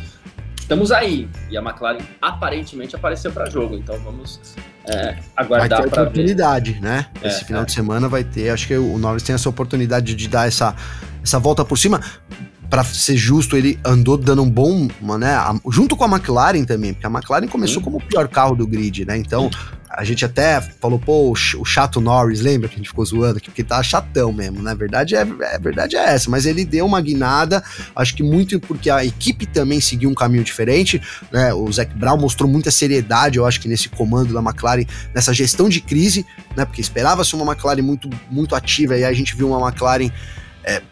estamos 0.60 0.92
aí. 0.92 1.28
E 1.52 1.58
a 1.58 1.62
McLaren 1.62 2.00
aparentemente 2.22 2.96
apareceu 2.96 3.32
para 3.32 3.50
jogo, 3.50 3.76
então 3.76 4.00
vamos 4.00 4.40
é, 4.86 5.18
aguardar 5.36 5.88
para 5.90 6.04
oportunidade, 6.04 6.72
ver. 6.74 6.82
né? 6.82 7.06
É, 7.22 7.28
Esse 7.28 7.46
final 7.46 7.64
é. 7.64 7.66
de 7.66 7.74
semana 7.74 8.08
vai 8.08 8.24
ter. 8.24 8.50
Acho 8.50 8.66
que 8.68 8.78
o 8.78 8.98
Norris 8.98 9.24
tem 9.24 9.36
essa 9.36 9.50
oportunidade 9.50 10.16
de 10.16 10.28
dar 10.28 10.48
essa, 10.48 10.76
essa 11.22 11.38
volta 11.38 11.66
por 11.66 11.78
cima 11.78 12.00
para 12.70 12.84
ser 12.84 13.18
justo, 13.18 13.58
ele 13.58 13.80
andou 13.84 14.16
dando 14.16 14.44
um 14.44 14.50
bom, 14.50 14.88
né, 15.18 15.38
junto 15.72 15.96
com 15.96 16.04
a 16.04 16.08
McLaren 16.08 16.64
também, 16.64 16.94
porque 16.94 17.08
a 17.08 17.10
McLaren 17.10 17.48
começou 17.48 17.82
como 17.82 17.98
o 17.98 18.02
pior 18.02 18.28
carro 18.28 18.56
do 18.56 18.68
grid, 18.68 19.06
né? 19.06 19.18
Então, 19.18 19.50
a 19.90 20.04
gente 20.04 20.24
até 20.24 20.62
falou, 20.62 21.00
pô, 21.00 21.32
o 21.32 21.66
chato 21.66 22.00
Norris, 22.00 22.42
lembra 22.42 22.70
que 22.70 22.76
a 22.76 22.78
gente 22.78 22.90
ficou 22.90 23.04
zoando 23.04 23.40
aqui, 23.40 23.50
porque 23.50 23.64
tá 23.64 23.82
chatão 23.82 24.32
mesmo, 24.32 24.62
né? 24.62 24.76
Verdade 24.76 25.16
é, 25.16 25.22
é 25.42 25.60
verdade 25.60 25.96
é 25.96 26.14
essa, 26.14 26.30
mas 26.30 26.46
ele 26.46 26.64
deu 26.64 26.86
uma 26.86 27.02
guinada, 27.02 27.64
acho 27.96 28.16
que 28.16 28.22
muito 28.22 28.60
porque 28.60 28.90
a 28.90 29.04
equipe 29.04 29.48
também 29.48 29.82
seguiu 29.82 30.10
um 30.10 30.14
caminho 30.14 30.44
diferente, 30.44 31.02
né? 31.32 31.52
O 31.54 31.72
Zac 31.72 31.92
Brown 31.96 32.18
mostrou 32.18 32.50
muita 32.50 32.70
seriedade, 32.70 33.40
eu 33.40 33.48
acho 33.48 33.60
que 33.60 33.68
nesse 33.68 33.90
comando 33.90 34.32
da 34.32 34.42
McLaren, 34.42 34.86
nessa 35.14 35.34
gestão 35.34 35.68
de 35.68 35.82
crise, 35.82 36.24
né? 36.56 36.66
Porque 36.66 36.82
esperava-se 36.82 37.36
uma 37.36 37.52
McLaren 37.52 37.82
muito 37.82 38.08
muito 38.30 38.54
ativa 38.54 38.96
e 38.96 39.04
aí 39.04 39.12
a 39.12 39.14
gente 39.14 39.36
viu 39.36 39.50
uma 39.50 39.70
McLaren 39.70 40.12
é, 40.64 40.84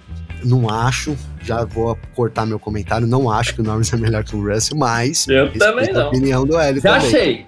não 0.44 0.70
acho, 0.70 1.18
já 1.42 1.64
vou 1.64 1.98
cortar 2.16 2.46
meu 2.46 2.60
comentário, 2.60 3.08
não 3.08 3.30
acho 3.30 3.56
que 3.56 3.62
o 3.62 3.64
Norris 3.64 3.92
é 3.94 3.98
melhor 3.98 4.24
que 4.24 4.36
o 4.36 4.54
Russell, 4.54 4.78
mas 4.78 5.28
eu 5.28 5.52
também 5.54 5.92
não. 5.92 6.04
a 6.04 6.08
opinião 6.08 6.46
do 6.46 6.58
Hélio 6.58 6.82
já 6.82 6.94
também. 6.94 7.08
achei. 7.08 7.46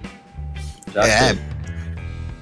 Já 0.94 1.08
é, 1.08 1.20
achei. 1.20 1.40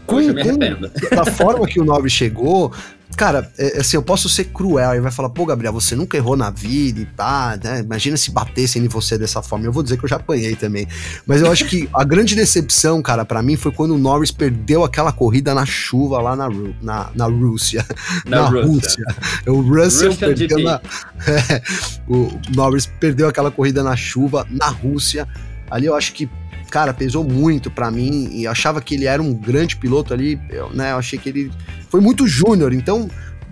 Com, 0.05 0.15
com, 0.21 1.15
da 1.15 1.25
forma 1.25 1.67
que 1.67 1.79
o 1.79 1.83
Norris 1.83 2.13
chegou, 2.13 2.73
cara, 3.17 3.51
é, 3.57 3.79
assim, 3.79 3.97
eu 3.97 4.03
posso 4.03 4.29
ser 4.29 4.45
cruel 4.45 4.93
e 4.93 5.01
vai 5.01 5.11
falar, 5.11 5.29
pô, 5.29 5.43
Gabriel, 5.43 5.73
você 5.73 5.95
nunca 5.95 6.15
errou 6.15 6.37
na 6.37 6.51
vida 6.51 7.01
e 7.01 7.05
pá, 7.05 7.57
né? 7.61 7.79
Imagina 7.79 8.15
se 8.15 8.29
batessem 8.29 8.85
em 8.85 8.87
você 8.87 9.17
dessa 9.17 9.41
forma. 9.41 9.65
Eu 9.65 9.71
vou 9.71 9.81
dizer 9.81 9.97
que 9.97 10.05
eu 10.05 10.09
já 10.09 10.17
apanhei 10.17 10.55
também. 10.55 10.87
Mas 11.25 11.41
eu 11.41 11.51
acho 11.51 11.65
que 11.65 11.89
a 11.91 12.03
grande 12.03 12.35
decepção, 12.35 13.01
cara, 13.01 13.25
para 13.25 13.41
mim 13.41 13.57
foi 13.57 13.71
quando 13.71 13.95
o 13.95 13.97
Norris 13.97 14.31
perdeu 14.31 14.83
aquela 14.83 15.11
corrida 15.11 15.55
na 15.55 15.65
chuva 15.65 16.21
lá 16.21 16.35
na, 16.35 16.47
na, 16.79 17.09
na 17.15 17.25
Rússia. 17.25 17.83
Na, 18.23 18.43
na 18.43 18.61
Rússia. 18.61 18.67
Rússia. 18.67 19.05
O 19.47 19.61
Russell 19.61 20.11
Russian 20.11 20.15
perdeu 20.15 20.59
na, 20.59 20.79
é, 21.27 21.61
o 22.07 22.39
Norris 22.55 22.85
perdeu 22.85 23.27
aquela 23.27 23.49
corrida 23.49 23.81
na 23.81 23.95
chuva 23.95 24.45
na 24.47 24.67
Rússia. 24.67 25.27
Ali 25.71 25.87
eu 25.87 25.95
acho 25.95 26.13
que 26.13 26.29
cara, 26.69 26.93
pesou 26.93 27.23
muito 27.23 27.71
para 27.71 27.89
mim 27.89 28.29
e 28.31 28.45
achava 28.45 28.81
que 28.81 28.95
ele 28.95 29.05
era 29.05 29.21
um 29.21 29.33
grande 29.33 29.75
piloto 29.77 30.13
ali, 30.13 30.39
eu, 30.49 30.69
né? 30.69 30.91
Eu 30.91 30.97
achei 30.97 31.17
que 31.17 31.29
ele 31.29 31.51
foi 31.89 32.01
muito 32.01 32.27
júnior, 32.27 32.73
então. 32.73 33.09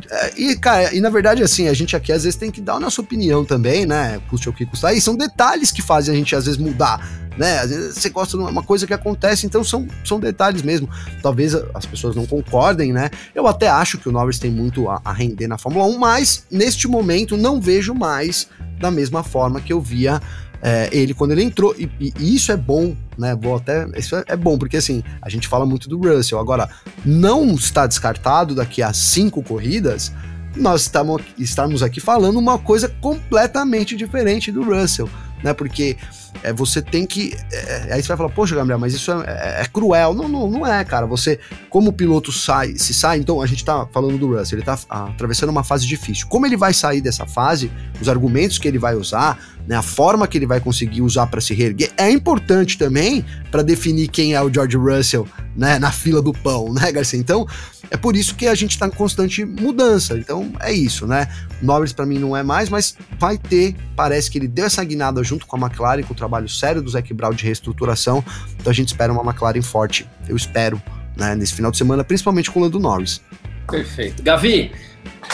É, 0.09 0.39
e, 0.39 0.55
cara, 0.55 0.93
e 0.93 1.01
na 1.01 1.09
verdade, 1.09 1.41
assim, 1.41 1.67
a 1.67 1.73
gente 1.73 1.95
aqui 1.95 2.11
às 2.11 2.23
vezes 2.23 2.37
tem 2.37 2.51
que 2.51 2.61
dar 2.61 2.75
a 2.75 2.79
nossa 2.79 3.01
opinião 3.01 3.43
também, 3.43 3.85
né? 3.85 4.21
Custe 4.29 4.49
o 4.49 4.53
que 4.53 4.65
custar. 4.65 4.95
E 4.95 5.01
são 5.01 5.15
detalhes 5.15 5.71
que 5.71 5.81
fazem 5.81 6.13
a 6.13 6.17
gente 6.17 6.35
às 6.35 6.45
vezes 6.45 6.59
mudar, 6.59 7.27
né? 7.37 7.59
Às 7.59 7.69
vezes 7.71 7.95
você 7.95 8.09
gosta 8.09 8.37
de 8.37 8.43
uma 8.43 8.61
coisa 8.61 8.85
que 8.85 8.93
acontece, 8.93 9.47
então 9.47 9.63
são, 9.63 9.87
são 10.03 10.19
detalhes 10.19 10.61
mesmo. 10.61 10.87
Talvez 11.23 11.55
as 11.73 11.85
pessoas 11.85 12.15
não 12.15 12.25
concordem, 12.25 12.93
né? 12.93 13.09
Eu 13.33 13.47
até 13.47 13.67
acho 13.67 13.97
que 13.97 14.07
o 14.07 14.11
Norris 14.11 14.37
tem 14.37 14.51
muito 14.51 14.89
a, 14.89 15.01
a 15.03 15.11
render 15.11 15.47
na 15.47 15.57
Fórmula 15.57 15.85
1, 15.85 15.97
mas 15.97 16.45
neste 16.51 16.87
momento 16.87 17.35
não 17.35 17.59
vejo 17.59 17.93
mais 17.95 18.47
da 18.79 18.91
mesma 18.91 19.23
forma 19.23 19.61
que 19.61 19.73
eu 19.73 19.81
via 19.81 20.21
é, 20.61 20.89
ele 20.91 21.13
quando 21.13 21.31
ele 21.31 21.43
entrou, 21.43 21.75
e, 21.77 21.89
e, 21.99 22.35
isso 22.35 22.51
é 22.51 22.57
bom, 22.57 22.95
né? 23.17 23.35
Vou 23.39 23.55
até. 23.55 23.87
Isso 23.97 24.15
é, 24.15 24.23
é, 24.27 24.35
bom, 24.35 24.57
porque 24.57 24.77
assim, 24.77 25.03
a 25.21 25.29
gente 25.29 25.47
fala 25.47 25.65
muito 25.65 25.87
do 25.87 25.97
Russell. 25.97 26.39
Agora, 26.39 26.69
não 27.05 27.53
está 27.53 27.85
descartado 27.87 28.55
daqui 28.55 28.81
a 28.81 28.93
cinco 28.93 29.43
corridas 29.43 30.11
nós 30.55 30.83
estamos, 30.83 31.21
estamos 31.37 31.83
aqui 31.83 31.99
falando 31.99 32.39
uma 32.39 32.57
coisa 32.57 32.87
completamente 33.01 33.95
diferente 33.95 34.51
do 34.51 34.63
Russell. 34.63 35.09
né? 35.43 35.53
Porque 35.53 35.97
é, 36.43 36.53
você 36.53 36.81
tem 36.81 37.05
que. 37.05 37.35
É, 37.51 37.93
aí 37.93 38.01
você 38.01 38.07
vai 38.07 38.17
falar, 38.17 38.29
poxa, 38.29 38.55
Gabriel, 38.55 38.79
mas 38.79 38.93
isso 38.93 39.11
é, 39.11 39.23
é, 39.27 39.61
é, 39.61 39.65
cruel. 39.65 40.13
Não, 40.13 40.27
não, 40.27 40.49
não 40.49 40.67
é, 40.67 40.83
cara. 40.83 41.05
Você, 41.05 41.39
como 41.69 41.89
o 41.89 41.93
piloto 41.93 42.31
sai, 42.31 42.75
se 42.75 42.93
sai, 42.93 43.19
então 43.19 43.41
a 43.41 43.45
gente 43.45 43.63
tá 43.63 43.87
falando 43.91 44.17
do 44.17 44.35
Russell, 44.35 44.59
ele 44.59 44.65
tá 44.65 44.77
atravessando 44.89 45.49
uma 45.49 45.63
fase 45.63 45.85
difícil. 45.87 46.27
Como 46.27 46.45
ele 46.45 46.57
vai 46.57 46.73
sair 46.73 47.01
dessa 47.01 47.25
fase, 47.25 47.71
os 47.99 48.09
argumentos 48.09 48.57
que 48.57 48.67
ele 48.67 48.77
vai 48.77 48.95
usar, 48.95 49.39
né, 49.67 49.75
a 49.75 49.81
forma 49.81 50.27
que 50.27 50.37
ele 50.37 50.45
vai 50.45 50.59
conseguir 50.59 51.01
usar 51.01 51.27
para 51.27 51.41
se 51.41 51.53
reerguer, 51.53 51.91
é 51.97 52.09
importante 52.11 52.77
também 52.77 53.25
para 53.49 53.63
definir 53.63 54.07
quem 54.07 54.33
é 54.33 54.41
o 54.41 54.53
George 54.53 54.77
Russell, 54.77 55.27
né, 55.55 55.79
na 55.79 55.91
fila 55.91 56.21
do 56.21 56.33
pão, 56.33 56.71
né, 56.73 56.91
Garcia? 56.91 57.19
Então, 57.19 57.47
é 57.89 57.97
por 57.97 58.15
isso 58.15 58.35
que 58.35 58.47
a 58.47 58.55
gente 58.55 58.71
está 58.71 58.87
em 58.87 58.91
constante 58.91 59.45
mudança. 59.45 60.17
Então 60.17 60.51
é 60.59 60.71
isso, 60.71 61.05
né? 61.05 61.27
Norris 61.61 61.93
para 61.93 62.05
mim 62.05 62.19
não 62.19 62.35
é 62.35 62.43
mais, 62.43 62.69
mas 62.69 62.95
vai 63.19 63.37
ter. 63.37 63.75
Parece 63.95 64.29
que 64.29 64.37
ele 64.37 64.47
deu 64.47 64.65
essa 64.65 64.83
guinada 64.83 65.23
junto 65.23 65.45
com 65.45 65.55
a 65.55 65.59
McLaren, 65.59 66.03
com 66.03 66.13
o 66.13 66.15
trabalho 66.25 66.49
sério 66.49 66.81
do 66.81 66.89
Zac 66.89 67.13
Brown 67.13 67.33
de 67.33 67.45
reestruturação. 67.45 68.23
Então 68.59 68.71
a 68.71 68.73
gente 68.73 68.89
espera 68.89 69.13
uma 69.13 69.23
McLaren 69.23 69.61
forte. 69.61 70.07
Eu 70.27 70.35
espero, 70.35 70.81
né? 71.15 71.35
Nesse 71.35 71.53
final 71.53 71.71
de 71.71 71.77
semana, 71.77 72.03
principalmente 72.03 72.51
com 72.51 72.59
o 72.59 72.63
Lando 72.63 72.79
Norris. 72.79 73.21
Perfeito. 73.69 74.21
Gavi, 74.21 74.71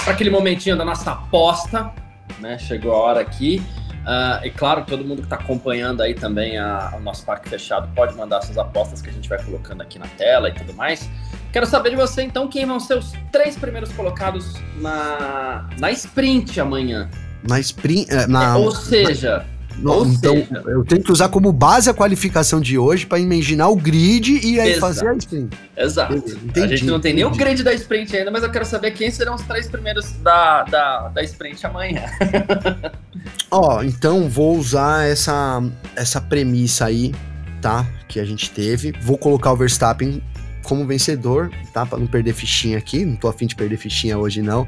para 0.03 0.13
aquele 0.13 0.29
momentinho 0.29 0.77
da 0.77 0.85
nossa 0.85 1.11
aposta, 1.11 1.91
né? 2.39 2.57
Chegou 2.57 2.91
a 2.93 2.97
hora 2.97 3.21
aqui. 3.21 3.61
Uh, 4.01 4.43
e 4.43 4.49
claro, 4.49 4.83
todo 4.83 5.05
mundo 5.05 5.19
que 5.19 5.27
está 5.27 5.35
acompanhando 5.35 6.01
aí 6.01 6.15
também 6.15 6.57
a, 6.57 6.95
o 6.97 6.99
nosso 6.99 7.23
parque 7.23 7.47
fechado 7.47 7.87
pode 7.93 8.15
mandar 8.15 8.41
suas 8.41 8.57
apostas 8.57 8.99
que 8.99 9.09
a 9.09 9.13
gente 9.13 9.29
vai 9.29 9.41
colocando 9.43 9.81
aqui 9.81 9.99
na 9.99 10.07
tela 10.07 10.49
e 10.49 10.53
tudo 10.53 10.73
mais. 10.73 11.07
Quero 11.53 11.67
saber 11.67 11.91
de 11.91 11.97
você, 11.97 12.23
então, 12.23 12.47
quem 12.47 12.65
vão 12.65 12.79
ser 12.79 12.97
os 12.97 13.11
três 13.31 13.55
primeiros 13.55 13.91
colocados 13.91 14.55
na, 14.77 15.69
na 15.77 15.91
sprint 15.91 16.59
amanhã. 16.59 17.09
Na 17.47 17.59
sprint. 17.59 18.11
É, 18.11 18.25
na, 18.25 18.55
é, 18.55 18.57
ou 18.57 18.71
seja. 18.71 19.45
Ou 19.83 20.05
então, 20.05 20.35
seja, 20.35 20.63
eu 20.67 20.83
tenho 20.83 21.01
que 21.01 21.11
usar 21.11 21.29
como 21.29 21.51
base 21.51 21.89
a 21.89 21.93
qualificação 21.93 22.61
de 22.61 22.77
hoje 22.77 23.05
para 23.05 23.19
imaginar 23.19 23.69
o 23.69 23.75
grid 23.75 24.39
e 24.45 24.59
aí 24.59 24.71
exato, 24.71 24.79
fazer 24.81 25.07
a 25.07 25.13
sprint. 25.15 25.57
Exato. 25.75 26.15
Entendi, 26.15 26.59
a 26.61 26.67
gente 26.67 26.85
não 26.85 26.99
tem 26.99 27.13
entendi. 27.13 27.23
nem 27.23 27.25
o 27.25 27.35
grid 27.35 27.63
da 27.63 27.73
sprint 27.73 28.15
ainda, 28.15 28.31
mas 28.31 28.43
eu 28.43 28.51
quero 28.51 28.65
saber 28.65 28.91
quem 28.91 29.09
serão 29.09 29.35
os 29.35 29.41
três 29.41 29.67
primeiros 29.67 30.11
da, 30.23 30.63
da, 30.63 31.07
da 31.09 31.23
sprint 31.23 31.65
amanhã. 31.65 32.03
Ó, 33.49 33.77
oh, 33.77 33.83
então 33.83 34.29
vou 34.29 34.57
usar 34.57 35.07
essa, 35.07 35.61
essa 35.95 36.21
premissa 36.21 36.85
aí, 36.85 37.13
tá? 37.61 37.85
Que 38.07 38.19
a 38.19 38.25
gente 38.25 38.49
teve. 38.49 38.93
Vou 39.01 39.17
colocar 39.17 39.51
o 39.51 39.55
Verstappen 39.55 40.21
como 40.63 40.85
vencedor, 40.85 41.51
tá? 41.73 41.85
Pra 41.85 41.97
não 41.97 42.07
perder 42.07 42.33
fichinha 42.33 42.77
aqui, 42.77 43.05
não 43.05 43.15
tô 43.15 43.27
afim 43.27 43.45
de 43.45 43.55
perder 43.55 43.77
fichinha 43.77 44.17
hoje 44.17 44.41
não. 44.41 44.67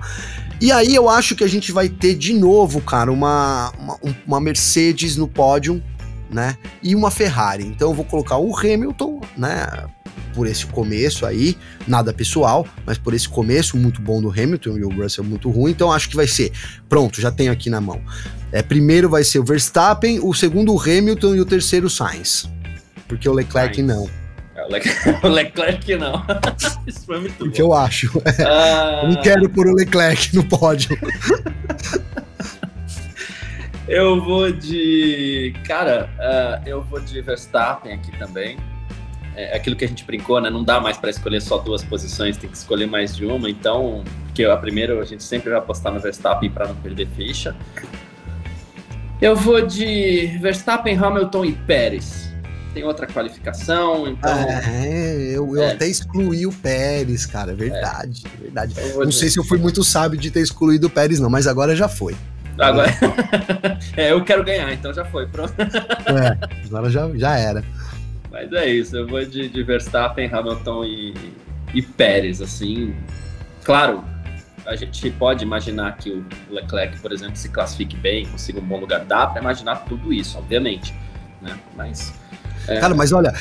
E 0.60 0.72
aí 0.72 0.96
eu 0.96 1.10
acho 1.10 1.36
que 1.36 1.44
a 1.44 1.48
gente 1.48 1.72
vai 1.72 1.90
ter 1.90 2.16
de 2.16 2.34
novo, 2.34 2.82
cara, 2.82 3.12
uma, 3.12 3.72
uma, 3.78 4.00
uma 4.26 4.42
Mercedes 4.42 5.18
no 5.18 5.28
pódio, 5.28 5.82
né? 6.30 6.58
E 6.82 6.96
uma 6.96 7.12
Ferrari. 7.12 7.66
Então 7.66 7.90
eu 7.90 7.94
vou 7.94 8.06
colocar 8.06 8.38
o 8.38 8.56
Hamilton, 8.56 9.22
né? 9.38 9.68
Por 10.34 10.48
esse 10.48 10.66
começo 10.66 11.28
aí, 11.28 11.56
nada 11.88 12.12
pessoal, 12.12 12.68
mas 12.86 12.98
por 12.98 13.14
esse 13.14 13.30
começo 13.30 13.78
muito 13.78 14.02
bom 14.02 14.20
do 14.20 14.30
Hamilton 14.30 14.78
e 14.78 14.84
o 14.84 14.90
Russell 14.90 15.24
muito 15.24 15.50
ruim, 15.50 15.72
então 15.72 15.92
acho 15.92 16.10
que 16.10 16.16
vai 16.16 16.26
ser. 16.26 16.52
Pronto, 16.90 17.22
já 17.22 17.32
tenho 17.32 17.52
aqui 17.52 17.70
na 17.70 17.80
mão. 17.80 18.02
É, 18.52 18.64
primeiro 18.64 19.10
vai 19.10 19.24
ser 19.24 19.40
o 19.40 19.44
Verstappen, 19.44 20.20
o 20.22 20.34
segundo 20.34 20.74
o 20.74 20.80
Hamilton 20.80 21.36
e 21.36 21.42
o 21.42 21.46
terceiro 21.46 21.86
o 21.86 21.90
Sainz. 21.90 22.50
Porque 23.08 23.30
o 23.30 23.34
Leclerc 23.34 23.76
Sainz. 23.76 23.88
não. 23.88 24.23
O 25.22 25.28
Leclerc 25.30 25.96
não. 25.96 26.24
Isso 26.88 27.06
foi 27.06 27.20
muito 27.20 27.36
Porque 27.38 27.62
bom. 27.62 27.70
eu 27.70 27.74
acho. 27.74 28.22
Ah... 28.46 29.02
Eu 29.04 29.10
não 29.10 29.22
quero 29.22 29.50
pôr 29.50 29.68
o 29.68 29.74
Leclerc 29.74 30.36
no 30.36 30.44
pódio. 30.44 30.98
eu 33.88 34.22
vou 34.24 34.52
de. 34.52 35.54
Cara, 35.66 36.10
uh, 36.18 36.68
eu 36.68 36.82
vou 36.82 37.00
de 37.00 37.22
Verstappen 37.22 37.94
aqui 37.94 38.18
também. 38.18 38.58
É 39.36 39.58
aquilo 39.58 39.76
que 39.76 39.84
a 39.84 39.88
gente 39.88 40.04
brincou, 40.04 40.40
né? 40.40 40.50
Não 40.50 40.64
dá 40.64 40.80
mais 40.80 40.96
para 40.96 41.10
escolher 41.10 41.42
só 41.42 41.58
duas 41.58 41.84
posições, 41.84 42.38
tem 42.38 42.48
que 42.50 42.56
escolher 42.56 42.86
mais 42.86 43.16
de 43.16 43.26
uma. 43.26 43.50
Então, 43.50 44.04
que 44.34 44.46
a 44.46 44.56
primeira 44.58 45.00
a 45.00 45.06
gente 45.06 45.24
sempre 45.24 45.50
vai 45.50 45.58
apostar 45.58 45.92
no 45.92 46.00
Verstappen 46.00 46.50
para 46.52 46.68
não 46.68 46.76
perder 46.76 47.08
ficha. 47.16 47.56
Eu 49.20 49.36
vou 49.36 49.66
de 49.66 50.38
Verstappen, 50.40 50.96
Hamilton 50.98 51.46
e 51.46 51.52
Pérez 51.54 52.33
tem 52.74 52.84
outra 52.84 53.06
qualificação, 53.06 54.08
então. 54.08 54.32
É, 54.32 55.16
eu, 55.32 55.56
eu 55.56 55.64
é. 55.64 55.72
até 55.74 55.88
excluí 55.88 56.46
o 56.46 56.52
Pérez, 56.52 57.26
cara, 57.26 57.52
é 57.52 57.56
verdade, 57.56 58.24
é. 58.26 58.42
verdade. 58.42 58.76
Não 58.96 59.12
sei 59.12 59.30
se 59.30 59.40
eu 59.40 59.44
fui 59.44 59.58
muito 59.58 59.84
sábio 59.84 60.20
de 60.20 60.32
ter 60.32 60.42
excluído 60.42 60.88
o 60.88 60.90
Pérez, 60.90 61.20
não, 61.20 61.30
mas 61.30 61.48
agora 61.48 61.76
já 61.76 61.88
foi. 61.88 62.16
Agora. 62.58 62.90
é, 63.96 64.12
eu 64.12 64.24
quero 64.24 64.44
ganhar, 64.44 64.72
então 64.74 64.94
já 64.94 65.06
foi, 65.06 65.28
pronto. 65.28 65.54
é, 65.60 66.66
agora 66.66 66.90
já, 66.90 67.10
já 67.16 67.38
era. 67.38 67.64
Mas 68.32 68.52
é 68.52 68.68
isso, 68.68 68.96
eu 68.96 69.08
vou 69.08 69.24
de, 69.24 69.48
de 69.48 69.64
Verstappen, 69.64 70.28
Hamilton 70.32 70.84
e, 70.86 71.14
e 71.74 71.82
Pérez, 71.82 72.42
assim. 72.42 72.96
Claro, 73.64 74.04
a 74.66 74.76
gente 74.76 75.10
pode 75.12 75.44
imaginar 75.44 75.96
que 75.98 76.10
o 76.10 76.26
Leclerc, 76.50 77.00
por 77.00 77.12
exemplo, 77.12 77.36
se 77.36 77.50
classifique 77.50 77.96
bem, 77.96 78.26
consiga 78.26 78.60
um 78.60 78.66
bom 78.66 78.80
lugar. 78.80 79.06
Dá 79.06 79.28
para 79.28 79.42
imaginar 79.42 79.78
tudo 79.86 80.12
isso, 80.12 80.38
obviamente. 80.38 80.94
Né? 81.42 81.58
Mas 81.76 82.14
é. 82.68 82.80
Cara, 82.80 82.96
mas 82.96 83.12
olha, 83.12 83.34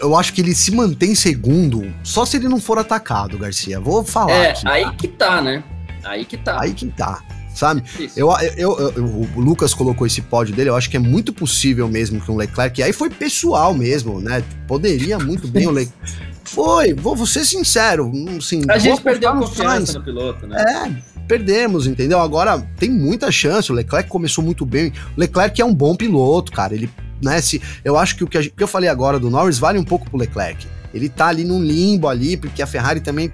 eu 0.00 0.16
acho 0.16 0.32
que 0.32 0.40
ele 0.40 0.54
se 0.54 0.70
mantém 0.70 1.14
segundo 1.14 1.92
só 2.02 2.24
se 2.24 2.36
ele 2.36 2.48
não 2.48 2.60
for 2.60 2.78
atacado, 2.78 3.38
Garcia. 3.38 3.80
Vou 3.80 4.04
falar. 4.04 4.32
É, 4.32 4.50
aqui, 4.50 4.68
aí 4.68 4.96
que 4.96 5.08
tá, 5.08 5.40
né? 5.40 5.64
Aí 6.04 6.24
que 6.24 6.36
tá. 6.36 6.60
Aí 6.60 6.72
que 6.72 6.86
tá. 6.86 7.22
Sabe? 7.54 7.82
Eu, 8.16 8.30
eu, 8.56 8.78
eu, 8.78 9.04
o 9.34 9.40
Lucas 9.40 9.74
colocou 9.74 10.06
esse 10.06 10.22
pódio 10.22 10.54
dele, 10.54 10.70
eu 10.70 10.76
acho 10.76 10.88
que 10.88 10.96
é 10.96 11.00
muito 11.00 11.32
possível 11.32 11.88
mesmo 11.88 12.20
que 12.20 12.30
um 12.30 12.36
Leclerc, 12.36 12.80
e 12.80 12.84
aí 12.84 12.92
foi 12.92 13.10
pessoal 13.10 13.74
mesmo, 13.74 14.20
né? 14.20 14.44
Poderia 14.68 15.18
muito 15.18 15.48
bem 15.48 15.66
o 15.66 15.70
Leclerc. 15.70 15.98
Foi, 16.48 16.94
vou, 16.94 17.14
vou 17.14 17.26
ser 17.26 17.44
sincero. 17.44 18.10
Assim, 18.38 18.62
a 18.70 18.78
gente 18.78 19.02
perdeu 19.02 19.28
a 19.28 19.36
confiança 19.36 19.98
no 19.98 20.04
piloto, 20.04 20.46
né? 20.46 20.56
É, 20.58 21.22
perdemos, 21.26 21.86
entendeu? 21.86 22.18
Agora 22.20 22.58
tem 22.78 22.90
muita 22.90 23.30
chance. 23.30 23.70
O 23.70 23.74
Leclerc 23.74 24.08
começou 24.08 24.42
muito 24.42 24.64
bem. 24.64 24.90
O 25.14 25.20
Leclerc 25.20 25.60
é 25.60 25.64
um 25.64 25.74
bom 25.74 25.94
piloto, 25.94 26.50
cara. 26.50 26.74
Ele 26.74 26.88
né? 27.22 27.40
Se, 27.40 27.60
eu 27.84 27.96
acho 27.98 28.16
que 28.16 28.24
o 28.24 28.26
que, 28.26 28.38
a, 28.38 28.42
que 28.42 28.62
eu 28.62 28.68
falei 28.68 28.88
agora 28.88 29.18
do 29.18 29.30
Norris 29.30 29.58
vale 29.58 29.78
um 29.78 29.84
pouco 29.84 30.08
pro 30.08 30.18
Leclerc. 30.18 30.66
Ele 30.92 31.08
tá 31.08 31.26
ali 31.26 31.44
num 31.44 31.62
limbo 31.62 32.08
ali, 32.08 32.36
porque 32.36 32.62
a 32.62 32.66
Ferrari 32.66 33.00
também 33.00 33.32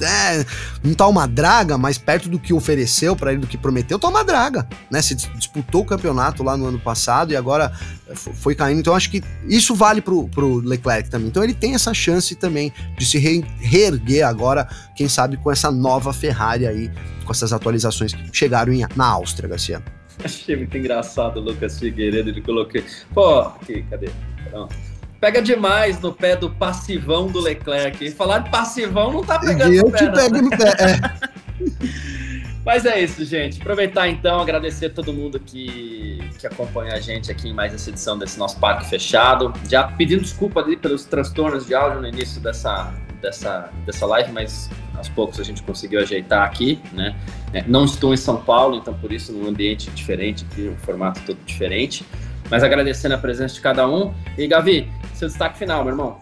é, 0.00 0.44
não 0.82 0.94
tá 0.94 1.06
uma 1.06 1.26
draga, 1.26 1.76
mas 1.76 1.98
perto 1.98 2.28
do 2.28 2.38
que 2.38 2.52
ofereceu 2.52 3.16
para 3.16 3.32
ele, 3.32 3.40
do 3.40 3.46
que 3.46 3.58
prometeu, 3.58 3.98
tá 3.98 4.08
uma 4.08 4.24
draga, 4.24 4.68
né? 4.90 5.02
Se 5.02 5.14
disputou 5.14 5.82
o 5.82 5.84
campeonato 5.84 6.42
lá 6.42 6.56
no 6.56 6.66
ano 6.66 6.78
passado 6.78 7.32
e 7.32 7.36
agora 7.36 7.72
foi 8.14 8.54
caindo. 8.54 8.78
Então 8.78 8.94
acho 8.94 9.10
que 9.10 9.22
isso 9.46 9.74
vale 9.74 10.00
pro, 10.00 10.28
pro 10.28 10.56
Leclerc 10.56 11.10
também. 11.10 11.28
Então 11.28 11.42
ele 11.42 11.54
tem 11.54 11.74
essa 11.74 11.92
chance 11.92 12.34
também 12.34 12.72
de 12.96 13.04
se 13.04 13.18
re 13.18 13.44
reerguer 13.58 14.26
agora, 14.26 14.68
quem 14.94 15.08
sabe 15.08 15.36
com 15.36 15.50
essa 15.50 15.70
nova 15.70 16.12
Ferrari 16.12 16.66
aí, 16.66 16.90
com 17.24 17.32
essas 17.32 17.52
atualizações 17.52 18.12
que 18.12 18.30
chegaram 18.32 18.72
em, 18.72 18.84
na 18.94 19.06
Áustria, 19.06 19.48
Garcia. 19.48 19.82
Achei 20.24 20.56
muito 20.56 20.76
engraçado 20.76 21.38
o 21.38 21.40
Lucas 21.40 21.78
Figueiredo, 21.78 22.30
ele 22.30 22.40
colocou. 22.40 22.80
Pô, 23.14 23.40
aqui, 23.40 23.82
cadê? 23.88 24.10
Pronto. 24.50 24.74
Pega 25.20 25.42
demais 25.42 26.00
no 26.00 26.12
pé 26.12 26.36
do 26.36 26.48
passivão 26.48 27.26
do 27.26 27.40
Leclerc. 27.40 28.04
E 28.04 28.10
falar 28.10 28.40
de 28.40 28.50
passivão 28.50 29.12
não 29.12 29.24
tá 29.24 29.38
pegando 29.38 29.74
eu 29.74 29.84
no 29.84 29.90
pé. 29.90 30.04
Eu 30.04 30.12
te 30.12 30.14
pego 30.14 30.42
no 30.42 30.50
pé, 30.50 30.74
é. 30.78 32.18
Mas 32.64 32.84
é 32.84 33.00
isso, 33.00 33.24
gente. 33.24 33.60
Aproveitar 33.60 34.08
então, 34.08 34.40
agradecer 34.40 34.86
a 34.86 34.90
todo 34.90 35.12
mundo 35.12 35.40
que, 35.40 36.18
que 36.38 36.46
acompanha 36.46 36.94
a 36.94 37.00
gente 37.00 37.30
aqui 37.30 37.48
em 37.48 37.54
mais 37.54 37.72
essa 37.72 37.88
edição 37.90 38.18
desse 38.18 38.38
nosso 38.38 38.60
parque 38.60 38.86
fechado. 38.86 39.52
Já 39.68 39.84
pedindo 39.88 40.22
desculpa 40.22 40.60
ali 40.60 40.76
pelos 40.76 41.04
transtornos 41.04 41.66
de 41.66 41.74
áudio 41.74 42.02
no 42.02 42.08
início 42.08 42.40
dessa, 42.40 42.92
dessa, 43.22 43.72
dessa 43.86 44.06
live, 44.06 44.32
mas 44.32 44.68
aos 44.98 45.08
poucos 45.08 45.40
a 45.40 45.44
gente 45.44 45.62
conseguiu 45.62 46.00
ajeitar 46.00 46.44
aqui, 46.44 46.80
né? 46.92 47.16
É, 47.52 47.64
não 47.66 47.84
estou 47.84 48.12
em 48.12 48.16
São 48.16 48.36
Paulo, 48.36 48.76
então 48.76 48.92
por 48.92 49.10
isso 49.12 49.32
num 49.32 49.48
ambiente 49.48 49.90
diferente, 49.90 50.44
aqui, 50.50 50.68
um 50.68 50.76
formato 50.76 51.20
todo 51.24 51.38
diferente. 51.46 52.04
Mas 52.50 52.62
agradecendo 52.62 53.14
a 53.14 53.18
presença 53.18 53.54
de 53.54 53.60
cada 53.60 53.88
um. 53.88 54.12
E 54.36 54.46
Gavi, 54.46 54.90
seu 55.14 55.28
destaque 55.28 55.58
final, 55.58 55.82
meu 55.84 55.92
irmão. 55.92 56.18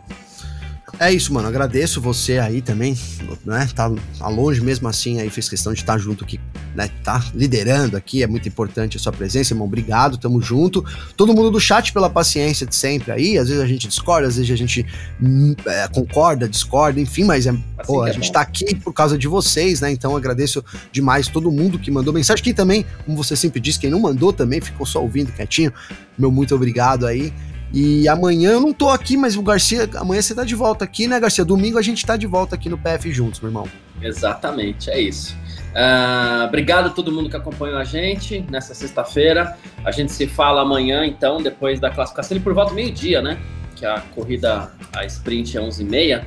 É 0.98 1.12
isso, 1.12 1.32
mano. 1.32 1.46
Agradeço 1.46 2.00
você 2.00 2.38
aí 2.38 2.62
também, 2.62 2.96
né? 3.44 3.68
Tá, 3.74 3.90
tá 4.18 4.28
longe 4.28 4.60
mesmo 4.60 4.88
assim, 4.88 5.20
aí 5.20 5.28
fez 5.28 5.48
questão 5.48 5.72
de 5.72 5.80
estar 5.80 5.98
junto 5.98 6.24
aqui, 6.24 6.40
né? 6.76 6.90
Tá 7.02 7.24
liderando 7.34 7.96
aqui, 7.96 8.22
é 8.22 8.26
muito 8.26 8.46
importante 8.48 8.96
a 8.96 9.00
sua 9.00 9.12
presença, 9.12 9.54
irmão. 9.54 9.66
Obrigado, 9.66 10.18
tamo 10.18 10.40
junto. 10.40 10.84
Todo 11.16 11.34
mundo 11.34 11.50
do 11.50 11.58
chat 11.58 11.92
pela 11.92 12.10
paciência 12.10 12.66
de 12.66 12.74
sempre 12.74 13.10
aí. 13.10 13.38
Às 13.38 13.48
vezes 13.48 13.62
a 13.62 13.66
gente 13.66 13.88
discorda, 13.88 14.28
às 14.28 14.36
vezes 14.36 14.50
a 14.50 14.56
gente 14.56 14.86
hum, 15.20 15.54
é, 15.66 15.88
concorda, 15.88 16.46
discorda, 16.48 17.00
enfim, 17.00 17.24
mas 17.24 17.46
é, 17.46 17.50
assim 17.50 17.64
pô, 17.86 18.02
a 18.02 18.10
é 18.10 18.12
gente 18.12 18.26
bom. 18.26 18.32
tá 18.32 18.40
aqui 18.42 18.74
por 18.74 18.92
causa 18.92 19.16
de 19.16 19.26
vocês, 19.26 19.80
né? 19.80 19.90
Então 19.90 20.14
agradeço 20.14 20.62
demais 20.92 21.26
todo 21.28 21.50
mundo 21.50 21.78
que 21.78 21.90
mandou 21.90 22.12
mensagem. 22.12 22.44
Quem 22.44 22.54
também, 22.54 22.84
como 23.04 23.16
você 23.16 23.34
sempre 23.34 23.58
disse, 23.58 23.78
quem 23.78 23.90
não 23.90 24.00
mandou 24.00 24.32
também 24.32 24.60
ficou 24.60 24.84
só 24.86 25.02
ouvindo 25.02 25.32
quietinho. 25.32 25.72
Meu 26.18 26.30
muito 26.30 26.54
obrigado 26.54 27.06
aí. 27.06 27.32
E 27.78 28.08
amanhã 28.08 28.52
eu 28.52 28.60
não 28.60 28.72
tô 28.72 28.88
aqui, 28.88 29.18
mas 29.18 29.36
o 29.36 29.42
Garcia, 29.42 29.86
amanhã 29.96 30.22
você 30.22 30.34
tá 30.34 30.44
de 30.44 30.54
volta 30.54 30.82
aqui, 30.82 31.06
né, 31.06 31.20
Garcia? 31.20 31.44
Domingo 31.44 31.76
a 31.76 31.82
gente 31.82 32.06
tá 32.06 32.16
de 32.16 32.26
volta 32.26 32.54
aqui 32.54 32.70
no 32.70 32.78
PF 32.78 33.12
juntos, 33.12 33.38
meu 33.38 33.50
irmão. 33.50 33.68
Exatamente, 34.00 34.88
é 34.88 34.98
isso. 34.98 35.36
Uh, 35.74 36.46
obrigado 36.46 36.86
a 36.86 36.88
todo 36.88 37.12
mundo 37.12 37.28
que 37.28 37.36
acompanhou 37.36 37.76
a 37.76 37.84
gente 37.84 38.40
nessa 38.50 38.72
sexta-feira. 38.72 39.58
A 39.84 39.90
gente 39.90 40.10
se 40.10 40.26
fala 40.26 40.62
amanhã, 40.62 41.04
então, 41.04 41.36
depois 41.36 41.78
da 41.78 41.90
classificação, 41.90 42.38
e 42.38 42.40
por 42.40 42.54
volta 42.54 42.70
do 42.70 42.76
meio-dia, 42.76 43.20
né? 43.20 43.38
Que 43.74 43.84
a 43.84 44.00
corrida, 44.14 44.72
a 44.94 45.04
sprint 45.04 45.58
é 45.58 45.60
11h30. 45.60 46.24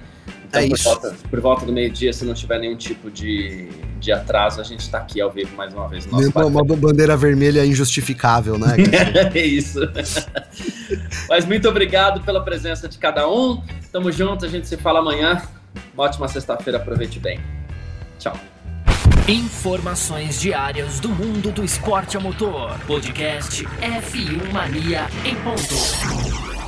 Então, 0.49 0.61
É 0.61 0.67
por, 0.67 0.75
isso. 0.75 0.83
volta, 0.83 1.15
por 1.29 1.39
volta 1.39 1.65
do 1.65 1.71
meio-dia, 1.71 2.11
se 2.11 2.25
não 2.25 2.33
tiver 2.33 2.59
nenhum 2.59 2.75
tipo 2.75 3.11
de, 3.11 3.69
de 3.99 4.11
atraso, 4.11 4.59
a 4.59 4.63
gente 4.63 4.79
está 4.79 4.97
aqui 4.97 5.21
ao 5.21 5.29
vivo 5.29 5.55
mais 5.55 5.71
uma 5.73 5.87
vez. 5.87 6.07
no 6.07 6.17
Uma, 6.17 6.45
uma 6.45 6.75
bandeira 6.75 7.15
vermelha 7.15 7.63
injustificável, 7.65 8.57
né? 8.57 8.75
É 9.33 9.45
isso. 9.45 9.79
Mas 11.29 11.45
muito 11.45 11.69
obrigado 11.69 12.21
pela 12.21 12.43
presença 12.43 12.87
de 12.89 12.97
cada 12.97 13.29
um. 13.29 13.61
Tamo 13.91 14.11
junto, 14.11 14.45
a 14.45 14.49
gente 14.49 14.67
se 14.67 14.75
fala 14.75 14.99
amanhã. 14.99 15.41
Uma 15.93 16.05
ótima 16.05 16.27
sexta-feira, 16.27 16.79
aproveite 16.79 17.19
bem. 17.19 17.39
Tchau. 18.17 18.35
Informações 19.27 20.41
diárias 20.41 20.99
do 20.99 21.09
mundo 21.09 21.51
do 21.51 21.63
esporte 21.63 22.17
a 22.17 22.19
motor. 22.19 22.71
Podcast 22.87 23.63
F1 23.63 24.51
Mania 24.51 25.05
em 25.23 25.35
ponto. 25.35 26.58